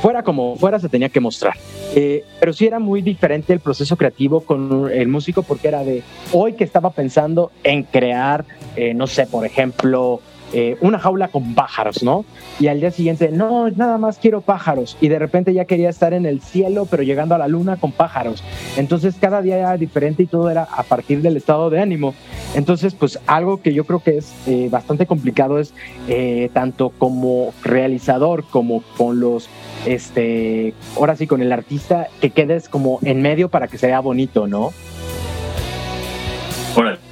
Fuera 0.00 0.22
como 0.22 0.56
fuera, 0.56 0.78
se 0.78 0.88
tenía 0.88 1.08
que 1.08 1.20
mostrar. 1.20 1.54
pero 2.40 2.52
sí 2.52 2.66
era 2.66 2.78
muy 2.78 3.02
diferente 3.02 3.52
el 3.52 3.60
proceso 3.60 3.96
creativo 3.96 4.40
con 4.40 4.90
el 4.92 5.08
músico 5.08 5.42
porque 5.42 5.68
era 5.68 5.84
de 5.84 6.02
hoy 6.32 6.52
que 6.52 6.64
estaba 6.64 6.90
pensando 6.90 7.50
en 7.64 7.82
crear, 7.82 8.44
no 8.94 9.06
sé, 9.06 9.26
por 9.26 9.46
ejemplo, 9.46 10.20
eh, 10.58 10.78
una 10.80 10.98
jaula 10.98 11.28
con 11.28 11.54
pájaros, 11.54 12.02
¿no? 12.02 12.24
Y 12.58 12.68
al 12.68 12.80
día 12.80 12.90
siguiente, 12.90 13.28
no, 13.30 13.68
nada 13.68 13.98
más 13.98 14.16
quiero 14.16 14.40
pájaros. 14.40 14.96
Y 15.02 15.08
de 15.08 15.18
repente 15.18 15.52
ya 15.52 15.66
quería 15.66 15.90
estar 15.90 16.14
en 16.14 16.24
el 16.24 16.40
cielo, 16.40 16.86
pero 16.90 17.02
llegando 17.02 17.34
a 17.34 17.38
la 17.38 17.46
luna 17.46 17.76
con 17.76 17.92
pájaros. 17.92 18.42
Entonces 18.78 19.16
cada 19.20 19.42
día 19.42 19.58
era 19.58 19.76
diferente 19.76 20.22
y 20.22 20.26
todo 20.26 20.48
era 20.48 20.62
a 20.62 20.82
partir 20.82 21.20
del 21.20 21.36
estado 21.36 21.68
de 21.68 21.82
ánimo. 21.82 22.14
Entonces, 22.54 22.94
pues 22.94 23.20
algo 23.26 23.60
que 23.60 23.74
yo 23.74 23.84
creo 23.84 24.02
que 24.02 24.16
es 24.16 24.32
eh, 24.46 24.68
bastante 24.70 25.04
complicado 25.04 25.58
es 25.58 25.74
eh, 26.08 26.48
tanto 26.54 26.88
como 26.88 27.52
realizador 27.62 28.42
como 28.48 28.82
con 28.96 29.20
los, 29.20 29.50
este, 29.84 30.72
ahora 30.96 31.16
sí, 31.16 31.26
con 31.26 31.42
el 31.42 31.52
artista, 31.52 32.08
que 32.22 32.30
quedes 32.30 32.70
como 32.70 32.98
en 33.02 33.20
medio 33.20 33.50
para 33.50 33.68
que 33.68 33.76
sea 33.76 34.00
bonito, 34.00 34.46
¿no? 34.46 34.72
Órale 36.74 37.05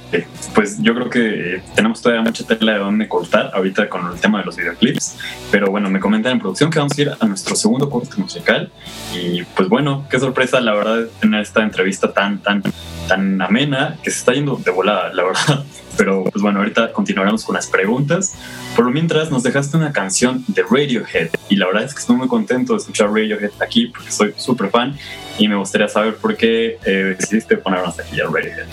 pues 0.53 0.81
yo 0.81 0.93
creo 0.93 1.09
que 1.09 1.61
tenemos 1.75 2.01
todavía 2.01 2.23
mucha 2.23 2.45
tela 2.45 2.73
de 2.73 2.79
dónde 2.79 3.07
cortar 3.07 3.51
ahorita 3.53 3.89
con 3.89 4.11
el 4.11 4.19
tema 4.19 4.39
de 4.39 4.45
los 4.45 4.55
videoclips. 4.55 5.17
Pero 5.51 5.71
bueno, 5.71 5.89
me 5.89 5.99
comentan 5.99 6.33
en 6.33 6.39
producción 6.39 6.69
que 6.69 6.79
vamos 6.79 6.97
a 6.97 7.01
ir 7.01 7.11
a 7.19 7.25
nuestro 7.25 7.55
segundo 7.55 7.89
corte 7.89 8.15
musical. 8.17 8.71
Y 9.13 9.43
pues 9.43 9.69
bueno, 9.69 10.05
qué 10.09 10.19
sorpresa 10.19 10.61
la 10.61 10.73
verdad 10.73 11.07
tener 11.19 11.41
esta 11.41 11.63
entrevista 11.63 12.13
tan, 12.13 12.39
tan, 12.39 12.63
tan 13.07 13.41
amena 13.41 13.97
que 14.03 14.11
se 14.11 14.19
está 14.19 14.33
yendo 14.33 14.55
de 14.55 14.71
volada, 14.71 15.13
la 15.13 15.23
verdad. 15.23 15.63
Pero 15.97 16.23
pues 16.25 16.41
bueno, 16.41 16.59
ahorita 16.59 16.91
continuaremos 16.93 17.43
con 17.43 17.55
las 17.55 17.67
preguntas. 17.67 18.35
Por 18.75 18.85
lo 18.85 18.91
mientras, 18.91 19.31
nos 19.31 19.43
dejaste 19.43 19.77
una 19.77 19.91
canción 19.91 20.43
de 20.47 20.63
Radiohead. 20.63 21.29
Y 21.49 21.55
la 21.55 21.67
verdad 21.67 21.83
es 21.83 21.93
que 21.93 21.99
estoy 21.99 22.15
muy 22.15 22.27
contento 22.27 22.73
de 22.73 22.79
escuchar 22.79 23.07
Radiohead 23.07 23.51
aquí 23.59 23.87
porque 23.87 24.11
soy 24.11 24.33
súper 24.37 24.69
fan. 24.69 24.97
Y 25.37 25.47
me 25.47 25.55
gustaría 25.55 25.87
saber 25.87 26.15
por 26.15 26.35
qué 26.35 26.77
eh, 26.85 27.15
decidiste 27.17 27.57
ponernos 27.57 27.99
aquí 27.99 28.19
a 28.19 28.25
Radiohead. 28.25 28.67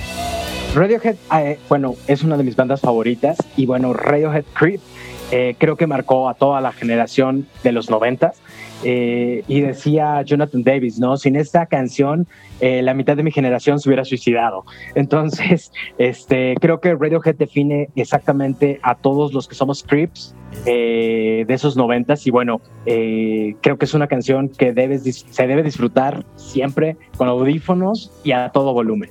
Radiohead, 0.74 1.16
eh, 1.38 1.58
bueno, 1.68 1.96
es 2.06 2.22
una 2.22 2.36
de 2.36 2.44
mis 2.44 2.56
bandas 2.56 2.80
favoritas 2.80 3.36
y 3.56 3.66
bueno, 3.66 3.92
Radiohead 3.92 4.44
Creep 4.54 4.80
eh, 5.30 5.54
creo 5.58 5.76
que 5.76 5.86
marcó 5.86 6.28
a 6.28 6.34
toda 6.34 6.60
la 6.60 6.72
generación 6.72 7.48
de 7.62 7.72
los 7.72 7.88
noventas. 7.88 8.42
Eh, 8.84 9.44
y 9.48 9.60
decía 9.60 10.22
Jonathan 10.22 10.62
Davis, 10.62 10.98
¿no? 10.98 11.16
Sin 11.16 11.36
esta 11.36 11.66
canción, 11.66 12.26
la 12.60 12.94
mitad 12.94 13.16
de 13.16 13.24
mi 13.24 13.32
generación 13.32 13.80
se 13.80 13.88
hubiera 13.88 14.04
suicidado. 14.04 14.64
Entonces, 14.94 15.72
este, 15.98 16.54
creo 16.60 16.80
que 16.80 16.94
Radiohead 16.94 17.34
define 17.34 17.88
exactamente 17.96 18.78
a 18.82 18.94
todos 18.94 19.32
los 19.32 19.48
que 19.48 19.54
somos 19.54 19.82
creeps 19.82 20.34
de 20.64 21.46
esos 21.48 21.76
noventas. 21.76 22.26
Y 22.26 22.30
bueno, 22.30 22.60
creo 22.84 23.78
que 23.78 23.84
es 23.84 23.94
una 23.94 24.06
canción 24.06 24.48
que 24.48 24.72
debes, 24.72 25.02
se 25.28 25.46
debe 25.46 25.62
disfrutar 25.62 26.24
siempre 26.36 26.96
con 27.16 27.28
audífonos 27.28 28.12
y 28.22 28.32
a 28.32 28.50
todo 28.50 28.72
volumen 28.72 29.10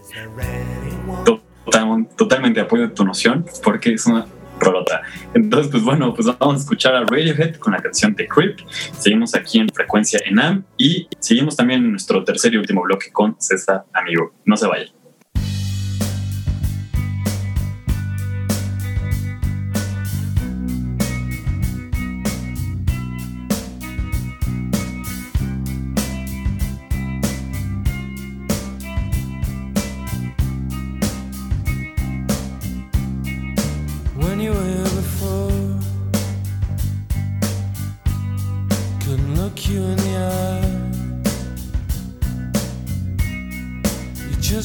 totalmente 2.16 2.60
apoyo 2.60 2.92
tu 2.92 3.06
noción 3.06 3.46
porque 3.64 3.94
es 3.94 4.06
una 4.06 4.26
rolota. 4.62 5.02
Entonces, 5.34 5.72
pues 5.72 5.84
bueno, 5.84 6.14
pues 6.14 6.28
vamos 6.28 6.56
a 6.56 6.60
escuchar 6.60 6.96
a 6.96 7.02
Radiohead 7.02 7.56
con 7.56 7.74
la 7.74 7.80
canción 7.80 8.16
The 8.16 8.28
Creep. 8.28 8.60
Seguimos 8.98 9.36
aquí 9.36 9.60
en 9.60 9.70
Frecuencia 9.70 10.20
ENAM 10.26 10.64
y 10.78 11.08
seguimos 11.20 11.58
también 11.58 11.84
en 11.84 11.92
nuestro 11.92 12.24
tercer 12.24 12.54
y 12.54 12.58
último 12.58 12.82
bloque 12.82 13.12
con 13.12 13.36
César 13.40 13.84
Amigo. 13.94 14.34
No 14.46 14.56
se 14.56 14.68
vayan. 14.68 15.01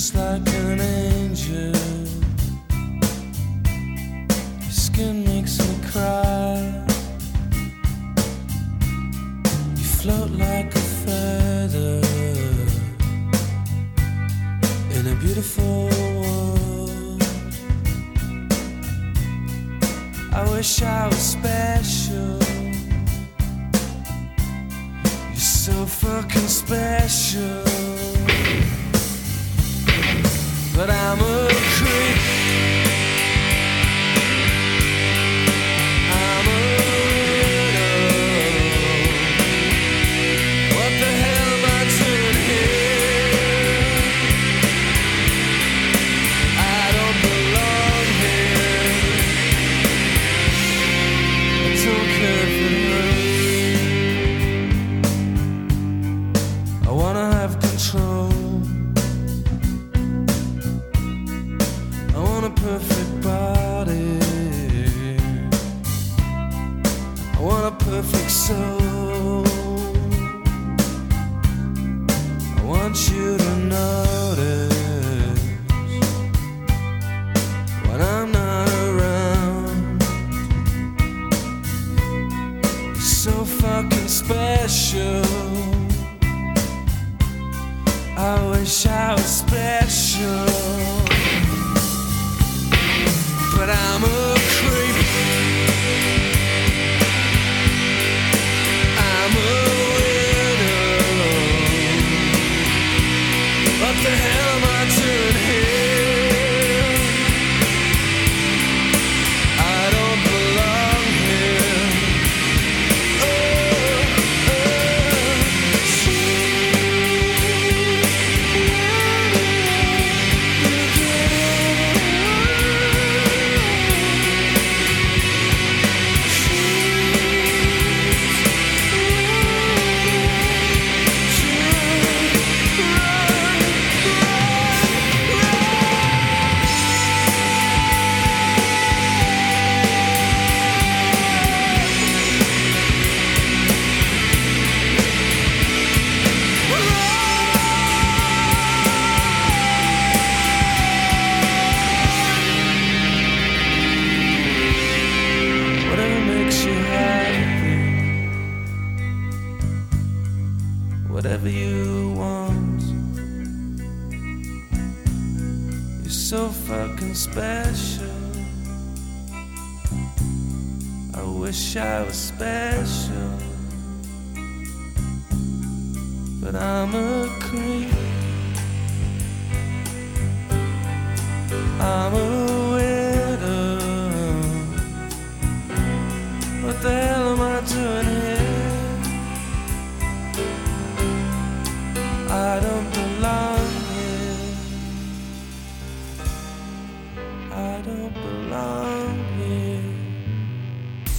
just 0.06 0.14
like 0.14 0.55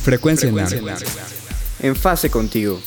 Frecuencia 0.08 0.48
en 0.48 0.56
En 1.82 1.94
fase 1.94 2.30
contigo. 2.30 2.80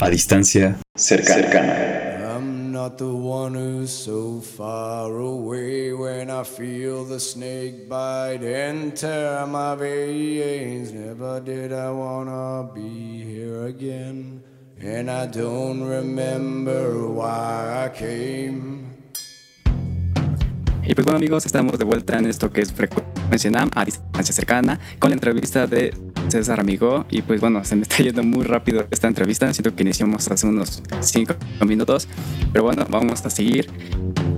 A 0.00 0.10
distancia 0.10 0.76
cercana. 0.96 2.34
I'm 2.34 2.72
not 2.72 2.98
the 2.98 3.04
one 3.04 3.54
who's 3.54 3.92
so 3.92 4.40
far 4.40 5.16
away 5.16 5.92
when 5.92 6.28
I 6.28 6.42
feel 6.42 7.04
the 7.04 7.20
snake 7.20 7.88
bite 7.88 8.42
and 8.42 8.92
tear 8.96 9.46
my 9.46 9.76
veins. 9.76 10.92
Never 10.92 11.38
did 11.38 11.72
I 11.72 11.88
wanna 11.92 12.68
be 12.74 13.22
here 13.22 13.66
again, 13.66 14.42
and 14.80 15.08
I 15.08 15.26
don't 15.26 15.84
remember 15.84 17.06
why 17.06 17.84
I 17.84 17.96
came. 17.96 18.95
Y 20.88 20.94
pues 20.94 21.04
bueno 21.04 21.18
amigos, 21.18 21.44
estamos 21.46 21.78
de 21.78 21.84
vuelta 21.84 22.16
en 22.16 22.26
esto 22.26 22.52
que 22.52 22.60
es 22.60 22.72
Frecuencia 22.72 23.50
NAM 23.50 23.70
a 23.74 23.84
distancia 23.84 24.32
cercana 24.32 24.78
con 25.00 25.10
la 25.10 25.14
entrevista 25.14 25.66
de 25.66 25.92
César 26.28 26.60
Amigo 26.60 27.04
y 27.10 27.22
pues 27.22 27.40
bueno, 27.40 27.64
se 27.64 27.74
me 27.74 27.82
está 27.82 27.96
yendo 28.04 28.22
muy 28.22 28.44
rápido 28.44 28.86
esta 28.92 29.08
entrevista, 29.08 29.52
siento 29.52 29.74
que 29.74 29.82
iniciamos 29.82 30.30
hace 30.30 30.46
unos 30.46 30.84
5 31.00 31.34
minutos, 31.66 32.06
pero 32.52 32.64
bueno, 32.64 32.86
vamos 32.88 33.26
a 33.26 33.30
seguir. 33.30 33.68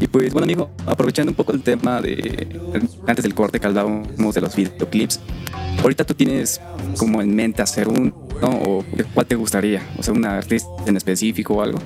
Y 0.01 0.07
pues 0.07 0.33
bueno 0.33 0.45
amigo, 0.45 0.71
aprovechando 0.87 1.33
un 1.33 1.37
poco 1.37 1.53
el 1.53 1.63
tema 1.63 2.01
de 2.01 2.49
antes 3.07 3.23
del 3.23 3.35
corte 3.35 3.61
que 3.61 3.67
hablábamos 3.67 4.35
de 4.35 4.41
los 4.41 4.57
videoclips, 4.57 5.21
ahorita 5.83 6.05
tú 6.05 6.15
tienes 6.15 6.63
como 6.97 7.21
en 7.21 7.35
mente 7.37 7.61
hacer 7.61 7.89
un, 7.89 8.15
¿no? 8.41 8.49
O 8.49 8.85
cuál 9.15 9.27
te 9.27 9.35
gustaría, 9.35 9.83
o 9.99 10.03
sea, 10.03 10.15
un 10.15 10.25
artista 10.25 10.69
en 10.87 10.97
específico 10.97 11.55
o 11.55 11.63
algo. 11.63 11.79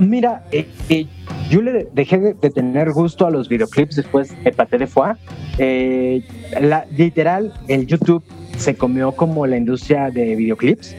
Mira, 0.00 0.44
eh, 0.52 0.66
eh, 0.88 1.06
yo 1.50 1.62
le 1.62 1.88
dejé 1.92 2.18
de, 2.18 2.34
de 2.34 2.50
tener 2.50 2.92
gusto 2.92 3.26
a 3.26 3.30
los 3.30 3.48
videoclips 3.48 3.96
después 3.96 4.32
de 4.44 4.52
Paté 4.52 4.78
de 4.78 4.86
Foie. 4.86 5.14
Eh, 5.58 6.22
la- 6.60 6.86
literal, 6.96 7.52
el 7.68 7.86
YouTube 7.86 8.22
se 8.56 8.74
comió 8.74 9.12
como 9.12 9.46
la 9.46 9.56
industria 9.56 10.10
de 10.10 10.34
videoclips 10.36 10.94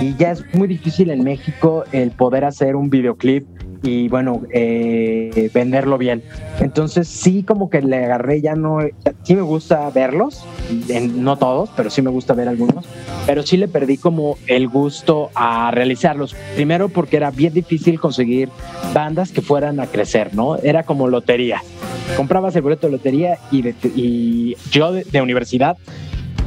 y 0.00 0.14
ya 0.16 0.32
es 0.32 0.44
muy 0.54 0.66
difícil 0.68 1.10
en 1.10 1.22
México 1.22 1.84
el 1.92 2.10
poder 2.10 2.44
hacer 2.44 2.74
un 2.76 2.90
videoclip 2.90 3.46
y 3.84 4.08
bueno, 4.08 4.40
eh, 4.52 5.50
venderlo 5.52 5.98
bien. 5.98 6.22
Entonces 6.60 7.06
sí 7.06 7.42
como 7.42 7.68
que 7.68 7.82
le 7.82 8.04
agarré, 8.04 8.40
ya 8.40 8.54
no, 8.54 8.78
sí 9.24 9.36
me 9.36 9.42
gusta 9.42 9.90
verlos, 9.90 10.42
en- 10.88 11.22
no 11.22 11.36
todos, 11.36 11.68
pero 11.76 11.90
sí 11.90 12.00
me 12.00 12.10
gusta 12.10 12.32
ver 12.32 12.48
algunos, 12.48 12.86
pero 13.26 13.42
sí 13.42 13.56
le 13.58 13.68
perdí 13.68 13.98
como 13.98 14.38
el 14.46 14.68
gusto 14.68 15.30
a 15.34 15.70
realizarlos. 15.70 16.34
Primero 16.54 16.88
porque 16.88 17.18
era 17.18 17.30
bien 17.30 17.52
difícil 17.52 18.00
conseguir 18.00 18.48
bandas 18.94 19.30
que 19.32 19.42
fueran 19.42 19.78
a 19.80 19.86
crecer, 19.86 20.34
¿no? 20.34 20.56
Era 20.56 20.82
como 20.84 21.06
lotería. 21.06 21.60
Comprabas 22.16 22.56
el 22.56 22.62
boleto 22.62 22.86
de 22.86 22.92
lotería 22.92 23.38
y, 23.50 23.62
de- 23.62 23.74
y 23.94 24.56
yo 24.70 24.92
de, 24.92 25.04
de 25.04 25.20
universidad 25.22 25.76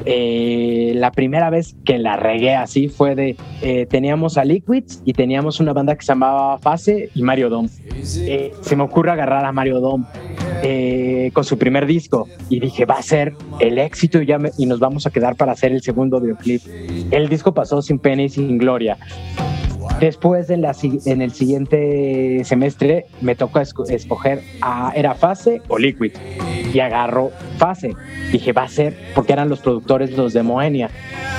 eh, 0.09 0.93
la 0.95 1.11
primera 1.11 1.49
vez 1.49 1.75
que 1.83 1.97
la 1.97 2.15
regué 2.15 2.55
así 2.55 2.87
fue 2.87 3.13
de 3.13 3.35
eh, 3.61 3.85
teníamos 3.87 4.37
a 4.37 4.45
Liquids 4.45 5.01
y 5.03 5.11
teníamos 5.11 5.59
una 5.59 5.73
banda 5.73 5.95
que 5.95 6.01
se 6.03 6.13
llamaba 6.13 6.57
Fase 6.59 7.09
y 7.13 7.23
Mario 7.23 7.49
Dom. 7.49 7.67
Eh, 8.19 8.53
se 8.61 8.75
me 8.77 8.83
ocurre 8.83 9.11
agarrar 9.11 9.43
a 9.43 9.51
Mario 9.51 9.81
Dom 9.81 10.05
eh, 10.63 11.29
con 11.33 11.43
su 11.43 11.57
primer 11.57 11.85
disco 11.85 12.25
y 12.49 12.61
dije 12.61 12.85
va 12.85 12.95
a 12.95 13.01
ser 13.01 13.33
el 13.59 13.79
éxito 13.79 14.21
y, 14.21 14.65
nos 14.65 14.79
vamos 14.79 15.05
a 15.05 15.09
quedar 15.09 15.35
para 15.35 15.51
hacer 15.51 15.73
el 15.73 15.81
segundo 15.81 16.21
videoclip. 16.21 16.61
El 17.11 17.27
disco 17.27 17.53
pasó 17.53 17.81
sin 17.81 17.99
pena 17.99 18.23
y 18.23 18.29
sin 18.29 18.57
gloria. 18.57 18.97
Después 19.99 20.49
en, 20.49 20.61
la, 20.61 20.73
en 21.05 21.21
el 21.21 21.31
siguiente 21.31 22.43
semestre 22.45 23.07
me 23.19 23.35
tocó 23.35 23.59
escoger 23.59 24.41
era 24.95 25.15
fase 25.15 25.61
o 25.67 25.77
liquid 25.77 26.11
y 26.73 26.79
agarro 26.79 27.31
fase. 27.57 27.93
Dije, 28.31 28.53
va 28.53 28.63
a 28.63 28.67
ser, 28.67 28.95
porque 29.15 29.33
eran 29.33 29.49
los 29.49 29.59
productores 29.59 30.11
los 30.11 30.33
de 30.33 30.43
Moenia. 30.43 30.89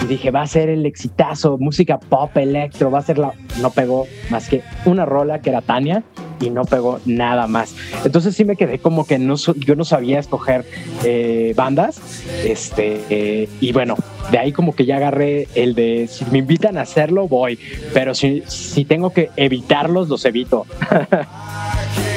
Y 0.03 0.07
dije, 0.07 0.31
va 0.31 0.43
a 0.43 0.47
ser 0.47 0.69
el 0.69 0.87
exitazo, 0.87 1.59
música 1.59 1.99
pop, 1.99 2.37
electro, 2.37 2.91
va 2.91 3.01
a 3.01 3.03
ser 3.03 3.19
la... 3.19 3.33
No 3.61 3.71
pegó 3.71 4.07
más 4.31 4.49
que 4.49 4.63
una 4.85 5.05
rola 5.05 5.41
que 5.41 5.51
era 5.51 5.61
Tania 5.61 6.03
y 6.41 6.51
no 6.51 6.65
pegó 6.65 7.01
nada 7.05 7.47
más. 7.47 7.75
Entonces 8.05 8.35
sí 8.35 8.45
me 8.45 8.57
quedé 8.57 8.79
como 8.79 9.07
que 9.07 9.19
no, 9.19 9.35
yo 9.37 9.75
no 9.75 9.85
sabía 9.85 10.21
escoger 10.21 10.65
eh, 11.05 11.53
bandas. 11.57 12.01
Este, 12.45 13.49
y 13.61 13.73
bueno, 13.73 13.97
de 14.31 14.39
ahí 14.39 14.53
como 14.53 14.75
que 14.75 14.87
ya 14.87 14.97
agarré 14.97 15.49
el 15.55 15.75
de 15.75 16.09
si 16.09 16.25
me 16.27 16.39
invitan 16.39 16.79
a 16.79 16.83
hacerlo, 16.83 17.29
voy. 17.29 17.59
Pero 17.93 18.15
si, 18.15 18.43
si 18.47 18.85
tengo 18.85 19.11
que 19.11 19.31
evitarlos, 19.37 20.09
los 20.09 20.25
evito. 20.25 20.67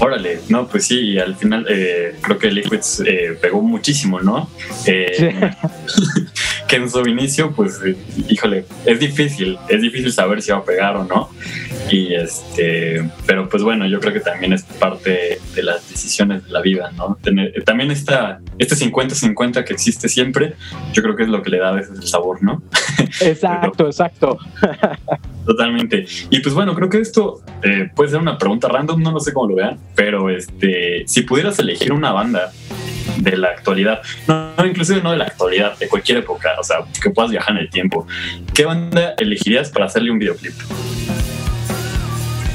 Órale, 0.00 0.40
no, 0.48 0.66
pues 0.66 0.86
sí, 0.86 1.18
al 1.18 1.36
final 1.36 1.66
eh, 1.68 2.16
creo 2.22 2.38
que 2.38 2.50
Liquids 2.50 3.02
eh, 3.06 3.38
pegó 3.40 3.60
muchísimo, 3.60 4.20
¿no? 4.20 4.48
Eh, 4.86 5.50
que 6.70 6.76
en 6.76 6.88
su 6.88 7.00
inicio, 7.00 7.50
pues, 7.50 7.80
híjole, 8.28 8.64
es 8.86 9.00
difícil, 9.00 9.58
es 9.68 9.82
difícil 9.82 10.12
saber 10.12 10.40
si 10.40 10.52
va 10.52 10.58
a 10.58 10.64
pegar 10.64 10.96
o 10.96 11.04
no. 11.04 11.28
Y 11.90 12.14
este, 12.14 13.10
pero 13.26 13.48
pues 13.48 13.64
bueno, 13.64 13.88
yo 13.88 13.98
creo 13.98 14.12
que 14.12 14.20
también 14.20 14.52
es 14.52 14.62
parte 14.62 15.40
de 15.52 15.62
las 15.64 15.90
decisiones 15.90 16.44
de 16.44 16.52
la 16.52 16.60
vida, 16.60 16.92
¿no? 16.96 17.18
también 17.64 17.90
esta, 17.90 18.40
este 18.58 18.76
50-50 18.76 19.64
que 19.64 19.72
existe 19.72 20.08
siempre, 20.08 20.54
yo 20.92 21.02
creo 21.02 21.16
que 21.16 21.24
es 21.24 21.28
lo 21.28 21.42
que 21.42 21.50
le 21.50 21.58
da 21.58 21.70
a 21.70 21.72
veces 21.72 21.98
el 21.98 22.06
sabor, 22.06 22.40
¿no? 22.40 22.62
Exacto, 23.20 23.86
exacto. 23.86 24.38
Totalmente. 25.44 26.06
Y 26.30 26.38
pues 26.38 26.54
bueno, 26.54 26.76
creo 26.76 26.88
que 26.88 27.00
esto 27.00 27.42
eh, 27.64 27.90
puede 27.96 28.10
ser 28.10 28.20
una 28.20 28.38
pregunta 28.38 28.68
random, 28.68 29.02
no 29.02 29.10
lo 29.10 29.18
sé 29.18 29.32
cómo 29.32 29.48
lo 29.48 29.56
vean, 29.56 29.80
pero 29.96 30.30
este, 30.30 31.02
si 31.08 31.22
pudieras 31.22 31.58
elegir 31.58 31.92
una 31.92 32.12
banda 32.12 32.52
de 33.18 33.36
la 33.36 33.48
actualidad, 33.48 34.00
no, 34.26 34.66
inclusive 34.66 35.02
no 35.02 35.12
de 35.12 35.18
la 35.18 35.24
actualidad, 35.24 35.78
de 35.78 35.88
cualquier 35.88 36.18
época, 36.18 36.54
o 36.58 36.64
sea, 36.64 36.78
que 37.02 37.10
puedas 37.10 37.30
viajar 37.30 37.56
en 37.56 37.62
el 37.62 37.70
tiempo, 37.70 38.06
¿qué 38.54 38.64
banda 38.64 39.14
elegirías 39.18 39.70
para 39.70 39.86
hacerle 39.86 40.10
un 40.10 40.18
videoclip? 40.18 40.54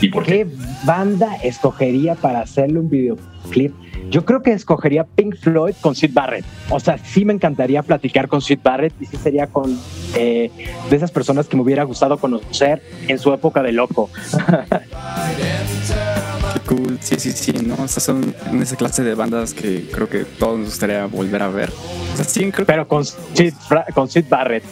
¿Y 0.01 0.09
por 0.09 0.23
qué? 0.23 0.31
¿Qué 0.31 0.47
banda 0.83 1.35
escogería 1.43 2.15
para 2.15 2.41
hacerle 2.41 2.79
un 2.79 2.89
videoclip? 2.89 3.73
Yo 4.09 4.23
creo 4.23 4.43
que 4.43 4.51
escogería 4.51 5.03
Pink 5.03 5.35
Floyd 5.35 5.73
con 5.81 5.95
Sid 5.95 6.11
Barrett. 6.13 6.45
O 6.69 6.79
sea, 6.79 6.97
sí 6.97 7.25
me 7.25 7.33
encantaría 7.33 7.81
platicar 7.81 8.27
con 8.27 8.41
Sid 8.41 8.59
Barrett 8.63 8.93
y 8.99 9.05
sí 9.05 9.17
sería 9.17 9.47
con 9.47 9.77
eh, 10.15 10.51
de 10.89 10.95
esas 10.95 11.11
personas 11.11 11.47
que 11.47 11.55
me 11.55 11.63
hubiera 11.63 11.83
gustado 11.83 12.17
conocer 12.17 12.83
en 13.07 13.17
su 13.17 13.33
época 13.33 13.63
de 13.63 13.71
loco. 13.71 14.09
Cool, 16.65 16.97
sí, 16.99 17.15
sí, 17.19 17.31
sí, 17.31 17.51
¿no? 17.51 17.75
O 17.75 17.87
sea, 17.87 18.01
son 18.01 18.35
en 18.47 18.61
esa 18.61 18.75
clase 18.75 19.03
de 19.03 19.13
bandas 19.13 19.53
que 19.53 19.87
creo 19.91 20.09
que 20.09 20.25
todos 20.25 20.57
nos 20.57 20.69
gustaría 20.69 21.05
volver 21.05 21.43
a 21.43 21.49
ver. 21.49 21.71
O 22.13 22.15
sea, 22.15 22.25
sí, 22.25 22.51
Pero 22.65 22.87
con 22.87 23.05
Sid, 23.05 23.53
con 23.93 24.09
Sid 24.09 24.25
Barrett. 24.27 24.63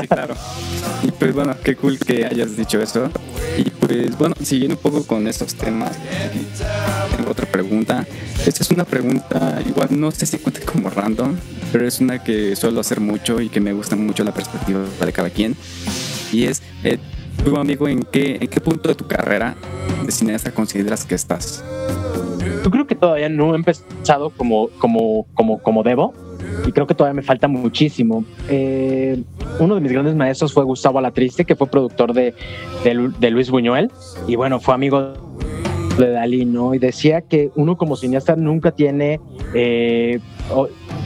Sí, 0.00 0.08
claro. 0.08 0.34
Y 1.02 1.10
pues 1.10 1.34
bueno, 1.34 1.54
qué 1.62 1.76
cool 1.76 1.98
que 1.98 2.24
hayas 2.24 2.56
dicho 2.56 2.80
eso. 2.80 3.10
Y 3.58 3.68
pues 3.68 4.16
bueno, 4.16 4.34
siguiendo 4.42 4.76
un 4.76 4.82
poco 4.82 5.06
con 5.06 5.26
estos 5.28 5.54
temas, 5.54 5.92
tengo 7.16 7.30
otra 7.30 7.46
pregunta. 7.46 8.06
Esta 8.46 8.62
es 8.62 8.70
una 8.70 8.84
pregunta, 8.84 9.60
igual 9.66 9.88
no 9.90 10.10
sé 10.10 10.24
si 10.24 10.38
cuenta 10.38 10.60
como 10.60 10.88
random, 10.88 11.36
pero 11.70 11.86
es 11.86 12.00
una 12.00 12.22
que 12.22 12.56
suelo 12.56 12.80
hacer 12.80 13.00
mucho 13.00 13.40
y 13.40 13.48
que 13.50 13.60
me 13.60 13.72
gusta 13.72 13.94
mucho 13.96 14.24
la 14.24 14.32
perspectiva 14.32 14.84
de 15.04 15.12
cada 15.12 15.30
quien. 15.30 15.54
Y 16.32 16.44
es, 16.44 16.62
tu 17.46 17.56
amigo, 17.56 17.86
¿en 17.86 18.02
qué, 18.02 18.38
¿en 18.40 18.48
qué 18.48 18.60
punto 18.60 18.88
de 18.88 18.96
tu 18.96 19.06
carrera 19.06 19.54
de 20.04 20.10
cineasta 20.10 20.50
consideras 20.50 21.04
que 21.04 21.14
estás? 21.14 21.64
Yo 22.64 22.70
creo 22.72 22.88
que 22.88 22.96
todavía 22.96 23.28
no 23.28 23.52
he 23.52 23.56
empezado 23.56 24.30
como, 24.30 24.68
como, 24.78 25.26
como, 25.32 25.62
como 25.62 25.84
debo 25.84 26.12
y 26.66 26.72
creo 26.72 26.88
que 26.88 26.94
todavía 26.96 27.14
me 27.14 27.22
falta 27.22 27.46
muchísimo. 27.46 28.24
Eh, 28.48 29.22
uno 29.60 29.76
de 29.76 29.80
mis 29.80 29.92
grandes 29.92 30.16
maestros 30.16 30.52
fue 30.52 30.64
Gustavo 30.64 30.98
Alatriste, 30.98 31.44
que 31.44 31.54
fue 31.54 31.68
productor 31.68 32.14
de, 32.14 32.34
de, 32.82 33.12
de 33.20 33.30
Luis 33.30 33.48
Buñuel 33.48 33.92
y 34.26 34.34
bueno, 34.34 34.58
fue 34.58 34.74
amigo 34.74 35.12
de 35.98 36.10
Dalí, 36.10 36.44
¿no? 36.44 36.74
Y 36.74 36.80
decía 36.80 37.20
que 37.20 37.52
uno 37.54 37.76
como 37.76 37.94
cineasta 37.94 38.34
nunca 38.34 38.72
tiene 38.72 39.20
eh, 39.54 40.18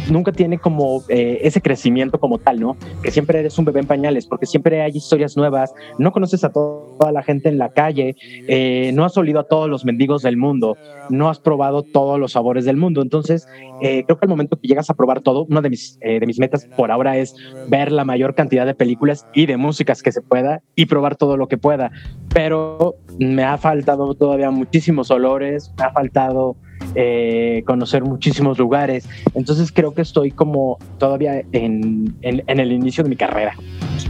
nunca 0.08 0.32
tiene 0.32 0.58
como 0.58 1.02
eh, 1.08 1.40
ese 1.42 1.60
crecimiento 1.60 2.18
como 2.18 2.38
tal, 2.38 2.60
¿no? 2.60 2.76
Que 3.02 3.10
siempre 3.10 3.40
eres 3.40 3.58
un 3.58 3.64
bebé 3.64 3.80
en 3.80 3.86
pañales, 3.86 4.26
porque 4.26 4.46
siempre 4.46 4.82
hay 4.82 4.92
historias 4.92 5.36
nuevas, 5.36 5.72
no 5.98 6.12
conoces 6.12 6.44
a 6.44 6.50
toda 6.50 7.12
la 7.12 7.22
gente 7.22 7.48
en 7.48 7.58
la 7.58 7.70
calle, 7.70 8.16
eh, 8.48 8.90
no 8.94 9.04
has 9.04 9.16
olido 9.16 9.40
a 9.40 9.44
todos 9.44 9.68
los 9.68 9.84
mendigos 9.84 10.22
del 10.22 10.36
mundo, 10.36 10.76
no 11.10 11.28
has 11.28 11.38
probado 11.38 11.82
todos 11.82 12.18
los 12.18 12.32
sabores 12.32 12.64
del 12.64 12.76
mundo. 12.76 13.02
Entonces, 13.02 13.46
eh, 13.82 14.04
creo 14.04 14.18
que 14.18 14.26
al 14.26 14.30
momento 14.30 14.58
que 14.58 14.68
llegas 14.68 14.90
a 14.90 14.94
probar 14.94 15.20
todo, 15.20 15.44
una 15.44 15.60
de 15.60 15.70
mis, 15.70 15.98
de 16.00 16.26
mis 16.26 16.38
metas 16.38 16.66
por 16.76 16.90
ahora 16.90 17.16
es 17.16 17.34
ver 17.68 17.92
la 17.92 18.04
mayor 18.04 18.34
cantidad 18.34 18.66
de 18.66 18.74
películas 18.74 19.26
y 19.34 19.46
de 19.46 19.56
músicas 19.56 20.02
que 20.02 20.12
se 20.12 20.22
pueda 20.22 20.62
y 20.74 20.86
probar 20.86 21.16
todo 21.16 21.36
lo 21.36 21.48
que 21.48 21.58
pueda. 21.58 21.90
Pero 22.32 22.96
me 23.18 23.44
ha 23.44 23.58
faltado 23.58 24.14
todavía 24.14 24.50
muchísimos 24.50 25.10
olores, 25.10 25.72
me 25.76 25.84
ha 25.84 25.92
faltado 25.92 26.56
eh, 26.94 27.62
conocer 27.66 28.02
muchísimos 28.02 28.58
lugares. 28.58 29.08
Entonces 29.34 29.72
creo 29.72 29.94
que 29.94 30.02
estoy 30.02 30.30
como 30.30 30.78
todavía 30.98 31.42
en, 31.52 32.14
en, 32.22 32.60
el 32.60 32.72
inicio 32.72 33.04
de 33.04 33.10
mi 33.10 33.16
carrera. 33.16 33.54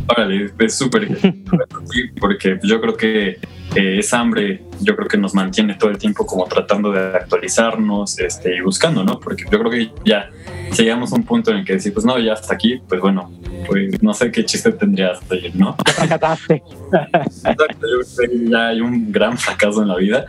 Órale, 0.08 0.50
es 0.58 0.74
súper 0.74 1.08
porque 2.20 2.58
yo 2.62 2.80
creo 2.80 2.96
que 2.96 3.28
eh, 3.74 3.98
esa 3.98 4.20
hambre 4.20 4.62
yo 4.80 4.96
creo 4.96 5.08
que 5.08 5.18
nos 5.18 5.34
mantiene 5.34 5.74
todo 5.74 5.90
el 5.90 5.98
tiempo 5.98 6.26
como 6.26 6.46
tratando 6.46 6.90
de 6.92 7.00
actualizarnos 7.16 8.18
este, 8.18 8.56
y 8.56 8.60
buscando, 8.60 9.04
¿no? 9.04 9.18
Porque 9.20 9.44
yo 9.50 9.58
creo 9.58 9.70
que 9.70 9.90
ya 10.04 10.30
llegamos 10.76 11.12
a 11.12 11.16
un 11.16 11.24
punto 11.24 11.50
en 11.50 11.58
el 11.58 11.64
que 11.64 11.74
decir, 11.74 11.92
pues 11.92 12.04
no, 12.06 12.18
ya 12.18 12.32
hasta 12.32 12.54
aquí, 12.54 12.80
pues 12.88 13.00
bueno, 13.00 13.30
pues 13.66 14.02
no 14.02 14.14
sé 14.14 14.30
qué 14.30 14.44
chiste 14.44 14.72
tendría 14.72 15.12
hasta 15.12 15.34
ir, 15.36 15.54
¿no? 15.54 15.76
Exacto, 16.02 17.86
yo 17.86 18.00
creo 18.16 18.28
que 18.30 18.50
ya 18.50 18.68
hay 18.68 18.80
un 18.80 19.12
gran 19.12 19.36
fracaso 19.36 19.82
en 19.82 19.88
la 19.88 19.96
vida, 19.96 20.26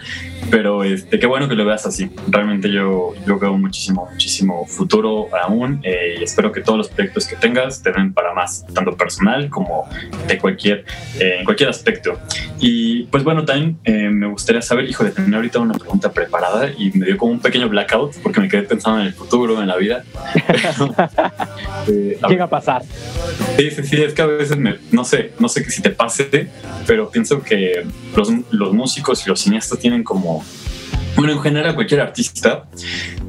pero 0.50 0.84
este, 0.84 1.20
qué 1.20 1.28
bueno 1.28 1.48
que 1.48 1.56
lo 1.56 1.66
veas 1.66 1.86
así. 1.86 2.10
Realmente 2.28 2.72
yo, 2.72 3.14
yo 3.26 3.40
veo 3.40 3.58
muchísimo, 3.58 4.08
muchísimo 4.12 4.66
futuro 4.66 5.28
aún 5.44 5.80
eh, 5.84 6.18
y 6.20 6.24
espero 6.24 6.52
que 6.52 6.62
todos 6.62 6.78
los 6.78 6.90
proyectos 6.90 7.28
que 7.28 7.36
tengas 7.36 7.82
te 7.82 7.92
den 7.92 8.14
para 8.14 8.34
más, 8.34 8.66
tanto 8.74 8.96
personal 8.96 9.50
como 9.50 9.88
de 10.28 10.38
cualquier, 10.38 10.86
eh, 11.20 11.38
en 11.40 11.46
cualquier 11.46 11.70
aspecto. 11.70 12.20
Y 12.60 13.04
pues 13.06 13.24
bueno, 13.24 13.46
también 13.46 13.80
eh, 13.84 14.10
me 14.10 14.28
gustaría 14.42 14.62
saber, 14.62 14.90
hijo, 14.90 15.04
de 15.04 15.12
tener 15.12 15.34
ahorita 15.36 15.60
una 15.60 15.74
pregunta 15.74 16.12
preparada 16.12 16.72
y 16.76 16.92
me 16.94 17.06
dio 17.06 17.18
como 17.18 17.32
un 17.34 17.40
pequeño 17.40 17.70
blackout 17.70 18.16
porque 18.24 18.42
me 18.42 18.50
quedé 18.50 18.64
pensando 18.64 19.00
en 19.00 19.08
el 19.08 19.14
futuro, 19.14 19.62
en 19.62 19.68
la 19.68 19.78
vida. 19.78 20.04
Llega 21.88 22.46
a 22.46 22.50
pasar. 22.50 22.82
Sí, 23.58 23.70
sí, 23.70 23.84
sí, 23.84 24.02
es 24.02 24.14
que 24.14 24.22
a 24.22 24.26
veces 24.26 24.58
me, 24.58 24.78
no 24.92 25.06
sé, 25.06 25.34
no 25.40 25.48
sé 25.48 25.64
si 25.70 25.82
te 25.82 25.92
pase, 25.92 26.50
pero 26.88 27.10
pienso 27.10 27.44
que 27.44 27.86
los, 28.16 28.30
los 28.50 28.74
músicos 28.74 29.26
y 29.26 29.30
los 29.30 29.40
cineastas 29.42 29.78
tienen 29.78 30.04
como 30.04 30.44
bueno, 31.16 31.34
en 31.34 31.40
general 31.42 31.76
cualquier 31.76 32.02
artista 32.02 32.66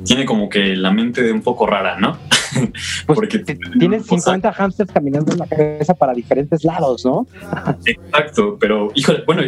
tiene 0.04 0.24
como 0.24 0.48
que 0.48 0.76
la 0.76 0.90
mente 0.90 1.30
un 1.32 1.42
poco 1.42 1.66
rara, 1.66 1.98
¿no? 1.98 2.18
Pues 3.06 3.16
Porque 3.16 3.38
tienes 3.38 4.06
50 4.06 4.52
hamsters 4.52 4.92
caminando 4.92 5.32
en 5.32 5.38
la 5.38 5.46
cabeza 5.46 5.94
para 5.94 6.12
diferentes 6.12 6.64
lados, 6.64 7.04
¿no? 7.04 7.26
Exacto, 7.86 8.56
pero 8.60 8.90
híjole, 8.94 9.22
bueno, 9.26 9.42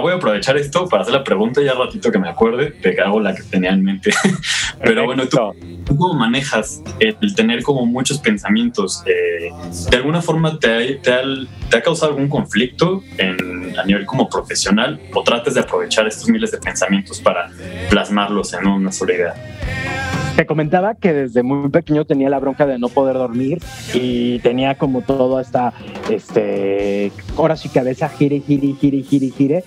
voy 0.00 0.12
a 0.12 0.16
aprovechar 0.16 0.56
esto 0.56 0.88
para 0.88 1.02
hacer 1.02 1.14
la 1.14 1.24
pregunta 1.24 1.62
ya 1.62 1.74
ratito 1.74 2.10
que 2.10 2.18
me 2.18 2.28
acuerde, 2.28 2.72
te 2.72 3.00
hago 3.00 3.20
la 3.20 3.34
que 3.34 3.42
tenía 3.44 3.70
en 3.70 3.82
mente. 3.82 4.10
pero 4.82 5.04
bueno, 5.04 5.28
¿tú, 5.28 5.38
cómo 5.86 6.14
manejas 6.14 6.82
el 6.98 7.34
tener 7.34 7.62
como 7.62 7.86
muchos 7.86 8.18
pensamientos? 8.18 9.02
Eh, 9.06 9.50
¿De 9.90 9.96
alguna 9.96 10.20
forma 10.20 10.58
te 10.58 10.96
te 10.96 11.76
ha, 11.76 11.82
causado 11.82 12.12
algún 12.12 12.28
conflicto 12.28 13.02
en, 13.18 13.36
a 13.80 13.84
nivel 13.84 14.06
como 14.06 14.28
profesional 14.28 15.00
o 15.14 15.22
trates 15.22 15.54
de 15.54 15.60
aprovechar 15.60 16.06
estos 16.06 16.28
miles 16.28 16.50
de 16.50 16.58
pensamientos 16.58 17.20
para 17.20 17.50
plasmarlos 17.88 18.52
en 18.54 18.66
una 18.66 18.92
sola 18.92 19.14
idea? 19.14 19.99
Te 20.40 20.46
comentaba 20.46 20.94
que 20.94 21.12
desde 21.12 21.42
muy 21.42 21.68
pequeño 21.68 22.06
tenía 22.06 22.30
la 22.30 22.38
bronca 22.38 22.64
de 22.64 22.78
no 22.78 22.88
poder 22.88 23.16
dormir 23.16 23.60
y 23.92 24.38
tenía 24.38 24.74
como 24.74 25.02
toda 25.02 25.42
esta, 25.42 25.74
este, 26.08 27.12
ahora 27.36 27.58
sí 27.58 27.68
cabeza 27.68 28.08
gire, 28.08 28.40
gire, 28.40 28.74
gire, 28.80 29.02
gire, 29.02 29.30
gire. 29.36 29.64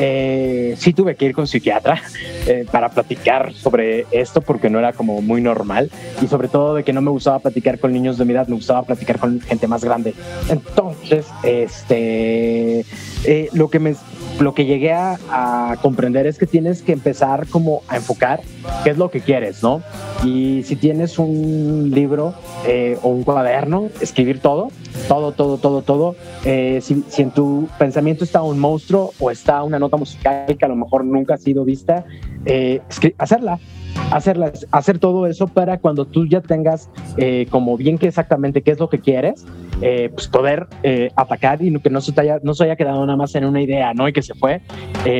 Eh, 0.00 0.76
sí 0.78 0.94
tuve 0.94 1.14
que 1.16 1.26
ir 1.26 1.34
con 1.34 1.46
psiquiatra 1.46 2.00
eh, 2.46 2.64
para 2.72 2.88
platicar 2.88 3.52
sobre 3.52 4.06
esto 4.12 4.40
porque 4.40 4.70
no 4.70 4.78
era 4.78 4.94
como 4.94 5.20
muy 5.20 5.42
normal 5.42 5.90
y 6.22 6.26
sobre 6.26 6.48
todo 6.48 6.74
de 6.74 6.84
que 6.84 6.94
no 6.94 7.02
me 7.02 7.10
gustaba 7.10 7.40
platicar 7.40 7.78
con 7.78 7.92
niños 7.92 8.16
de 8.16 8.24
mi 8.24 8.32
edad, 8.32 8.48
me 8.48 8.54
gustaba 8.54 8.82
platicar 8.82 9.18
con 9.18 9.42
gente 9.42 9.68
más 9.68 9.84
grande. 9.84 10.14
Entonces, 10.48 11.26
este, 11.42 12.86
eh, 13.26 13.50
lo 13.52 13.68
que 13.68 13.78
me 13.78 13.94
lo 14.40 14.54
que 14.54 14.64
llegué 14.64 14.92
a, 14.92 15.76
comprender 15.82 16.26
es 16.26 16.38
que 16.38 16.46
tienes 16.46 16.82
que 16.82 16.92
empezar 16.92 17.46
como 17.48 17.82
a 17.88 17.96
enfocar 17.96 18.40
qué 18.84 18.90
es 18.90 18.98
lo 18.98 19.10
que 19.10 19.20
quieres, 19.20 19.62
¿no? 19.62 19.82
Y 20.24 20.62
si 20.62 20.76
tienes 20.76 21.18
un 21.18 21.90
libro 21.92 22.34
eh, 22.66 22.98
o 23.02 23.08
un 23.08 23.24
cuaderno, 23.24 23.88
escribir 24.00 24.40
todo, 24.40 24.70
todo, 25.08 25.32
todo, 25.32 25.58
todo, 25.58 25.82
todo. 25.82 26.16
Eh, 26.44 26.80
si, 26.82 27.04
si, 27.08 27.22
en 27.22 27.30
tu 27.30 27.68
pensamiento 27.78 28.24
está 28.24 28.42
un 28.42 28.58
monstruo 28.58 29.12
o 29.18 29.30
está 29.30 29.62
una 29.62 29.78
nota 29.78 29.96
musical 29.96 30.56
que 30.58 30.64
a 30.64 30.68
lo 30.68 30.76
mejor 30.76 31.04
nunca 31.04 31.34
ha 31.34 31.38
sido 31.38 31.64
vista, 31.64 32.04
eh, 32.46 32.80
hacerla, 33.18 33.58
hacerla, 34.10 34.52
hacer 34.70 34.98
todo 34.98 35.26
eso 35.26 35.46
para 35.48 35.78
cuando 35.78 36.04
tú 36.04 36.26
ya 36.26 36.40
tengas 36.40 36.90
eh, 37.16 37.46
como 37.50 37.76
bien 37.76 37.98
que 37.98 38.08
exactamente 38.08 38.62
qué 38.62 38.72
es 38.72 38.78
lo 38.78 38.88
que 38.88 39.00
quieres, 39.00 39.44
eh, 39.80 40.10
pues 40.12 40.28
poder 40.28 40.68
eh, 40.82 41.10
atacar 41.16 41.62
y 41.62 41.74
que 41.80 41.90
no 41.90 42.00
se, 42.00 42.18
haya, 42.20 42.38
no 42.42 42.54
se 42.54 42.64
haya 42.64 42.76
quedado 42.76 43.04
nada 43.04 43.16
más 43.16 43.34
en 43.34 43.44
una 43.44 43.60
idea, 43.60 43.92
¿no? 43.94 44.08
Y 44.08 44.12
que 44.12 44.22
se 44.22 44.34
fue, 44.34 44.62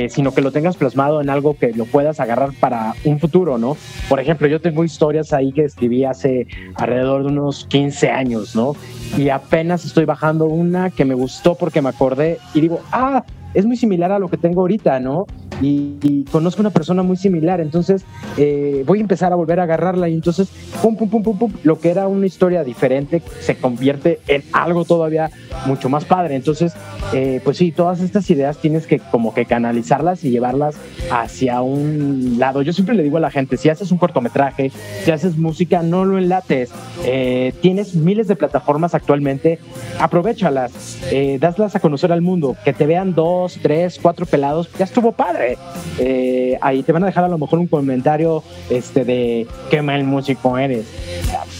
sino 0.09 0.33
que 0.33 0.41
lo 0.41 0.51
tengas 0.53 0.77
plasmado 0.77 1.21
en 1.21 1.29
algo 1.29 1.57
que 1.59 1.73
lo 1.73 1.85
puedas 1.85 2.21
agarrar 2.21 2.51
para 2.59 2.95
un 3.05 3.19
futuro, 3.19 3.59
¿no? 3.59 3.77
Por 4.09 4.21
ejemplo, 4.21 4.47
yo 4.47 4.61
tengo 4.61 4.85
historias 4.85 5.33
ahí 5.33 5.53
que 5.53 5.65
escribí 5.65 6.05
hace 6.05 6.47
alrededor 6.77 7.25
de 7.25 7.33
unos 7.33 7.67
15 7.67 8.11
años, 8.11 8.55
¿no? 8.55 8.75
Y 9.19 9.29
apenas 9.29 9.85
estoy 9.85 10.05
bajando 10.05 10.47
una 10.47 10.91
que 10.91 11.05
me 11.05 11.15
gustó 11.15 11.55
porque 11.55 11.83
me 11.83 11.91
acordé 11.91 12.39
y 12.55 12.61
digo, 12.61 12.81
ah, 12.93 13.25
es 13.55 13.65
muy 13.65 13.77
similar 13.77 14.11
a 14.13 14.19
lo 14.19 14.29
que 14.29 14.37
tengo 14.37 14.63
ahorita, 14.63 15.01
¿no? 15.01 15.27
Y, 15.63 15.95
y 16.03 16.25
conozco 16.25 16.61
una 16.61 16.71
persona 16.71 17.03
muy 17.03 17.17
similar, 17.17 17.61
entonces 17.61 18.05
eh, 18.37 18.83
voy 18.87 18.99
a 18.99 19.03
empezar 19.03 19.33
a 19.33 19.37
volver 19.37 19.61
a 19.61 19.65
agarrarla 19.65 20.09
y 20.09 20.15
entonces, 20.15 20.49
pum, 20.83 20.97
pum, 20.97 21.09
pum, 21.09 21.23
pum, 21.23 21.39
pum, 21.39 21.53
lo 21.63 21.79
que 21.79 21.91
era 21.91 22.09
una 22.09 22.27
historia 22.27 22.65
diferente 22.65 23.23
se 23.41 23.57
convierte 23.57 24.21
en 24.27 24.43
algo 24.53 24.85
todavía 24.85 25.31
mucho 25.67 25.89
más 25.89 26.05
padre. 26.05 26.35
Entonces, 26.35 26.75
eh, 27.13 27.41
pues 27.45 27.59
sí, 27.59 27.71
todas 27.71 28.01
estas 28.01 28.29
ideas 28.31 28.59
tienes 28.59 28.87
que 28.87 28.99
como 28.99 29.33
que 29.33 29.47
canalizarlas 29.47 30.25
y 30.25 30.31
llevarlas 30.31 30.77
hacia 31.11 31.63
un 31.63 32.37
lado. 32.39 32.63
Yo 32.63 32.73
siempre 32.73 32.95
le 32.95 33.03
digo 33.03 33.19
a 33.19 33.21
la 33.21 33.31
gente, 33.31 33.57
si 33.57 33.69
haces 33.69 33.93
un 33.93 33.99
cortometraje, 33.99 34.73
si 35.05 35.11
haces 35.11 35.37
música, 35.37 35.83
no 35.83 36.05
lo 36.05 36.19
enlates. 36.19 36.71
Eh, 37.05 37.53
tienes 37.61 37.95
miles 37.95 38.27
de 38.27 38.37
plataformas 38.37 38.95
actualmente, 38.95 39.59
aprovechalas, 40.01 40.99
daslas 41.39 41.77
a 41.77 41.81
conocer 41.81 42.13
al 42.13 42.23
mundo, 42.23 42.57
que 42.65 42.73
te 42.73 42.87
vean 42.87 43.15
dos, 43.15 43.59
tres, 43.63 43.99
cuatro 44.03 44.27
pelados, 44.27 44.69
ya 44.79 44.85
estuvo 44.85 45.13
padre. 45.13 45.44
Eh, 45.99 46.59
ahí 46.61 46.83
te 46.83 46.93
van 46.93 47.03
a 47.05 47.07
dejar 47.07 47.25
a 47.25 47.29
lo 47.29 47.39
mejor 47.39 47.59
un 47.59 47.67
comentario 47.67 48.43
este, 48.71 49.05
de 49.05 49.47
qué 49.71 49.83
mal 49.83 50.05
músico 50.05 50.59
eres. 50.59 50.87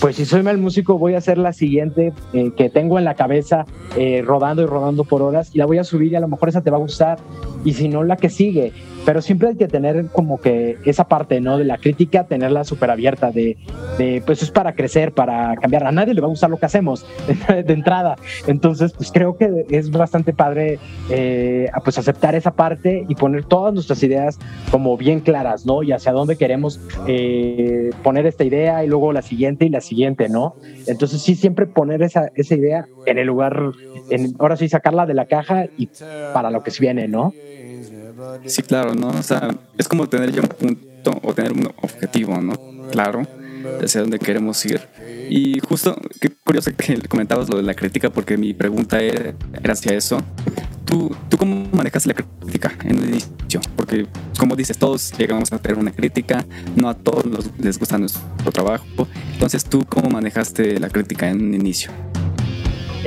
Pues 0.01 0.17
si 0.17 0.25
soy 0.25 0.43
mal 0.43 0.59
músico, 0.59 0.99
voy 0.99 1.15
a 1.15 1.19
hacer 1.19 1.39
la 1.39 1.53
siguiente 1.53 2.13
eh, 2.33 2.51
que 2.57 2.69
tengo 2.69 2.99
en 2.99 3.05
la 3.05 3.15
cabeza, 3.15 3.65
eh, 3.97 4.23
rodando 4.25 4.63
y 4.63 4.67
rodando 4.67 5.05
por 5.05 5.23
horas, 5.23 5.51
y 5.55 5.59
la 5.59 5.67
voy 5.67 5.79
a 5.79 5.85
subir 5.85 6.13
y 6.13 6.17
a 6.17 6.21
lo 6.21 6.29
mejor 6.29 6.49
esa 6.49 6.63
te 6.63 6.71
va 6.71 6.77
a 6.77 6.81
gustar, 6.81 7.19
y 7.65 7.75
si 7.75 7.89
no, 7.89 8.03
la 8.03 8.17
que 8.17 8.29
sigue. 8.29 8.73
Pero 9.05 9.21
siempre 9.23 9.49
hay 9.49 9.57
que 9.57 9.69
tener 9.69 10.07
como 10.13 10.41
que 10.41 10.79
esa 10.85 11.09
parte, 11.09 11.41
¿no? 11.41 11.59
De 11.59 11.65
la 11.65 11.79
crítica, 11.79 12.25
tenerla 12.25 12.65
súper 12.65 12.91
abierta, 12.91 13.31
de, 13.31 13.57
de, 13.99 14.23
pues 14.25 14.43
es 14.43 14.51
para 14.51 14.75
crecer, 14.75 15.13
para 15.13 15.57
cambiar. 15.57 15.87
A 15.87 15.93
nadie 15.93 16.15
le 16.15 16.21
va 16.21 16.27
a 16.27 16.31
gustar 16.31 16.51
lo 16.51 16.59
que 16.59 16.67
hacemos 16.67 17.07
de 17.49 17.73
entrada. 17.73 18.17
Entonces, 18.47 18.93
pues 18.93 19.11
creo 19.13 19.37
que 19.37 19.67
es 19.71 19.91
bastante 19.91 20.33
padre, 20.33 20.79
eh, 21.11 21.71
pues 21.85 21.99
aceptar 21.99 22.35
esa 22.35 22.53
parte 22.53 23.05
y 23.09 23.15
poner 23.15 23.45
todas 23.45 23.75
nuestras 23.75 24.03
ideas 24.03 24.39
como 24.71 24.97
bien 24.97 25.21
claras, 25.21 25.67
¿no? 25.67 25.83
Y 25.83 25.93
hacia 25.93 26.13
dónde 26.13 26.37
queremos 26.37 26.81
eh, 27.07 27.91
poner 28.03 28.27
esta 28.27 28.45
idea 28.45 28.85
y 28.85 28.89
luego 28.89 29.13
la 29.13 29.23
siguiente 29.23 29.65
y 29.67 29.69
la 29.69 29.81
siguiente, 29.81 30.29
¿no? 30.29 30.57
Entonces, 30.87 31.23
sí, 31.23 31.35
siempre 31.35 31.67
poner 31.67 32.03
esa, 32.03 32.31
esa 32.35 32.55
idea 32.55 32.87
en 33.07 33.19
el 33.19 33.27
lugar, 33.27 33.59
en, 34.11 34.35
ahora 34.39 34.57
sí, 34.57 34.69
sacarla 34.69 35.07
de 35.07 35.15
la 35.15 35.27
caja 35.27 35.67
y 35.77 35.89
para 36.33 36.51
lo 36.51 36.63
que 36.63 36.73
viene, 36.81 37.09
¿no? 37.09 37.33
Sí, 38.47 38.63
claro, 38.63 38.95
¿no? 38.95 39.09
O 39.09 39.23
sea, 39.23 39.55
es 39.79 39.89
como 39.89 40.09
tener 40.09 40.33
ya 40.33 40.43
un 40.43 40.49
punto 40.49 41.21
o 41.23 41.35
tener 41.35 41.53
un 41.53 41.67
objetivo, 41.83 42.41
¿no? 42.41 42.55
Claro, 42.91 43.27
hacia 43.83 44.01
dónde 44.03 44.19
queremos 44.19 44.65
ir. 44.67 44.81
Y 45.29 45.61
justo, 45.61 45.97
qué 46.21 46.31
curioso 46.31 46.71
que 46.77 46.99
comentabas 47.09 47.49
lo 47.49 47.57
de 47.57 47.63
la 47.63 47.75
crítica, 47.75 48.11
porque 48.11 48.37
mi 48.37 48.55
pregunta 48.55 49.01
era, 49.01 49.35
hacia 49.71 49.95
eso. 49.95 50.19
¿Tú, 50.85 51.15
¿Tú 51.29 51.39
cómo 51.39 51.67
manejas 51.73 52.07
la 52.07 52.15
crítica 52.15 52.73
en 52.85 52.99
el 52.99 53.09
inicio? 53.09 53.61
Porque, 53.75 54.07
como 54.39 54.55
dices, 54.55 54.77
todos 54.79 55.13
llegamos 55.17 55.51
a 55.53 55.59
tener 55.59 55.79
una 55.79 55.93
crítica, 55.93 56.45
no 56.77 56.89
a 56.89 56.95
todos 56.95 57.25
los, 57.25 57.51
les 57.59 57.79
gusta 57.79 57.99
nuestro 57.99 58.53
trabajo. 58.53 59.09
Entonces, 59.33 59.65
¿tú 59.65 59.85
cómo 59.89 60.11
manejaste 60.11 60.79
la 60.79 60.91
crítica 60.91 61.29
en 61.31 61.55
el 61.55 61.61
inicio? 61.61 61.91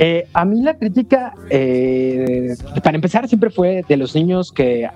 Eh, 0.00 0.28
a 0.32 0.44
mí 0.44 0.62
la 0.62 0.74
crítica, 0.74 1.34
eh, 1.50 2.54
para 2.84 2.94
empezar, 2.94 3.26
siempre 3.26 3.50
fue 3.50 3.84
de 3.88 3.96
los 3.96 4.14
niños 4.14 4.52
que, 4.52 4.88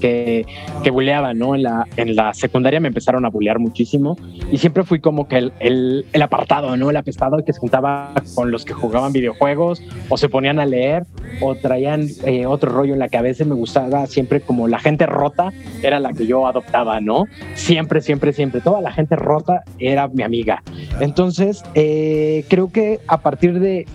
que, 0.00 0.46
que 0.82 0.90
buleaban, 0.90 1.38
¿no? 1.38 1.54
En 1.54 1.62
la, 1.62 1.86
en 1.96 2.16
la 2.16 2.32
secundaria 2.32 2.80
me 2.80 2.88
empezaron 2.88 3.26
a 3.26 3.28
bulear 3.28 3.58
muchísimo 3.58 4.16
y 4.50 4.56
siempre 4.56 4.82
fui 4.84 5.00
como 5.00 5.28
que 5.28 5.36
el, 5.36 6.06
el, 6.10 6.22
apartado, 6.22 6.74
¿no? 6.78 6.88
El 6.88 6.96
apestado 6.96 7.44
que 7.44 7.52
se 7.52 7.60
juntaba 7.60 8.14
con 8.34 8.50
los 8.50 8.64
que 8.64 8.72
jugaban 8.72 9.12
videojuegos 9.12 9.82
o 10.08 10.16
se 10.16 10.30
ponían 10.30 10.58
a 10.58 10.64
leer 10.64 11.04
o 11.42 11.54
traían 11.54 12.08
eh, 12.24 12.46
otro 12.46 12.72
rollo 12.72 12.94
en 12.94 13.00
la 13.00 13.08
que 13.08 13.18
a 13.18 13.22
veces 13.22 13.46
me 13.46 13.54
gustaba 13.54 14.06
siempre 14.06 14.40
como 14.40 14.68
la 14.68 14.78
gente 14.78 15.04
rota 15.04 15.52
era 15.82 16.00
la 16.00 16.14
que 16.14 16.26
yo 16.26 16.46
adoptaba, 16.46 17.00
¿no? 17.00 17.26
Siempre, 17.54 18.00
siempre, 18.00 18.32
siempre. 18.32 18.62
Toda 18.62 18.80
la 18.80 18.90
gente 18.90 19.16
rota 19.16 19.64
era 19.78 20.08
mi 20.08 20.22
amiga. 20.22 20.62
Entonces, 21.00 21.62
creo 21.74 22.70
que 22.72 23.00
a 23.06 23.18
partir 23.18 23.60
de 23.60 23.86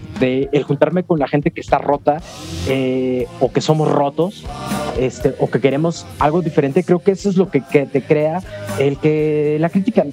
el 0.52 0.64
juntarme 0.64 1.04
con 1.04 1.20
la 1.20 1.28
gente 1.28 1.52
que 1.52 1.62
está 1.62 1.78
rota 1.78 2.22
eh, 2.68 3.28
o 3.40 3.52
que 3.52 3.62
somos 3.62 3.90
rotos 3.90 4.46
este, 4.98 5.36
o 5.40 5.50
que 5.50 5.60
queremos 5.60 6.06
algo 6.20 6.42
diferente, 6.42 6.84
creo 6.84 7.00
que 7.00 7.12
eso 7.12 7.30
es 7.30 7.38
lo 7.38 7.50
que, 7.50 7.62
te 7.62 8.02
crea 8.02 8.42
el 8.78 8.98
que 8.98 9.58
la 9.60 9.70
crítica 9.70 10.06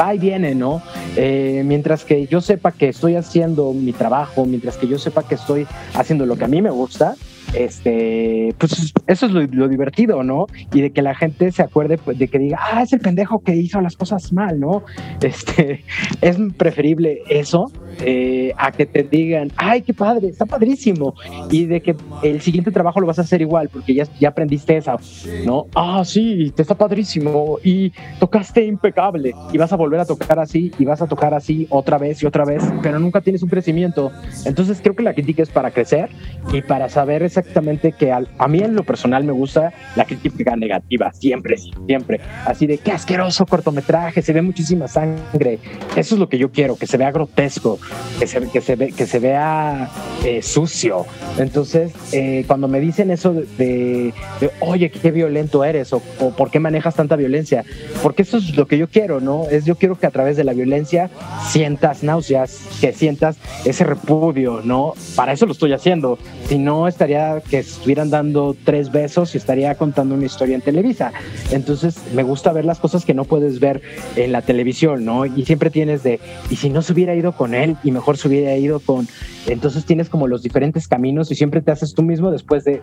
va 0.00 0.14
y 0.14 0.18
viene, 0.18 0.54
¿no? 0.54 0.82
Eh, 1.16 1.62
mientras 1.64 2.04
que 2.04 2.26
yo 2.26 2.40
sepa 2.40 2.72
que 2.72 2.88
estoy 2.88 3.16
haciendo 3.16 3.72
mi 3.72 3.92
trabajo, 3.92 4.44
mientras 4.46 4.76
que 4.76 4.88
yo 4.88 4.98
sepa 4.98 5.22
que 5.22 5.34
estoy 5.34 5.66
haciendo 5.94 6.26
lo 6.26 6.36
que 6.36 6.44
a 6.44 6.48
mí 6.48 6.62
me 6.62 6.70
gusta, 6.70 7.14
este, 7.54 8.54
pues 8.58 8.94
eso 9.06 9.26
es 9.26 9.32
lo, 9.32 9.42
lo, 9.42 9.68
divertido, 9.68 10.22
¿no? 10.22 10.46
Y 10.72 10.80
de 10.80 10.90
que 10.90 11.02
la 11.02 11.14
gente 11.14 11.52
se 11.52 11.62
acuerde 11.62 11.98
pues, 11.98 12.18
de 12.18 12.28
que 12.28 12.38
diga, 12.38 12.58
ah, 12.60 12.82
es 12.82 12.92
el 12.92 13.00
pendejo 13.00 13.40
que 13.40 13.54
hizo 13.54 13.80
las 13.80 13.96
cosas 13.96 14.32
mal, 14.32 14.58
¿no? 14.60 14.82
Este, 15.26 15.84
es 16.20 16.36
preferible 16.56 17.22
eso 17.28 17.70
eh, 18.00 18.52
a 18.58 18.70
que 18.70 18.86
te 18.86 19.02
digan, 19.02 19.50
ay, 19.56 19.82
qué 19.82 19.94
padre, 19.94 20.28
está 20.28 20.46
padrísimo. 20.46 21.14
Y 21.50 21.66
de 21.66 21.80
que 21.80 21.96
el 22.22 22.40
siguiente 22.40 22.70
trabajo 22.70 23.00
lo 23.00 23.06
vas 23.06 23.18
a 23.18 23.22
hacer 23.22 23.40
igual, 23.40 23.68
porque 23.70 23.94
ya, 23.94 24.04
ya 24.20 24.28
aprendiste 24.28 24.76
esa, 24.76 24.96
¿no? 25.44 25.66
Ah, 25.74 26.02
sí, 26.04 26.52
te 26.54 26.62
está 26.62 26.74
padrísimo. 26.74 27.58
Y 27.64 27.92
tocaste 28.18 28.64
impecable. 28.64 29.34
Y 29.52 29.58
vas 29.58 29.72
a 29.72 29.76
volver 29.76 30.00
a 30.00 30.04
tocar 30.04 30.38
así, 30.38 30.70
y 30.78 30.84
vas 30.84 31.02
a 31.02 31.06
tocar 31.06 31.34
así 31.34 31.66
otra 31.70 31.98
vez 31.98 32.22
y 32.22 32.26
otra 32.26 32.44
vez, 32.44 32.62
pero 32.82 32.98
nunca 32.98 33.20
tienes 33.20 33.42
un 33.42 33.48
crecimiento. 33.48 34.12
Entonces 34.44 34.80
creo 34.82 34.94
que 34.94 35.02
la 35.02 35.14
crítica 35.14 35.42
es 35.42 35.50
para 35.50 35.70
crecer 35.70 36.10
y 36.52 36.62
para 36.62 36.88
saber 36.88 37.22
exactamente 37.36 37.92
que 37.92 38.12
al, 38.12 38.28
a 38.38 38.48
mí 38.48 38.60
en 38.60 38.74
lo 38.74 38.84
personal 38.84 39.24
me 39.24 39.32
gusta 39.32 39.72
la 39.94 40.04
crítica 40.04 40.56
negativa, 40.56 41.12
siempre, 41.12 41.56
siempre. 41.86 42.20
Así 42.44 42.66
de 42.66 42.78
qué 42.78 42.92
asqueroso 42.92 43.46
cortometraje, 43.46 44.22
se 44.22 44.32
ve 44.32 44.42
muchísima 44.42 44.88
sangre. 44.88 45.58
Eso 45.96 46.14
es 46.14 46.18
lo 46.18 46.28
que 46.28 46.38
yo 46.38 46.50
quiero, 46.50 46.76
que 46.76 46.86
se 46.86 46.96
vea 46.96 47.10
grotesco, 47.10 47.78
que 48.18 48.26
se, 48.26 48.40
que 48.48 48.60
se, 48.60 48.76
ve, 48.76 48.92
que 48.92 49.06
se 49.06 49.18
vea 49.18 49.90
eh, 50.24 50.42
sucio. 50.42 51.06
Entonces, 51.38 51.92
eh, 52.12 52.44
cuando 52.46 52.68
me 52.68 52.80
dicen 52.80 53.10
eso 53.10 53.32
de, 53.34 53.46
de, 53.58 54.14
de 54.40 54.50
oye, 54.60 54.90
qué 54.90 55.10
violento 55.10 55.64
eres 55.64 55.92
o, 55.92 56.02
o, 56.20 56.30
por 56.30 56.50
qué 56.50 56.60
manejas 56.60 56.94
tanta 56.94 57.16
violencia, 57.16 57.64
porque 58.02 58.22
eso 58.22 58.38
es 58.38 58.56
lo 58.56 58.66
que 58.66 58.78
yo 58.78 58.88
quiero, 58.88 59.20
¿no? 59.20 59.44
Es 59.50 59.64
yo 59.64 59.76
quiero 59.76 59.96
que 59.96 60.06
a 60.06 60.10
través 60.10 60.36
de 60.36 60.44
la 60.44 60.52
violencia 60.52 61.10
sientas 61.48 62.02
náuseas, 62.02 62.60
que 62.80 62.92
sientas 62.92 63.36
ese 63.64 63.84
repudio, 63.84 64.60
¿no? 64.64 64.94
Para 65.14 65.32
eso 65.32 65.46
lo 65.46 65.52
estoy 65.52 65.72
haciendo. 65.72 66.18
Si 66.48 66.58
no, 66.58 66.88
estaría 66.88 67.25
que 67.48 67.58
estuvieran 67.58 68.10
dando 68.10 68.56
tres 68.64 68.90
besos 68.90 69.34
y 69.34 69.38
estaría 69.38 69.74
contando 69.74 70.14
una 70.14 70.26
historia 70.26 70.54
en 70.54 70.62
Televisa. 70.62 71.12
Entonces, 71.50 71.96
me 72.14 72.22
gusta 72.22 72.52
ver 72.52 72.64
las 72.64 72.78
cosas 72.78 73.04
que 73.04 73.14
no 73.14 73.24
puedes 73.24 73.60
ver 73.60 73.82
en 74.16 74.32
la 74.32 74.42
televisión, 74.42 75.04
¿no? 75.04 75.26
Y 75.26 75.44
siempre 75.44 75.70
tienes 75.70 76.02
de, 76.02 76.20
y 76.50 76.56
si 76.56 76.70
no 76.70 76.82
se 76.82 76.92
hubiera 76.92 77.14
ido 77.14 77.32
con 77.32 77.54
él, 77.54 77.76
y 77.82 77.90
mejor 77.90 78.16
se 78.16 78.28
hubiera 78.28 78.56
ido 78.56 78.80
con... 78.80 79.08
Entonces 79.46 79.84
tienes 79.84 80.08
como 80.08 80.26
los 80.26 80.42
diferentes 80.42 80.88
caminos 80.88 81.30
y 81.30 81.34
siempre 81.34 81.60
te 81.60 81.70
haces 81.70 81.94
tú 81.94 82.02
mismo 82.02 82.30
después 82.30 82.64
de... 82.64 82.82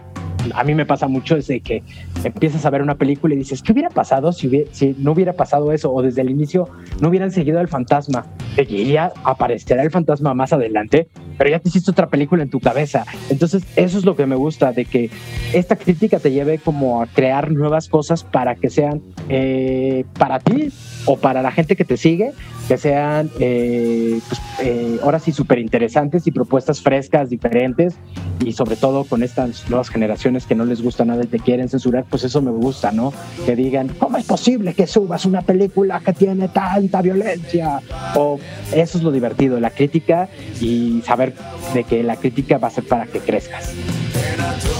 A 0.54 0.64
mí 0.64 0.76
me 0.76 0.86
pasa 0.86 1.08
mucho 1.08 1.36
desde 1.36 1.62
que 1.62 1.84
empiezas 2.24 2.66
a 2.66 2.70
ver 2.70 2.82
una 2.82 2.96
película 2.96 3.34
y 3.34 3.38
dices, 3.38 3.62
¿qué 3.62 3.72
hubiera 3.72 3.89
pasado 3.89 4.32
si, 4.32 4.48
hubiera, 4.48 4.70
si 4.74 4.96
no 4.98 5.12
hubiera 5.12 5.34
pasado 5.34 5.72
eso? 5.72 5.91
O 5.94 6.02
desde 6.02 6.22
el 6.22 6.30
inicio 6.30 6.70
no 7.02 7.10
hubieran 7.10 7.32
seguido 7.32 7.60
al 7.60 7.68
fantasma. 7.68 8.26
Seguiría, 8.56 9.12
aparecerá 9.24 9.84
el 9.84 9.91
fantasma 9.91 10.34
más 10.34 10.54
adelante, 10.54 11.08
pero 11.38 11.50
ya 11.50 11.60
te 11.60 11.70
hiciste 11.70 11.91
otra 11.91 12.08
película 12.08 12.44
en 12.44 12.50
tu 12.50 12.60
cabeza. 12.60 13.06
Entonces 13.30 13.64
eso 13.76 13.98
es 13.98 14.06
lo 14.06 14.16
que 14.16 14.26
me 14.26 14.36
gusta, 14.36 14.72
de 14.72 14.86
que 14.86 15.10
esta 15.54 15.76
crítica 15.76 16.20
te 16.20 16.32
lleve 16.32 16.58
como 16.60 17.02
a 17.02 17.08
crear 17.08 17.52
nuevas 17.52 17.88
cosas 17.88 18.24
para 18.24 18.56
que 18.56 18.70
sean 18.70 19.02
eh, 19.30 20.06
para 20.18 20.39
ti 20.39 20.70
o 21.06 21.18
para 21.18 21.41
la 21.41 21.52
gente 21.52 21.76
que 21.76 21.86
te 21.86 21.98
sigue, 21.98 22.32
que 22.68 22.78
sean 22.78 23.30
eh, 23.39 24.20
pues, 24.28 24.41
eh, 24.61 24.99
ahora 25.03 25.20
sí 25.20 25.32
súper 25.32 25.59
interesantes 25.59 26.28
y 26.28 26.32
propuestas 26.32 26.82
frescas, 26.82 27.30
diferentes 27.30 27.95
y 28.43 28.53
sobre 28.53 28.76
todo 28.76 29.03
con 29.03 29.24
estas 29.24 29.70
nuevas 29.70 29.89
generaciones 29.89 30.45
que 30.45 30.55
no 30.55 30.66
les 30.66 30.82
gusta 30.82 31.05
nada 31.05 31.24
y 31.24 31.28
te 31.28 31.39
quieren 31.39 31.70
censurar, 31.70 32.05
pues 32.09 32.24
eso 32.24 32.41
me 32.41 32.51
gusta, 32.51 32.91
¿no? 32.91 33.14
Que 33.45 33.55
digan, 33.55 33.89
¿cómo 33.99 34.18
es 34.18 34.26
posible 34.26 34.74
que 34.74 34.88
subas 34.88 35.26
una 35.26 35.41
película 35.41 35.99
que 35.99 36.14
tiene 36.14 36.47
tanta 36.47 37.01
violencia? 37.01 37.82
O 38.16 38.39
eso 38.74 38.97
es 38.97 39.03
lo 39.03 39.11
divertido, 39.11 39.59
la 39.59 39.70
crítica 39.70 40.30
y 40.61 41.01
saber 41.05 41.34
de 41.74 41.84
que 41.84 42.03
la 42.03 42.16
crítica 42.16 42.57
va 42.57 42.68
a 42.68 42.72
ser 42.72 42.86
para 42.86 43.05
que 43.05 43.20
crezcas. 43.20 43.74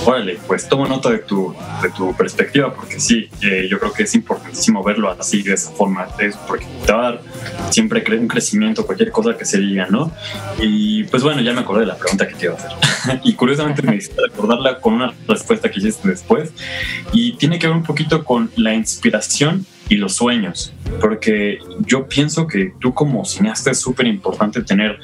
Órale, 0.05 0.38
pues 0.47 0.67
tomo 0.67 0.86
nota 0.86 1.09
de 1.09 1.19
tu, 1.19 1.55
de 1.81 1.89
tu 1.91 2.13
perspectiva, 2.15 2.73
porque 2.73 2.99
sí, 2.99 3.29
eh, 3.41 3.67
yo 3.69 3.79
creo 3.79 3.93
que 3.93 4.03
es 4.03 4.13
importantísimo 4.15 4.84
verlo 4.84 5.09
así, 5.09 5.41
de 5.43 5.53
esa 5.53 5.71
forma, 5.71 6.07
es 6.19 6.36
porque 6.36 6.65
te 6.86 6.91
va 6.91 6.99
a 6.99 7.11
dar 7.11 7.21
siempre 7.69 8.03
un 8.17 8.27
crecimiento, 8.27 8.86
cualquier 8.86 9.11
cosa 9.11 9.38
que 9.38 9.45
se 9.45 9.59
diga, 9.59 9.88
¿no? 9.89 10.11
Y 10.59 11.05
pues 11.05 11.23
bueno, 11.23 11.41
ya 11.41 11.53
me 11.53 11.61
acordé 11.61 11.81
de 11.81 11.88
la 11.88 11.95
pregunta 11.97 12.27
que 12.27 12.36
te 12.36 12.45
iba 12.45 12.55
a 12.55 12.57
hacer. 12.57 13.19
y 13.23 13.34
curiosamente 13.34 13.81
me 13.81 13.95
hiciste 13.95 14.21
recordarla 14.21 14.81
con 14.81 14.93
una 14.93 15.13
respuesta 15.27 15.71
que 15.71 15.79
hiciste 15.79 16.09
después, 16.09 16.51
y 17.13 17.38
tiene 17.38 17.57
que 17.57 17.67
ver 17.67 17.75
un 17.75 17.84
poquito 17.84 18.25
con 18.25 18.51
la 18.57 18.73
inspiración 18.73 19.65
y 19.88 19.95
los 19.95 20.15
sueños, 20.15 20.73
porque 20.99 21.59
yo 21.86 22.07
pienso 22.07 22.47
que 22.47 22.73
tú 22.79 22.93
como 22.93 23.23
cineasta 23.23 23.71
es 23.71 23.79
súper 23.79 24.07
importante 24.07 24.63
tener 24.63 24.99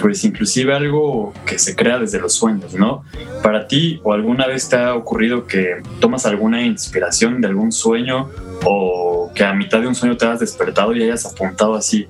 pues 0.00 0.24
inclusive 0.24 0.74
algo 0.74 1.32
que 1.44 1.58
se 1.58 1.74
crea 1.74 1.98
desde 1.98 2.20
los 2.20 2.34
sueños, 2.34 2.74
¿no? 2.74 3.04
Para 3.42 3.66
ti 3.66 4.00
o 4.04 4.12
alguna 4.12 4.46
vez 4.46 4.68
te 4.68 4.76
ha 4.76 4.94
ocurrido 4.94 5.46
que 5.46 5.82
tomas 6.00 6.26
alguna 6.26 6.64
inspiración 6.64 7.40
de 7.40 7.48
algún 7.48 7.72
sueño 7.72 8.28
o 8.64 9.30
que 9.34 9.44
a 9.44 9.52
mitad 9.52 9.80
de 9.80 9.86
un 9.86 9.94
sueño 9.94 10.16
te 10.16 10.26
has 10.26 10.40
despertado 10.40 10.94
y 10.94 11.02
hayas 11.02 11.26
apuntado 11.26 11.74
así, 11.74 12.06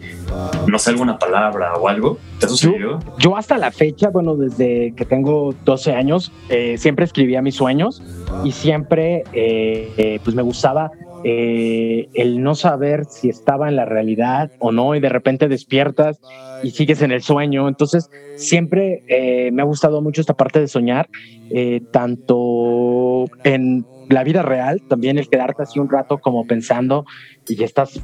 no 0.66 0.78
sé, 0.78 0.90
alguna 0.90 1.18
palabra 1.18 1.74
o 1.74 1.88
algo? 1.88 2.18
¿Te 2.38 2.46
ha 2.46 2.48
sucedido? 2.48 3.00
Yo, 3.18 3.36
hasta 3.36 3.58
la 3.58 3.70
fecha, 3.70 4.10
bueno, 4.10 4.34
desde 4.36 4.94
que 4.96 5.04
tengo 5.04 5.54
12 5.64 5.92
años, 5.92 6.32
eh, 6.48 6.78
siempre 6.78 7.04
escribía 7.04 7.42
mis 7.42 7.56
sueños 7.56 8.02
y 8.44 8.52
siempre 8.52 9.24
eh, 9.32 9.92
eh, 9.96 10.20
pues 10.24 10.34
me 10.34 10.42
gustaba 10.42 10.90
eh, 11.24 12.08
el 12.14 12.42
no 12.42 12.54
saber 12.54 13.04
si 13.04 13.28
estaba 13.28 13.68
en 13.68 13.76
la 13.76 13.84
realidad 13.84 14.50
o 14.58 14.72
no 14.72 14.94
y 14.94 15.00
de 15.00 15.08
repente 15.08 15.48
despiertas 15.48 16.20
y 16.62 16.70
sigues 16.70 17.02
en 17.02 17.12
el 17.12 17.22
sueño. 17.22 17.68
Entonces, 17.68 18.10
siempre 18.36 19.02
eh, 19.08 19.50
me 19.52 19.62
ha 19.62 19.64
gustado 19.64 20.00
mucho 20.00 20.20
esta 20.20 20.34
parte 20.34 20.60
de 20.60 20.68
soñar, 20.68 21.08
eh, 21.50 21.80
tanto 21.92 23.24
en 23.44 23.84
la 24.08 24.24
vida 24.24 24.42
real, 24.42 24.80
también 24.88 25.18
el 25.18 25.28
quedarte 25.28 25.62
así 25.62 25.78
un 25.78 25.90
rato 25.90 26.18
como 26.18 26.46
pensando 26.46 27.04
y 27.46 27.62
estás, 27.62 28.00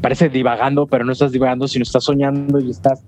parece 0.00 0.28
divagando, 0.28 0.86
pero 0.86 1.04
no 1.04 1.12
estás 1.12 1.32
divagando, 1.32 1.68
sino 1.68 1.82
estás 1.82 2.04
soñando 2.04 2.58
y 2.60 2.70
estás 2.70 3.04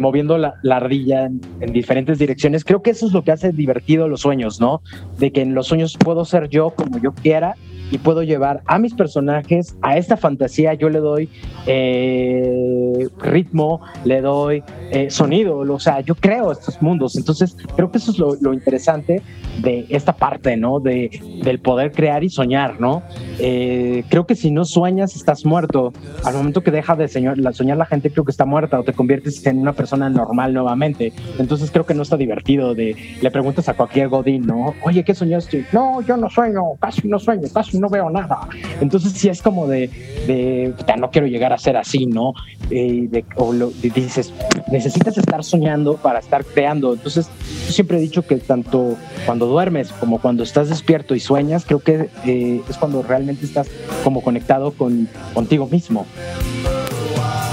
moviendo 0.00 0.38
la, 0.38 0.54
ardilla 0.70 1.26
en, 1.26 1.40
en, 1.60 1.72
diferentes 1.72 2.18
direcciones. 2.18 2.64
Creo 2.64 2.82
que 2.82 2.90
eso 2.90 3.06
es 3.06 3.12
lo 3.12 3.22
que 3.22 3.32
hace 3.32 3.52
divertido 3.52 4.08
los 4.08 4.20
sueños, 4.20 4.60
¿no? 4.60 4.82
De 5.18 5.30
que 5.30 5.42
en 5.42 5.54
los 5.54 5.66
sueños 5.66 5.96
puedo 5.96 6.24
ser 6.24 6.48
yo 6.48 6.70
como 6.70 6.98
yo 6.98 7.12
quiera 7.12 7.56
y 7.92 7.98
puedo 7.98 8.22
llevar 8.22 8.62
a 8.66 8.78
mis 8.78 8.94
personajes 8.94 9.76
a 9.82 9.98
esta 9.98 10.16
fantasía. 10.16 10.72
Yo 10.72 10.88
le 10.88 10.98
doy 10.98 11.28
eh, 11.66 13.06
ritmo, 13.18 13.82
le 14.04 14.22
doy 14.22 14.64
eh, 14.90 15.10
sonido, 15.10 15.58
o 15.58 15.78
sea, 15.78 16.00
yo 16.00 16.14
creo 16.14 16.50
estos 16.50 16.80
mundos. 16.80 17.16
Entonces, 17.16 17.54
creo 17.76 17.92
que 17.92 17.98
eso 17.98 18.12
es 18.12 18.40
lo, 18.40 18.54
interesante 18.54 19.20
de 19.60 19.84
esta 19.90 20.14
parte, 20.14 20.56
¿no? 20.56 20.80
De, 20.80 21.20
del 21.44 21.60
poder 21.60 21.92
crear 21.92 22.24
y 22.24 22.30
soñar, 22.30 22.80
¿no? 22.80 23.02
Eh, 23.38 24.04
creo 24.08 24.26
que 24.26 24.36
si 24.36 24.50
no 24.50 24.64
sueñas, 24.64 25.14
estás 25.14 25.44
muerto. 25.44 25.92
Al 26.24 26.34
momento 26.34 26.62
que 26.62 26.70
deja 26.70 26.96
de 26.96 27.08
soñar 27.08 27.36
la 27.36 27.86
gente, 27.86 28.10
creo 28.10 28.24
que 28.24 28.30
está 28.30 28.46
muerta 28.46 28.80
o 28.80 28.84
te 28.84 28.94
conviertes 28.94 29.44
en 29.44 29.61
una 29.62 29.72
persona 29.72 30.10
normal 30.10 30.52
nuevamente. 30.52 31.12
Entonces, 31.38 31.70
creo 31.70 31.86
que 31.86 31.94
no 31.94 32.02
está 32.02 32.16
divertido 32.16 32.74
de 32.74 32.96
le 33.20 33.30
preguntas 33.30 33.68
a 33.68 33.74
cualquier 33.74 34.08
godín, 34.08 34.46
¿no? 34.46 34.74
Oye, 34.82 35.04
¿qué 35.04 35.14
soñaste? 35.14 35.66
No, 35.72 36.00
yo 36.02 36.16
no 36.16 36.28
sueño, 36.28 36.62
casi 36.80 37.08
no 37.08 37.18
sueño, 37.18 37.48
casi 37.52 37.78
no 37.78 37.88
veo 37.88 38.10
nada. 38.10 38.48
Entonces 38.80 39.12
sí 39.12 39.28
es 39.28 39.42
como 39.42 39.66
de, 39.66 39.88
de 40.26 40.74
no 40.98 41.10
quiero 41.10 41.26
llegar 41.26 41.52
a 41.52 41.58
ser 41.58 41.76
así, 41.76 42.06
¿no? 42.06 42.34
Eh, 42.70 43.08
de, 43.10 43.24
o 43.36 43.52
lo, 43.52 43.70
dices, 43.70 44.32
necesitas 44.70 45.16
estar 45.18 45.44
soñando 45.44 45.96
para 45.96 46.18
estar 46.18 46.44
creando. 46.44 46.94
Entonces 46.94 47.28
yo 47.66 47.72
siempre 47.72 47.98
he 47.98 48.00
dicho 48.00 48.26
que 48.26 48.36
tanto 48.36 48.96
cuando 49.26 49.46
duermes 49.46 49.90
como 49.92 50.20
cuando 50.20 50.42
estás 50.42 50.68
despierto 50.68 51.14
y 51.14 51.20
sueñas, 51.20 51.64
creo 51.64 51.80
que 51.80 52.08
eh, 52.24 52.62
es 52.68 52.76
cuando 52.76 53.02
realmente 53.02 53.44
estás 53.44 53.68
como 54.04 54.22
conectado 54.22 54.72
con, 54.72 55.08
contigo 55.34 55.66
mismo. 55.66 56.06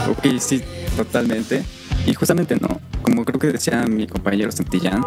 Ok, 0.09 0.39
sí, 0.39 0.61
totalmente. 0.95 1.63
Y 2.05 2.13
justamente 2.13 2.55
no, 2.59 2.79
como 3.01 3.25
creo 3.25 3.39
que 3.39 3.47
decía 3.47 3.85
mi 3.87 4.07
compañero 4.07 4.51
Santillán, 4.51 5.03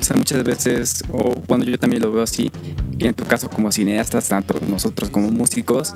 o 0.00 0.02
sea, 0.02 0.16
muchas 0.16 0.42
veces, 0.42 1.04
o 1.12 1.34
bueno, 1.46 1.64
yo 1.64 1.78
también 1.78 2.02
lo 2.02 2.10
veo 2.10 2.22
así, 2.22 2.50
que 2.98 3.08
en 3.08 3.14
tu 3.14 3.24
caso 3.24 3.50
como 3.50 3.70
cineastas, 3.70 4.28
tanto 4.28 4.58
nosotros 4.66 5.10
como 5.10 5.30
músicos, 5.30 5.92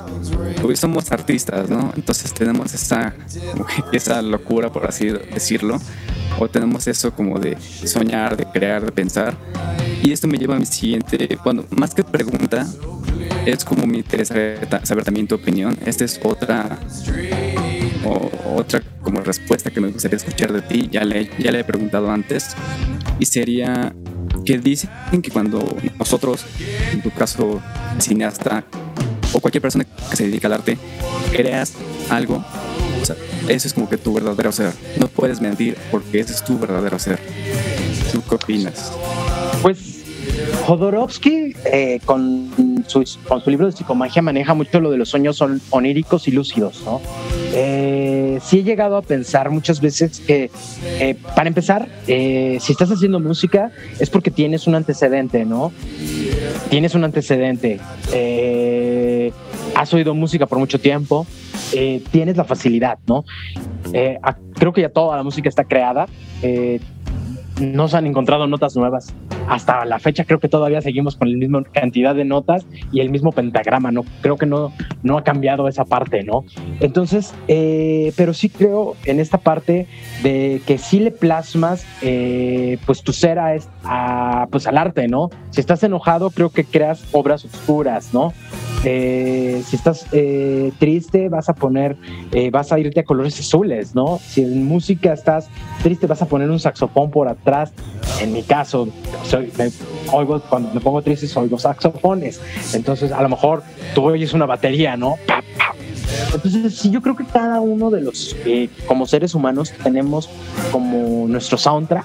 pues 0.60 0.78
somos 0.78 1.10
artistas, 1.10 1.70
¿no? 1.70 1.92
Entonces 1.96 2.34
tenemos 2.34 2.74
esa, 2.74 3.14
esa 3.92 4.20
locura, 4.20 4.70
por 4.70 4.86
así 4.86 5.06
decirlo, 5.06 5.80
o 6.38 6.48
tenemos 6.48 6.86
eso 6.86 7.12
como 7.12 7.38
de 7.38 7.56
soñar, 7.60 8.36
de 8.36 8.44
crear, 8.44 8.84
de 8.84 8.92
pensar. 8.92 9.36
Y 10.02 10.12
esto 10.12 10.28
me 10.28 10.36
lleva 10.36 10.56
a 10.56 10.58
mi 10.58 10.66
siguiente, 10.66 11.38
bueno, 11.42 11.64
más 11.70 11.94
que 11.94 12.04
pregunta, 12.04 12.66
es 13.46 13.64
como 13.64 13.86
me 13.86 13.98
interesa 13.98 14.34
saber, 14.82 15.04
también 15.04 15.26
tu 15.26 15.34
opinión. 15.34 15.78
Esta 15.84 16.04
es 16.04 16.20
otra 16.22 16.78
otra 18.04 18.82
como 19.02 19.20
respuesta 19.20 19.70
que 19.70 19.80
me 19.80 19.88
gustaría 19.88 20.16
escuchar 20.16 20.52
de 20.52 20.62
ti, 20.62 20.88
ya 20.90 21.04
le, 21.04 21.30
ya 21.38 21.50
le 21.52 21.60
he 21.60 21.64
preguntado 21.64 22.10
antes, 22.10 22.54
y 23.18 23.26
sería 23.26 23.94
que 24.44 24.58
dicen 24.58 24.90
que 25.22 25.30
cuando 25.30 25.76
nosotros, 25.98 26.44
en 26.92 27.02
tu 27.02 27.10
caso 27.10 27.62
cineasta 27.98 28.64
o 29.32 29.40
cualquier 29.40 29.62
persona 29.62 29.84
que 30.10 30.16
se 30.16 30.26
dedica 30.26 30.48
al 30.48 30.54
arte, 30.54 30.78
creas 31.32 31.72
algo, 32.10 32.44
o 33.00 33.04
sea, 33.04 33.16
eso 33.48 33.68
es 33.68 33.74
como 33.74 33.88
que 33.88 33.96
tu 33.96 34.12
verdadero 34.12 34.52
ser. 34.52 34.72
No 34.98 35.08
puedes 35.08 35.40
mentir 35.40 35.76
porque 35.90 36.20
ese 36.20 36.32
es 36.32 36.44
tu 36.44 36.58
verdadero 36.58 36.98
ser. 36.98 37.18
¿Tú 38.12 38.22
qué 38.28 38.34
opinas? 38.36 38.92
Pues 39.62 40.03
Jodorowsky 40.66 41.54
eh, 41.66 42.00
con, 42.04 42.50
su, 42.86 43.04
libro 43.46 43.66
de 43.66 43.72
psicomagia 43.72 44.22
maneja 44.22 44.54
mucho 44.54 44.80
lo 44.80 44.90
de 44.90 44.96
los 44.96 45.08
sueños 45.08 45.42
oníricos 45.70 46.26
y 46.28 46.30
lúcidos, 46.30 46.82
¿no? 46.84 47.00
Eh, 47.52 48.38
sí 48.42 48.60
he 48.60 48.62
llegado 48.64 48.96
a 48.96 49.02
pensar 49.02 49.50
muchas 49.50 49.80
veces 49.80 50.20
que, 50.20 50.50
eh, 51.00 51.16
para 51.36 51.48
empezar, 51.48 51.88
si 52.06 52.72
estás 52.72 52.90
haciendo 52.90 53.20
música 53.20 53.70
es 53.98 54.10
porque 54.10 54.30
tienes 54.30 54.66
un 54.66 54.74
antecedente, 54.74 55.44
¿no? 55.44 55.72
Tienes 56.70 56.94
un 56.94 57.04
antecedente. 57.04 57.80
has 59.74 59.92
oído 59.92 60.14
música 60.14 60.46
por 60.46 60.58
mucho 60.58 60.80
tiempo, 60.80 61.26
tienes 62.10 62.36
la 62.36 62.44
facilidad, 62.44 62.98
¿no? 63.06 63.24
creo 64.54 64.72
que 64.72 64.80
ya 64.80 64.88
toda 64.88 65.16
la 65.16 65.22
música 65.22 65.48
está 65.48 65.64
creada 65.64 66.06
no 67.60 67.88
se 67.88 67.96
han 67.96 68.06
encontrado 68.06 68.46
notas 68.46 68.76
nuevas. 68.76 69.14
Hasta 69.48 69.84
la 69.84 69.98
fecha 69.98 70.24
creo 70.24 70.40
que 70.40 70.48
todavía 70.48 70.80
seguimos 70.80 71.16
con 71.16 71.30
la 71.30 71.36
misma 71.36 71.62
cantidad 71.64 72.14
de 72.14 72.24
notas 72.24 72.66
y 72.92 73.00
el 73.00 73.10
mismo 73.10 73.32
pentagrama, 73.32 73.90
¿no? 73.90 74.04
Creo 74.22 74.36
que 74.36 74.46
no, 74.46 74.72
no 75.02 75.18
ha 75.18 75.24
cambiado 75.24 75.68
esa 75.68 75.84
parte, 75.84 76.22
¿no? 76.22 76.44
Entonces, 76.80 77.34
eh, 77.48 78.12
pero 78.16 78.32
sí 78.32 78.48
creo 78.48 78.96
en 79.04 79.20
esta 79.20 79.38
parte 79.38 79.86
de 80.22 80.62
que 80.66 80.78
sí 80.78 81.00
le 81.00 81.10
plasmas 81.10 81.86
eh, 82.00 82.78
pues 82.86 83.02
tu 83.02 83.12
ser 83.12 83.38
a, 83.38 84.48
pues 84.50 84.66
al 84.66 84.78
arte, 84.78 85.08
¿no? 85.08 85.30
Si 85.50 85.60
estás 85.60 85.82
enojado, 85.82 86.30
creo 86.30 86.50
que 86.50 86.64
creas 86.64 87.04
obras 87.12 87.44
oscuras, 87.44 88.14
¿no? 88.14 88.32
Eh, 88.86 89.62
si 89.66 89.76
estás 89.76 90.06
triste, 90.78 91.28
vas 91.28 91.48
a 91.48 91.54
poner, 91.54 91.96
vas 92.50 92.72
a 92.72 92.78
irte 92.78 93.00
a 93.00 93.04
colores 93.04 93.38
azules, 93.40 93.94
¿no? 93.94 94.18
Si 94.18 94.42
en 94.42 94.66
música 94.66 95.12
estás 95.12 95.48
triste, 95.82 96.06
vas 96.06 96.22
a 96.22 96.26
poner 96.26 96.50
un 96.50 96.60
saxofón 96.60 97.10
por 97.10 97.28
atrás. 97.28 97.72
En 98.20 98.32
mi 98.32 98.42
caso, 98.42 98.88
soy, 99.34 99.52
me, 99.58 99.70
oigo, 100.12 100.40
cuando 100.40 100.72
me 100.72 100.80
pongo 100.80 101.02
triste, 101.02 101.26
oigo 101.38 101.58
saxofones. 101.58 102.40
Entonces, 102.72 103.12
a 103.12 103.22
lo 103.22 103.28
mejor 103.28 103.62
tú 103.94 104.04
oyes 104.04 104.32
una 104.32 104.46
batería, 104.46 104.96
¿no? 104.96 105.16
Entonces, 106.32 106.74
sí, 106.76 106.90
yo 106.90 107.00
creo 107.00 107.16
que 107.16 107.24
cada 107.24 107.60
uno 107.60 107.90
de 107.90 108.00
los, 108.00 108.36
eh, 108.44 108.68
como 108.86 109.06
seres 109.06 109.34
humanos, 109.34 109.72
tenemos 109.82 110.28
como 110.72 111.26
nuestro 111.28 111.58
soundtrack 111.58 112.04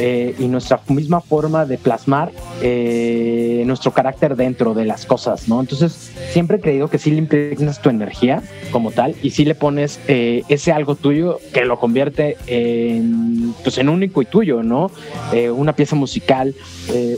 eh, 0.00 0.34
y 0.38 0.46
nuestra 0.48 0.80
misma 0.88 1.20
forma 1.20 1.64
de 1.66 1.78
plasmar 1.78 2.30
eh, 2.60 3.62
nuestro 3.66 3.92
carácter 3.92 4.34
dentro 4.34 4.74
de 4.74 4.84
las 4.84 5.06
cosas, 5.06 5.48
¿no? 5.48 5.60
Entonces, 5.60 6.12
siempre 6.30 6.56
he 6.56 6.60
creído 6.60 6.88
que 6.88 6.98
sí 6.98 7.10
le 7.10 7.18
impregnas 7.18 7.80
tu 7.80 7.88
energía 7.88 8.42
como 8.70 8.90
tal 8.90 9.14
y 9.22 9.30
sí 9.30 9.44
le 9.44 9.54
pones 9.54 10.00
eh, 10.08 10.42
ese 10.48 10.72
algo 10.72 10.94
tuyo 10.96 11.38
que 11.52 11.64
lo 11.64 11.78
convierte 11.78 12.36
en, 12.46 13.54
pues, 13.62 13.78
en 13.78 13.88
único 13.88 14.22
y 14.22 14.26
tuyo, 14.26 14.62
¿no? 14.62 14.90
Eh, 15.32 15.50
una 15.50 15.74
pieza 15.74 15.94
musical, 15.94 16.54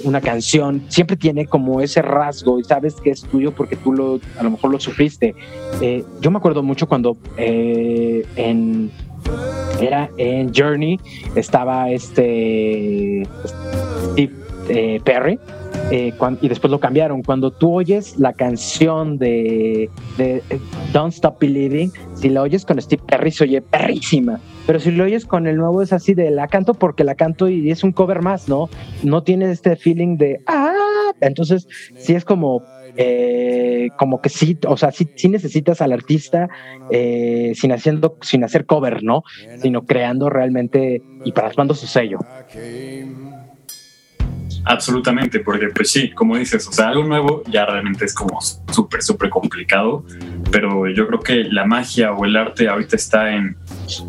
una 0.04 0.20
canción, 0.20 0.82
siempre 0.88 1.16
tiene 1.16 1.46
como 1.46 1.80
ese 1.80 2.02
rasgo 2.02 2.58
y 2.58 2.64
sabes 2.64 2.94
que 2.96 3.10
es 3.10 3.22
tuyo 3.22 3.52
porque 3.52 3.76
tú 3.76 3.92
lo, 3.92 4.20
a 4.38 4.42
lo 4.42 4.50
mejor 4.50 4.72
lo 4.72 4.80
sufriste. 4.80 5.34
yo 6.20 6.30
me 6.30 6.38
acuerdo 6.38 6.62
mucho 6.62 6.88
cuando 6.88 7.16
en 7.36 8.90
era 9.80 10.10
en 10.18 10.52
Journey, 10.54 10.98
estaba 11.34 11.90
este 11.90 13.22
Steve 14.12 14.32
eh, 14.70 15.00
Perry. 15.04 15.38
Eh, 15.90 16.12
y 16.40 16.48
después 16.48 16.70
lo 16.70 16.78
cambiaron. 16.78 17.22
Cuando 17.22 17.50
tú 17.50 17.74
oyes 17.74 18.16
la 18.18 18.32
canción 18.32 19.18
de, 19.18 19.90
de, 20.16 20.42
Don't 20.92 21.12
Stop 21.12 21.40
Believing, 21.40 21.92
si 22.14 22.28
la 22.28 22.42
oyes 22.42 22.64
con 22.64 22.80
Steve 22.80 23.02
Perry 23.06 23.32
se 23.32 23.44
oye 23.44 23.60
perrísima, 23.60 24.40
pero 24.66 24.78
si 24.78 24.92
lo 24.92 25.04
oyes 25.04 25.26
con 25.26 25.46
el 25.46 25.56
nuevo 25.56 25.82
es 25.82 25.92
así 25.92 26.14
de 26.14 26.30
la 26.30 26.46
canto 26.46 26.74
porque 26.74 27.02
la 27.02 27.16
canto 27.16 27.48
y 27.48 27.70
es 27.70 27.82
un 27.82 27.92
cover 27.92 28.22
más, 28.22 28.48
¿no? 28.48 28.68
No 29.02 29.22
tiene 29.22 29.50
este 29.50 29.74
feeling 29.74 30.16
de 30.16 30.40
ah, 30.46 31.12
entonces 31.20 31.66
sí 31.96 32.14
es 32.14 32.24
como 32.24 32.62
eh, 32.96 33.90
como 33.96 34.20
que 34.20 34.28
sí, 34.28 34.58
o 34.66 34.76
sea, 34.76 34.90
sí, 34.92 35.06
necesitas 35.28 35.80
al 35.80 35.92
artista 35.92 36.48
eh, 36.90 37.52
sin 37.54 37.72
haciendo, 37.72 38.16
sin 38.20 38.44
hacer 38.44 38.66
cover, 38.66 39.02
¿no? 39.02 39.22
Sino 39.62 39.84
creando 39.84 40.28
realmente 40.28 41.02
y 41.24 41.32
plasmando 41.32 41.74
su 41.74 41.86
sello. 41.86 42.18
Absolutamente, 44.64 45.40
porque 45.40 45.68
pues 45.68 45.90
sí, 45.90 46.10
como 46.10 46.36
dices, 46.36 46.66
o 46.68 46.72
sea, 46.72 46.88
algo 46.88 47.04
nuevo 47.04 47.42
ya 47.50 47.64
realmente 47.64 48.04
es 48.04 48.14
como 48.14 48.38
súper, 48.40 49.02
súper 49.02 49.30
complicado, 49.30 50.04
pero 50.50 50.88
yo 50.88 51.06
creo 51.06 51.20
que 51.20 51.44
la 51.44 51.64
magia 51.64 52.12
o 52.12 52.24
el 52.24 52.36
arte 52.36 52.68
ahorita 52.68 52.96
está 52.96 53.34
en, 53.34 53.56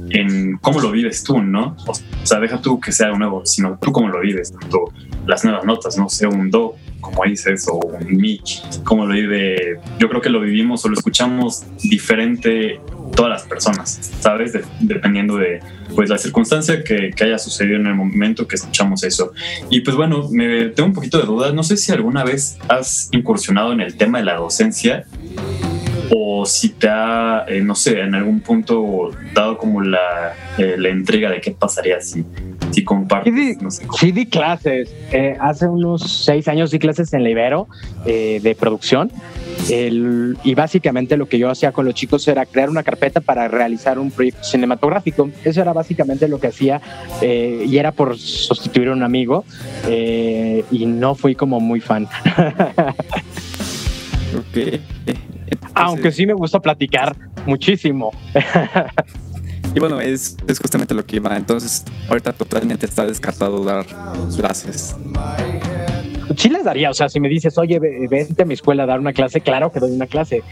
en 0.10 0.58
cómo 0.58 0.82
lo 0.82 0.92
vives 0.92 1.24
tú, 1.24 1.42
¿no? 1.42 1.76
O 1.88 1.94
sea, 2.26 2.40
deja 2.40 2.62
tú 2.62 2.80
que 2.80 2.92
sea 2.92 3.08
algo 3.08 3.20
nuevo, 3.20 3.46
sino 3.46 3.78
tú 3.82 3.92
cómo 3.92 4.10
lo 4.10 4.20
vives, 4.20 4.52
tanto 4.52 4.92
las 5.26 5.44
nuevas 5.44 5.64
notas, 5.66 5.98
no 5.98 6.10
sé, 6.10 6.28
un 6.28 6.50
do, 6.50 6.76
como 7.00 7.24
dices, 7.24 7.68
o 7.72 7.78
un 7.78 8.18
mi, 8.18 8.42
cómo 8.84 9.06
lo 9.06 9.14
vive, 9.14 9.80
yo 10.00 10.10
creo 10.10 10.22
que 10.22 10.30
lo 10.30 10.42
vivimos 10.42 10.84
o 10.86 10.90
lo 10.90 10.96
escuchamos 10.96 11.66
diferente 11.84 12.80
todas 13.16 13.32
las 13.32 13.44
personas, 13.44 14.12
¿sabes? 14.20 14.54
dependiendo 14.80 15.38
de 15.38 15.60
pues 15.96 16.10
la 16.10 16.18
circunstancia 16.18 16.84
que, 16.84 17.12
que, 17.12 17.24
haya 17.24 17.38
sucedido 17.38 17.78
en 17.78 17.88
el 17.88 17.96
momento 17.96 18.48
que 18.48 18.56
escuchamos 18.56 19.04
eso. 19.04 19.34
Y 19.70 19.82
pues 19.82 19.96
bueno, 19.96 20.30
me 20.30 20.70
tengo 20.70 20.88
un 20.88 20.96
poquito 20.96 21.20
de 21.20 21.26
dudas. 21.26 21.54
No 21.54 21.64
sé 21.64 21.78
si 21.78 21.92
alguna 21.92 22.24
vez 22.24 22.58
has 22.70 23.10
incursionado 23.12 23.74
en 23.74 23.82
el 23.82 23.96
tema 23.96 24.20
de 24.20 24.26
la 24.26 24.36
docencia 24.36 25.06
o 26.14 26.46
si 26.46 26.70
te 26.70 26.90
ha, 26.90 27.46
eh, 27.48 27.62
no 27.62 27.74
sé, 27.74 28.02
en 28.02 28.14
algún 28.16 28.42
punto 28.42 29.12
dado 29.34 29.58
como 29.58 29.82
la, 29.82 30.34
eh, 30.58 30.76
la 30.78 30.90
entrega 30.90 31.30
de 31.30 31.40
qué 31.40 31.52
pasaría 31.52 32.02
si, 32.02 32.26
si 32.72 32.84
compartes. 32.84 33.34
Sí 33.98 34.12
di, 34.12 34.26
clases. 34.26 34.94
Eh, 35.12 35.38
hace 35.40 35.68
unos 35.68 36.02
seis 36.26 36.48
años 36.50 36.72
di 36.72 36.80
clases 36.80 37.14
en 37.14 37.24
la 37.24 37.30
Ibero 37.30 37.68
de 38.06 38.58
producción. 38.60 39.10
y 39.70 40.56
básicamente 40.56 41.16
lo 41.16 41.28
que 41.28 41.38
yo 41.38 41.50
hacía 41.50 41.72
con 41.72 41.86
los 41.86 41.94
chicos 41.94 42.28
era 42.28 42.46
crear 42.46 42.70
una 42.70 42.84
carpeta 42.84 43.22
para 43.22 43.48
realizar 43.48 43.98
un 43.98 44.12
proyecto 44.12 44.44
cinematográfico. 44.44 45.30
Eso 45.46 45.62
era 45.62 45.72
básicamente 45.72 46.28
lo 46.28 46.40
que 46.40 46.48
hacía 46.48 46.82
y 47.22 47.78
era 47.78 47.94
por 47.94 48.18
sustituir 48.18 48.90
a 48.90 48.94
un 48.94 49.04
amigo 49.04 49.46
y 49.88 50.86
no 50.88 51.16
fui 51.16 51.36
como 51.36 51.62
muy 51.62 51.80
fan. 51.80 52.08
ok. 54.36 54.80
Aunque 55.74 56.12
sí 56.12 56.26
me 56.26 56.34
gusta 56.34 56.60
platicar 56.60 57.16
muchísimo. 57.46 58.12
y 59.76 59.80
bueno, 59.80 60.00
es, 60.00 60.38
es 60.48 60.60
justamente 60.60 60.94
lo 60.94 61.06
que 61.06 61.18
iba. 61.18 61.36
Entonces, 61.36 61.84
ahorita 62.10 62.34
totalmente 62.34 62.86
está 62.86 63.06
descartado 63.06 63.64
dar 63.64 63.86
clases 64.36 64.96
sí 66.36 66.50
les 66.50 66.64
daría, 66.64 66.90
o 66.90 66.94
sea, 66.94 67.10
si 67.10 67.20
me 67.20 67.30
dices, 67.30 67.58
oye, 67.58 67.80
vente 67.80 68.44
a 68.44 68.46
mi 68.46 68.54
escuela 68.54 68.84
a 68.84 68.86
dar 68.86 69.00
una 69.00 69.14
clase, 69.14 69.42
claro 69.42 69.72
que 69.72 69.80
doy 69.80 69.92
una 69.92 70.08
clase, 70.08 70.44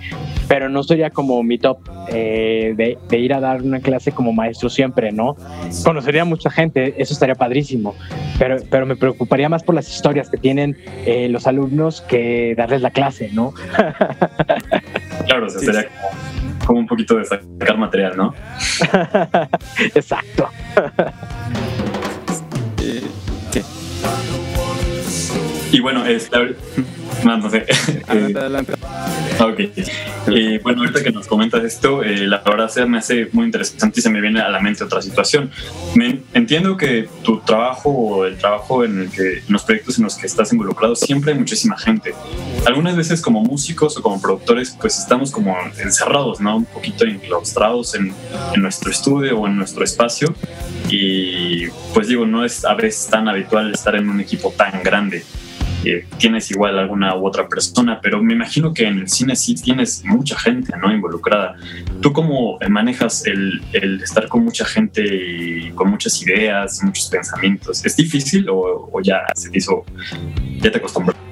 pero 0.48 0.70
no 0.70 0.84
sería 0.84 1.10
como 1.10 1.42
mi 1.44 1.58
top 1.58 1.80
eh, 2.10 2.74
de, 2.76 3.18
ir 3.18 3.34
a 3.34 3.40
dar 3.40 3.62
una 3.62 3.80
clase 3.80 4.12
como 4.12 4.34
maestro 4.34 4.70
siempre, 4.70 5.12
¿no? 5.12 5.36
Conocería 5.84 6.24
a 6.24 6.26
mucha 6.26 6.50
gente, 6.50 6.96
eso 6.98 7.14
estaría 7.14 7.36
padrísimo, 7.36 7.96
pero, 8.38 8.58
pero 8.70 8.86
me 8.86 8.96
preocuparía 8.96 9.50
más 9.50 9.64
por 9.64 9.76
las 9.76 9.90
historias 9.94 10.30
que 10.30 10.38
tienen 10.38 10.78
eh, 11.06 11.30
los 11.30 11.48
alumnos 11.48 12.02
que 12.02 12.56
darles 12.58 12.82
la 12.82 12.92
clase, 12.92 13.30
¿no? 13.34 13.54
claro, 15.26 15.48
o 15.48 15.50
sea, 15.50 15.60
sería 15.60 15.90
como, 16.66 16.80
un 16.80 16.88
poquito 16.88 17.18
de 17.18 17.26
sacar 17.26 17.78
material, 17.78 18.18
¿no? 18.18 18.34
Exacto. 19.96 20.50
Y 25.72 25.80
bueno, 25.82 26.06
este, 26.06 26.38
no, 27.24 27.38
no 27.38 27.50
sé. 27.50 27.66
Adelante, 28.08 28.40
adelante. 28.40 28.74
Ok. 29.40 29.60
Y 30.28 30.58
bueno, 30.60 30.82
ahorita 30.82 31.04
que 31.04 31.12
nos 31.12 31.28
comentas 31.28 31.64
esto, 31.64 32.04
eh, 32.04 32.28
la 32.28 32.40
verdad 32.40 32.70
se 32.70 32.86
me 32.86 32.98
hace 32.98 33.30
muy 33.32 33.46
interesante 33.46 34.00
y 34.00 34.04
se 34.04 34.10
me 34.10 34.20
viene 34.20 34.42
a 34.42 34.50
la 34.50 34.60
mente 34.60 34.84
otra 34.84 35.02
situación. 35.02 35.50
Me, 35.96 36.22
entiendo 36.34 36.76
que 36.76 37.08
tu 37.24 37.40
trabajo 37.40 37.90
o 37.90 38.26
el 38.26 38.38
trabajo 38.38 38.84
en 38.84 39.02
el 39.02 39.12
que, 39.12 39.40
en 39.40 39.46
los 39.54 39.64
proyectos 39.64 39.98
en 39.98 40.06
los 40.06 40.16
que 40.16 40.28
estás 40.28 40.52
involucrado, 40.52 40.96
siempre 40.96 41.32
hay 41.32 41.40
muchísima 41.40 41.78
gente. 41.78 42.14
Algunas 42.66 42.98
veces 42.98 43.22
como 43.22 43.42
músicos 43.42 43.98
o 43.98 44.02
como 44.02 44.22
productores, 44.22 44.76
pues 44.80 44.98
estamos 44.98 45.32
como 45.32 45.56
encerrados, 45.78 46.42
¿no? 46.42 46.58
Un 46.58 46.66
poquito 46.66 47.06
enclaustrados 47.06 47.96
en, 47.96 48.14
en 48.54 48.62
nuestro 48.62 48.92
estudio 48.92 49.40
o 49.40 49.48
en 49.48 49.56
nuestro 49.56 49.84
espacio. 49.84 50.34
Y 50.90 51.68
pues 51.94 52.08
digo, 52.08 52.26
no 52.26 52.44
es 52.44 52.66
a 52.66 52.74
veces 52.74 53.08
tan 53.10 53.28
habitual 53.30 53.74
estar 53.74 53.96
en 53.96 54.10
un 54.10 54.20
equipo 54.20 54.54
tan 54.58 54.84
grande 54.84 55.24
tienes 56.18 56.52
igual 56.52 56.78
alguna 56.78 57.16
u 57.16 57.26
otra 57.26 57.48
persona, 57.48 58.00
pero 58.02 58.22
me 58.22 58.34
imagino 58.34 58.74
que 58.74 58.86
en 58.86 59.00
el 59.00 59.10
cine 59.10 59.36
sí 59.36 59.56
tienes 59.56 60.04
mucha 60.06 60.38
gente 60.38 60.74
¿no? 60.78 60.94
involucrada. 60.94 61.56
¿Tú 62.02 62.12
cómo 62.14 62.58
manejas 62.70 63.26
el, 63.26 63.62
estar 64.04 64.28
con 64.28 64.44
mucha 64.44 64.66
gente 64.66 65.04
y 65.04 65.72
con 65.72 65.90
muchas 65.90 66.22
ideas, 66.22 66.82
muchos 66.84 67.08
pensamientos? 67.08 67.86
¿Es 67.86 67.96
difícil 67.96 68.50
o, 68.50 68.90
o 68.92 69.02
ya 69.02 69.22
se 69.36 69.50
te 69.50 69.58
hizo, 69.58 69.84
ya 70.62 70.72
te 70.72 70.78
acostumbraste? 70.78 71.29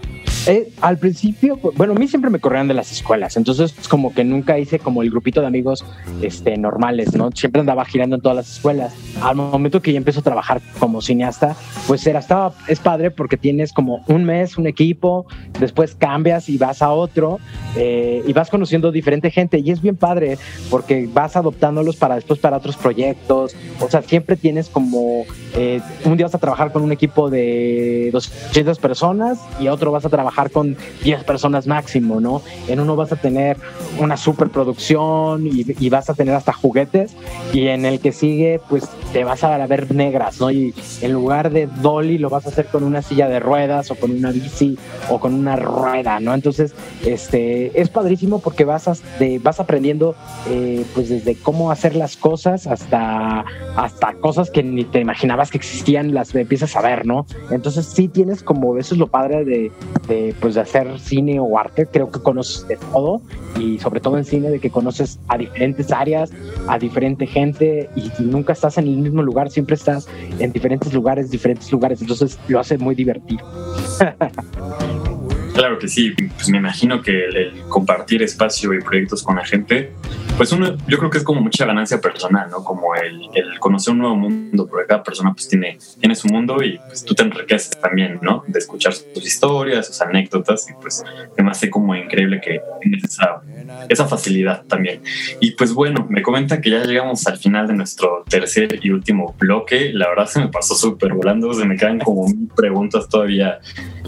Eh, 0.48 0.72
al 0.80 0.98
principio, 0.98 1.60
bueno, 1.76 1.92
a 1.92 1.96
mí 1.98 2.08
siempre 2.08 2.32
me 2.32 2.40
corrían 2.40 2.70
de 2.70 2.74
las 2.74 2.90
escuelas, 2.90 3.36
entonces 3.36 3.76
como 3.90 4.14
que 4.14 4.24
nunca 4.24 4.58
hice 4.58 4.80
como 4.80 5.02
el 5.02 5.10
grupito 5.10 5.42
de 5.42 5.48
amigos 5.48 5.84
este, 6.22 6.58
normales, 6.58 7.14
¿no? 7.14 7.32
Siempre 7.34 7.60
andaba 7.60 7.84
girando 7.84 8.16
en 8.16 8.22
todas 8.22 8.38
las 8.38 8.50
escuelas. 8.50 8.94
Al 9.22 9.36
momento 9.36 9.82
que 9.82 9.92
ya 9.92 9.98
empiezo 9.98 10.22
a 10.22 10.24
trabajar 10.24 10.62
como 10.80 11.02
cineasta, 11.02 11.58
pues 11.86 12.08
era, 12.08 12.20
estaba, 12.20 12.54
es 12.70 12.80
padre 12.80 13.12
porque 13.12 13.36
tienes 13.36 13.74
como 13.74 14.06
un 14.08 14.24
mes, 14.24 14.58
un 14.58 14.68
equipo, 14.68 15.26
después 15.60 15.96
cambias 15.96 16.48
y 16.48 16.58
vas 16.58 16.82
a 16.82 16.92
otro 16.92 17.40
eh, 17.76 18.24
y 18.26 18.32
vas 18.32 18.50
conociendo 18.50 18.94
diferente 18.94 19.30
gente 19.32 19.60
y 19.60 19.72
es 19.72 19.82
bien 19.82 19.98
padre 19.98 20.38
porque 20.70 21.10
vas 21.12 21.36
adoptándolos 21.36 21.98
para 21.98 22.16
después 22.16 22.40
para 22.40 22.56
otros 22.56 22.78
proyectos, 22.78 23.54
o 23.82 23.90
sea, 23.90 24.02
siempre 24.02 24.38
tienes 24.38 24.70
como, 24.70 25.26
eh, 25.56 25.82
un 26.06 26.16
día 26.16 26.28
vas 26.28 26.36
a 26.36 26.40
trabajar 26.40 26.72
con 26.72 26.84
un 26.84 26.94
equipo 26.94 27.30
de 27.30 28.12
200 28.14 28.80
personas 28.80 29.40
y 29.60 29.68
otro 29.68 29.92
vas 29.92 30.06
a 30.06 30.10
trabajar 30.10 30.37
con 30.52 30.78
10 31.04 31.24
personas 31.24 31.68
máximo, 31.68 32.22
¿no? 32.22 32.42
En 32.68 32.80
uno 32.80 32.96
vas 32.96 33.12
a 33.12 33.16
tener 33.16 33.58
una 34.00 34.18
superproducción 34.18 35.48
y, 35.48 35.66
y 35.80 35.90
vas 35.90 36.10
a 36.10 36.14
tener 36.14 36.36
hasta 36.36 36.54
juguetes 36.54 37.16
y 37.54 37.68
en 37.68 37.86
el 37.86 38.00
que 38.00 38.12
sigue 38.12 38.62
pues 38.70 38.88
te 39.14 39.24
vas 39.24 39.44
a 39.44 39.66
ver 39.68 39.94
negras, 39.94 40.40
¿no? 40.40 40.52
Y 40.52 40.74
en 41.02 41.14
lugar 41.14 41.52
de 41.52 41.68
dolly 41.82 42.18
lo 42.18 42.30
vas 42.30 42.46
a 42.46 42.50
hacer 42.50 42.68
con 42.68 42.84
una 42.84 43.02
silla 43.02 43.28
de 43.28 43.40
ruedas 43.40 43.90
o 43.92 43.96
con 43.96 44.12
una 44.12 44.32
bici 44.32 44.78
o 45.10 45.20
con 45.20 45.34
una 45.34 45.56
rueda, 45.56 46.20
¿no? 46.20 46.34
Entonces, 46.34 46.74
este, 47.06 47.80
es 47.80 47.90
padrísimo 47.90 48.40
porque 48.40 48.66
vas, 48.66 48.88
a, 48.88 48.94
de, 49.20 49.40
vas 49.40 49.60
aprendiendo 49.60 50.16
eh, 50.50 50.86
pues 50.94 51.10
desde 51.10 51.36
cómo 51.36 51.72
hacer 51.72 51.96
las 51.96 52.18
cosas 52.18 52.68
hasta, 52.68 53.46
hasta 53.76 54.14
cosas 54.14 54.52
que 54.52 54.64
ni 54.64 54.84
te 54.84 55.00
imaginabas 55.00 55.52
que 55.52 55.58
existían, 55.58 56.14
las 56.14 56.36
empiezas 56.36 56.76
a 56.76 56.82
ver, 56.82 57.06
¿no? 57.06 57.26
Entonces 57.52 57.86
sí 57.86 58.08
tienes 58.08 58.44
como, 58.44 58.78
eso 58.78 58.96
es 58.96 59.00
lo 59.00 59.08
padre 59.08 59.46
de, 59.46 60.27
pues 60.40 60.56
de 60.56 60.62
hacer 60.62 61.00
cine 61.00 61.40
o 61.40 61.58
arte, 61.58 61.86
creo 61.86 62.12
que 62.12 62.20
conoces 62.20 62.68
de 62.68 62.78
todo 62.78 63.22
y 63.60 63.80
sobre 63.80 64.00
todo 64.00 64.18
en 64.18 64.26
cine 64.26 64.50
de 64.50 64.60
que 64.60 64.70
conoces 64.70 65.20
a 65.28 65.38
diferentes 65.38 65.92
áreas, 65.92 66.32
a 66.68 66.78
diferente 66.78 67.28
gente 67.28 67.90
y 67.96 68.12
nunca 68.22 68.54
estás 68.54 68.78
en 68.78 68.88
el 68.88 68.98
mismo 68.98 69.24
lugar, 69.24 69.50
siempre 69.50 69.76
estás 69.76 70.08
en 70.40 70.52
diferentes 70.52 70.94
lugares, 70.94 71.32
diferentes 71.32 71.72
lugares, 71.72 72.02
entonces 72.02 72.40
lo 72.48 72.60
hace 72.60 72.78
muy 72.78 72.96
divertido. 72.96 73.46
Claro 75.54 75.80
que 75.80 75.88
sí, 75.88 76.12
pues 76.12 76.50
me 76.50 76.60
imagino 76.60 77.02
que 77.02 77.26
el, 77.26 77.64
compartir 77.68 78.22
espacio 78.22 78.76
y 78.76 78.80
proyectos 78.80 79.24
con 79.24 79.38
la 79.38 79.44
gente 79.44 79.92
pues 80.38 80.52
uno, 80.52 80.78
yo 80.88 81.00
creo 81.00 81.10
que 81.10 81.18
es 81.18 81.24
como 81.24 81.42
mucha 81.42 81.66
ganancia 81.66 82.00
personal, 82.00 82.50
¿no? 82.52 82.64
Como 82.64 82.94
el, 82.96 83.28
el, 83.34 83.60
conocer 83.60 83.94
un 83.94 84.00
nuevo 84.00 84.16
mundo, 84.16 84.68
porque 84.68 84.86
cada 84.86 85.02
persona 85.02 85.34
pues 85.34 85.48
tiene, 85.50 85.80
tiene 86.00 86.16
su 86.16 86.28
mundo 86.28 86.64
y 86.64 86.78
pues 86.78 87.04
tú 87.04 87.16
te 87.16 87.24
enriqueces 87.24 87.72
también, 87.82 88.20
¿no? 88.22 88.44
De 88.48 88.60
escuchar 88.60 88.94
sus 88.94 89.26
historias, 89.26 89.88
sus 89.88 90.00
anécdotas 90.02 90.70
y 90.70 90.74
pues 90.74 91.04
me 91.36 91.50
hace 91.50 91.72
como 91.72 91.96
increíble 91.96 92.40
que 92.40 92.62
tienes 92.82 93.04
esa, 93.04 93.42
esa 93.90 94.08
facilidad 94.08 94.64
también. 94.66 95.02
Y 95.40 95.52
pues 95.52 95.74
bueno, 95.74 96.08
me 96.10 96.22
comenta 96.22 96.62
que 96.62 96.70
ya 96.70 96.84
llegamos 96.84 97.26
al 97.28 97.38
final 97.38 97.68
de 97.68 97.74
nuestro 97.74 98.24
tercer 98.30 98.80
y 98.82 98.90
último 98.92 99.36
bloque. 99.40 99.92
La 99.94 100.10
verdad 100.10 100.28
se 100.28 100.40
me 100.40 100.48
pasó 100.48 100.76
súper 100.76 101.14
volando, 101.14 101.54
se 101.54 101.66
me 101.66 101.76
quedan 101.76 102.00
como 102.00 102.26
preguntas 102.56 103.08
todavía 103.10 103.60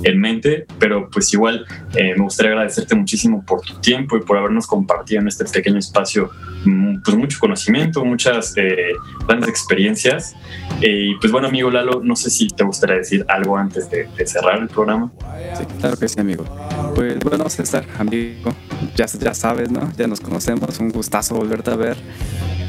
en 0.03 0.19
mente, 0.19 0.65
pero 0.79 1.09
pues 1.09 1.33
igual 1.33 1.65
eh, 1.95 2.13
me 2.15 2.23
gustaría 2.23 2.51
agradecerte 2.51 2.95
muchísimo 2.95 3.43
por 3.45 3.61
tu 3.61 3.79
tiempo 3.79 4.17
y 4.17 4.21
por 4.21 4.37
habernos 4.37 4.67
compartido 4.67 5.21
en 5.21 5.27
este 5.27 5.45
pequeño 5.45 5.79
espacio 5.79 6.29
mm, 6.65 7.01
pues 7.03 7.17
mucho 7.17 7.39
conocimiento, 7.39 8.03
muchas 8.05 8.53
eh, 8.57 8.93
grandes 9.27 9.49
experiencias. 9.49 10.35
Eh, 10.81 11.09
y 11.09 11.15
pues 11.15 11.31
bueno, 11.31 11.47
amigo 11.47 11.69
Lalo, 11.69 12.01
no 12.03 12.15
sé 12.15 12.29
si 12.29 12.47
te 12.47 12.63
gustaría 12.63 12.97
decir 12.97 13.25
algo 13.27 13.57
antes 13.57 13.89
de, 13.89 14.07
cerrar 14.25 14.59
el 14.59 14.67
programa. 14.67 15.11
Sí, 15.57 15.63
claro 15.79 15.97
que 15.97 16.07
sí, 16.07 16.19
amigo. 16.19 16.45
Pues 16.95 17.19
bueno, 17.19 17.49
César, 17.49 17.85
amigo, 17.97 18.51
ya, 18.95 19.05
ya 19.05 19.33
sabes, 19.33 19.48
¿no? 19.71 19.91
Ya 19.97 20.07
nos 20.07 20.21
conocemos, 20.21 20.79
un 20.79 20.89
gustazo 20.89 21.35
volverte 21.35 21.71
a 21.71 21.75
ver 21.75 21.97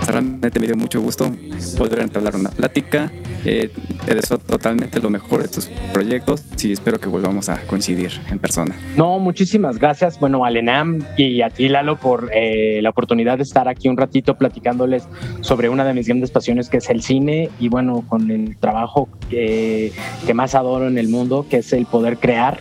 realmente 0.06 0.58
me 0.60 0.66
dio 0.66 0.76
mucho 0.76 1.00
gusto 1.00 1.30
poder 1.76 2.00
entablar 2.00 2.36
una 2.36 2.50
plática. 2.50 3.10
Eh, 3.44 3.70
te 4.04 4.14
deseo 4.14 4.38
totalmente 4.38 5.00
lo 5.00 5.08
mejor 5.08 5.42
de 5.42 5.48
tus 5.48 5.66
proyectos 5.92 6.44
y 6.62 6.72
espero 6.72 7.00
que 7.00 7.08
volvamos 7.08 7.48
a 7.48 7.60
coincidir 7.66 8.10
en 8.30 8.38
persona. 8.38 8.74
No, 8.96 9.18
muchísimas 9.18 9.78
gracias, 9.78 10.20
bueno, 10.20 10.44
a 10.44 10.50
Lenam 10.50 11.00
y 11.16 11.40
a 11.40 11.48
ti, 11.48 11.68
Lalo, 11.68 11.96
por 11.96 12.30
eh, 12.34 12.80
la 12.82 12.90
oportunidad 12.90 13.38
de 13.38 13.44
estar 13.44 13.68
aquí 13.68 13.88
un 13.88 13.96
ratito 13.96 14.36
platicándoles 14.36 15.08
sobre 15.40 15.68
una 15.68 15.84
de 15.84 15.94
mis 15.94 16.06
grandes 16.06 16.30
pasiones 16.30 16.68
que 16.68 16.78
es 16.78 16.90
el 16.90 17.02
cine 17.02 17.48
y 17.58 17.68
bueno, 17.68 18.04
con 18.08 18.30
el 18.30 18.56
trabajo 18.58 19.08
que, 19.30 19.92
que 20.26 20.34
más 20.34 20.54
adoro 20.54 20.86
en 20.86 20.98
el 20.98 21.08
mundo, 21.08 21.46
que 21.48 21.58
es 21.58 21.72
el 21.72 21.86
poder 21.86 22.18
crear 22.18 22.60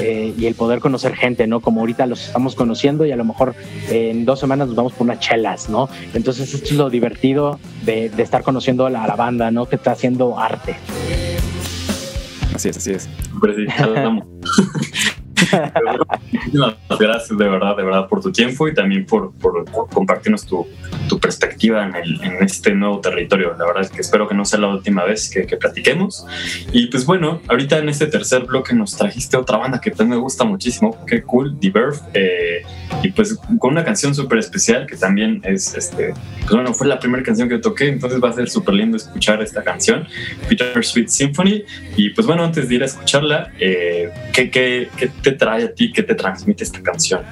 eh, 0.00 0.32
y 0.38 0.46
el 0.46 0.54
poder 0.54 0.80
conocer 0.80 1.14
gente, 1.14 1.46
¿no? 1.46 1.60
Como 1.60 1.80
ahorita 1.80 2.06
los 2.06 2.26
estamos 2.26 2.54
conociendo 2.54 3.04
y 3.04 3.12
a 3.12 3.16
lo 3.16 3.24
mejor 3.24 3.54
en 3.88 4.24
dos 4.24 4.40
semanas 4.40 4.68
nos 4.68 4.76
vamos 4.76 4.92
por 4.92 5.04
unas 5.06 5.20
chelas, 5.20 5.68
¿no? 5.68 5.88
Entonces 6.14 6.52
esto 6.54 6.66
es 6.66 6.72
lo 6.72 6.90
divertido 6.90 7.58
de, 7.84 8.10
estar 8.18 8.42
conociendo 8.42 8.86
a 8.86 8.90
la, 8.90 9.16
banda, 9.16 9.50
¿no? 9.50 9.66
Que 9.66 9.76
está 9.76 9.92
haciendo 9.92 10.38
arte. 10.38 10.76
Así 12.54 12.68
es, 12.68 12.76
así 12.76 12.92
es. 12.92 13.08
Muchísimas 16.32 16.76
gracias 16.98 17.38
de 17.38 17.48
verdad, 17.48 17.76
de 17.76 17.82
verdad 17.82 18.08
por 18.08 18.20
tu 18.20 18.32
tiempo 18.32 18.68
y 18.68 18.74
también 18.74 19.06
por, 19.06 19.32
por, 19.34 19.64
compartirnos 19.90 20.46
tu, 20.46 20.66
tu 21.08 21.18
perspectiva 21.18 21.86
en, 21.86 21.94
el, 21.94 22.22
en, 22.22 22.42
este 22.42 22.74
nuevo 22.74 23.00
territorio. 23.00 23.54
La 23.58 23.66
verdad 23.66 23.82
es 23.82 23.90
que 23.90 24.00
espero 24.00 24.28
que 24.28 24.34
no 24.34 24.44
sea 24.44 24.60
la 24.60 24.68
última 24.68 25.04
vez 25.04 25.30
que, 25.30 25.46
que 25.46 25.56
platiquemos. 25.56 26.26
Y 26.72 26.86
pues 26.86 27.06
bueno, 27.06 27.40
ahorita 27.48 27.78
en 27.78 27.88
este 27.88 28.06
tercer 28.06 28.44
bloque 28.44 28.74
nos 28.74 28.96
trajiste 28.96 29.36
otra 29.36 29.58
banda 29.58 29.80
que 29.80 29.90
también 29.90 30.10
me 30.10 30.16
gusta 30.16 30.44
muchísimo, 30.44 30.96
qué 31.06 31.22
cool, 31.22 31.58
The 31.60 31.70
Birth, 31.70 32.00
eh, 32.14 32.62
y 33.02 33.10
pues 33.10 33.38
con 33.58 33.72
una 33.72 33.84
canción 33.84 34.14
súper 34.14 34.38
especial 34.38 34.86
que 34.86 34.96
también 34.96 35.40
es, 35.44 35.74
este, 35.74 36.14
pues 36.40 36.50
bueno, 36.50 36.74
fue 36.74 36.86
la 36.86 36.98
primera 36.98 37.22
canción 37.22 37.48
que 37.48 37.58
toqué, 37.58 37.88
entonces 37.88 38.20
va 38.22 38.30
a 38.30 38.32
ser 38.32 38.48
súper 38.48 38.74
lindo 38.74 38.96
escuchar 38.96 39.42
esta 39.42 39.62
canción, 39.62 40.06
Peter 40.48 40.84
Sweet 40.84 41.08
Symphony. 41.08 41.64
Y 41.96 42.10
pues 42.10 42.26
bueno, 42.26 42.44
antes 42.44 42.68
de 42.68 42.74
ir 42.74 42.82
a 42.82 42.86
escucharla, 42.86 43.52
eh, 43.58 44.10
¿qué, 44.32 44.50
qué, 44.50 44.88
qué 44.96 45.08
te 45.08 45.29
trae 45.32 45.64
a 45.64 45.74
ti? 45.74 45.92
¿Qué 45.92 46.02
te 46.02 46.14
transmite 46.14 46.64
esta 46.64 46.82
canción? 46.82 47.22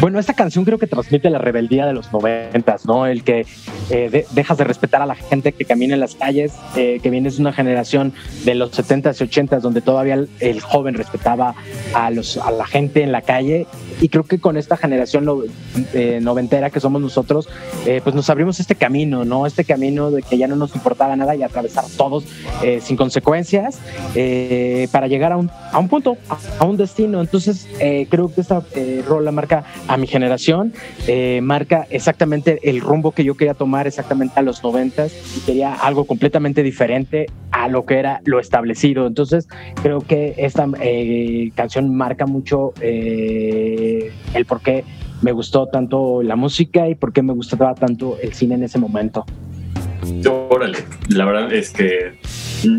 Bueno, 0.00 0.18
esta 0.18 0.34
canción 0.34 0.64
creo 0.64 0.76
que 0.78 0.86
transmite 0.86 1.30
la 1.30 1.38
rebeldía 1.38 1.86
de 1.86 1.94
los 1.94 2.12
noventas, 2.12 2.84
¿no? 2.84 3.06
El 3.06 3.24
que 3.24 3.46
eh, 3.90 4.26
dejas 4.32 4.58
de 4.58 4.64
respetar 4.64 5.00
a 5.00 5.06
la 5.06 5.14
gente 5.14 5.52
que 5.52 5.64
camina 5.64 5.94
en 5.94 6.00
las 6.00 6.14
calles, 6.14 6.52
eh, 6.76 7.00
que 7.02 7.10
vienes 7.10 7.36
de 7.36 7.42
una 7.42 7.52
generación 7.52 8.12
de 8.44 8.54
los 8.54 8.72
setentas 8.72 9.20
y 9.20 9.24
ochentas 9.24 9.62
donde 9.62 9.80
todavía 9.80 10.22
el, 10.40 10.60
joven 10.60 10.94
respetaba 10.94 11.54
a, 11.94 12.10
los, 12.10 12.36
a 12.36 12.50
la 12.50 12.66
gente 12.66 13.02
en 13.02 13.12
la 13.12 13.22
calle. 13.22 13.66
Y 14.00 14.08
creo 14.08 14.24
que 14.24 14.40
con 14.40 14.56
esta 14.56 14.76
generación 14.76 15.26
eh, 15.94 16.18
noventera 16.20 16.70
que 16.70 16.80
somos 16.80 17.00
nosotros, 17.00 17.48
pues 18.02 18.14
nos 18.14 18.28
abrimos 18.28 18.60
este 18.60 18.74
camino, 18.74 19.24
¿no? 19.24 19.46
Este 19.46 19.64
camino 19.64 20.10
de 20.10 20.22
que 20.22 20.36
ya 20.36 20.48
no 20.48 20.56
nos 20.56 20.74
importaba 20.74 21.14
nada 21.16 21.36
y 21.36 21.42
atravesar 21.42 21.84
todos 21.96 22.24
sin 22.82 22.96
consecuencias 22.96 23.78
para 24.90 25.06
llegar 25.06 25.32
a 25.32 25.36
un, 25.36 25.50
a 25.72 25.78
un 25.78 25.88
punto, 25.88 26.16
a, 26.58 26.64
un 26.64 26.76
destino. 26.76 27.03
Entonces, 27.12 27.68
creo 28.08 28.32
que 28.32 28.40
esta 28.40 28.62
rola 29.06 29.30
marca 29.30 29.64
a 29.88 29.96
mi 29.96 30.06
generación, 30.06 30.72
eh, 31.06 31.40
marca 31.42 31.86
exactamente 31.90 32.60
el 32.62 32.80
rumbo 32.80 33.12
que 33.12 33.24
yo 33.24 33.36
quería 33.36 33.54
tomar 33.54 33.86
exactamente 33.86 34.38
a 34.38 34.42
los 34.42 34.62
noventas 34.62 35.12
y 35.36 35.40
quería 35.40 35.74
algo 35.74 36.04
completamente 36.06 36.62
diferente 36.62 37.26
a 37.50 37.68
lo 37.68 37.84
que 37.84 37.98
era 37.98 38.20
lo 38.24 38.40
establecido. 38.40 39.06
Entonces 39.06 39.48
creo 39.82 40.00
que 40.00 40.34
esta 40.38 40.66
eh, 40.80 41.50
canción 41.54 41.94
marca 41.94 42.26
mucho 42.26 42.72
eh, 42.80 44.12
el 44.34 44.44
por 44.44 44.60
qué 44.60 44.84
me 45.22 45.32
gustó 45.32 45.66
tanto 45.66 46.22
la 46.22 46.36
música 46.36 46.88
y 46.88 46.94
por 46.94 47.12
qué 47.12 47.22
me 47.22 47.32
gustaba 47.32 47.74
tanto 47.74 48.18
el 48.22 48.34
cine 48.34 48.54
en 48.56 48.64
ese 48.64 48.78
momento. 48.78 49.24
Órale, 50.50 50.78
la 51.08 51.24
verdad 51.24 51.52
es 51.52 51.70
que 51.70 52.18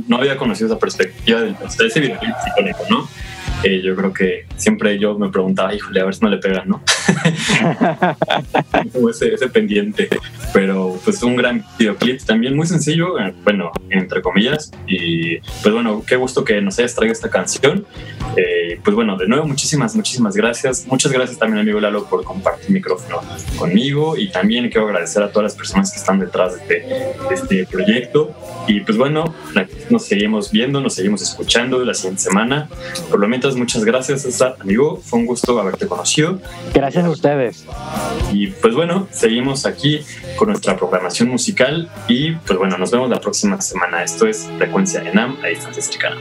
no 0.07 0.17
había 0.17 0.37
conocido 0.37 0.67
esa 0.67 0.79
perspectiva 0.79 1.41
del 1.41 1.55
videoclip 1.55 2.35
psicónico, 2.43 2.83
¿no? 2.89 3.07
Yo 3.63 3.95
creo 3.95 4.13
que 4.13 4.45
siempre 4.57 4.99
yo 4.99 5.17
me 5.17 5.29
preguntaba, 5.29 5.73
híjole, 5.73 6.01
a 6.01 6.05
ver 6.05 6.15
si 6.15 6.21
no 6.21 6.29
le 6.29 6.37
pegan, 6.37 6.67
¿no? 6.69 6.81
Como 8.93 9.09
ese, 9.09 9.33
ese, 9.33 9.49
pendiente. 9.49 10.09
Pero 10.53 10.99
pues 11.03 11.21
un 11.23 11.35
gran 11.35 11.63
videoclip 11.77 12.21
también 12.21 12.55
muy 12.55 12.67
sencillo, 12.67 13.19
eh, 13.19 13.33
bueno, 13.43 13.71
entre 13.89 14.21
comillas. 14.21 14.71
Y 14.87 15.39
pues 15.39 15.73
bueno, 15.73 16.03
qué 16.05 16.15
gusto 16.15 16.43
que 16.43 16.61
nos 16.61 16.77
hayas 16.79 16.95
traído 16.95 17.13
esta 17.13 17.29
canción. 17.29 17.85
Eh, 18.37 18.79
pues 18.83 18.95
bueno, 18.95 19.17
de 19.17 19.27
nuevo, 19.27 19.47
muchísimas, 19.47 19.95
muchísimas 19.95 20.35
gracias. 20.35 20.85
Muchas 20.87 21.11
gracias 21.11 21.39
también, 21.39 21.59
amigo 21.59 21.79
Lalo, 21.79 22.05
por 22.05 22.23
compartir 22.23 22.69
micrófono 22.71 23.21
conmigo. 23.57 24.17
Y 24.17 24.29
también 24.29 24.69
quiero 24.69 24.87
agradecer 24.87 25.23
a 25.23 25.29
todas 25.29 25.43
las 25.43 25.55
personas 25.55 25.91
que 25.91 25.97
están 25.97 26.19
detrás 26.19 26.55
de 26.55 26.61
este, 26.61 26.73
de 27.29 27.35
este 27.35 27.65
proyecto. 27.65 28.33
Y 28.67 28.81
pues 28.81 28.97
bueno, 28.97 29.33
nos 29.89 30.05
seguimos 30.05 30.51
viendo, 30.51 30.81
nos 30.81 30.95
seguimos 30.95 31.21
escuchando 31.21 31.83
la 31.83 31.93
siguiente 31.93 32.23
semana. 32.23 32.69
Por 33.09 33.19
lo 33.19 33.27
menos, 33.27 33.44
muchas 33.55 33.83
gracias, 33.85 34.23
César, 34.23 34.55
amigo. 34.59 34.99
Fue 35.03 35.19
un 35.19 35.25
gusto 35.25 35.59
haberte 35.59 35.87
conocido. 35.87 36.39
Gracias 36.73 37.05
a 37.05 37.09
ustedes. 37.09 37.65
Y 38.31 38.47
pues 38.47 38.73
bueno, 38.73 39.07
seguimos 39.11 39.65
aquí 39.65 40.01
con 40.37 40.49
nuestra 40.49 40.75
programación 40.75 41.29
musical 41.29 41.89
y 42.07 42.31
pues 42.31 42.57
bueno, 42.57 42.77
nos 42.77 42.91
vemos 42.91 43.09
la 43.09 43.19
próxima 43.19 43.61
semana. 43.61 44.03
Esto 44.03 44.27
es 44.27 44.49
Frecuencia 44.57 45.01
ENAM 45.01 45.37
a 45.43 45.47
distancia 45.47 45.83
cercana. 45.83 46.17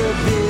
could 0.00 0.16
be 0.24 0.49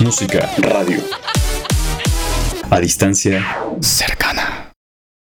Música, 0.00 0.48
radio. 0.62 1.04
A 2.70 2.80
distancia 2.80 3.44
cercana. 3.82 4.17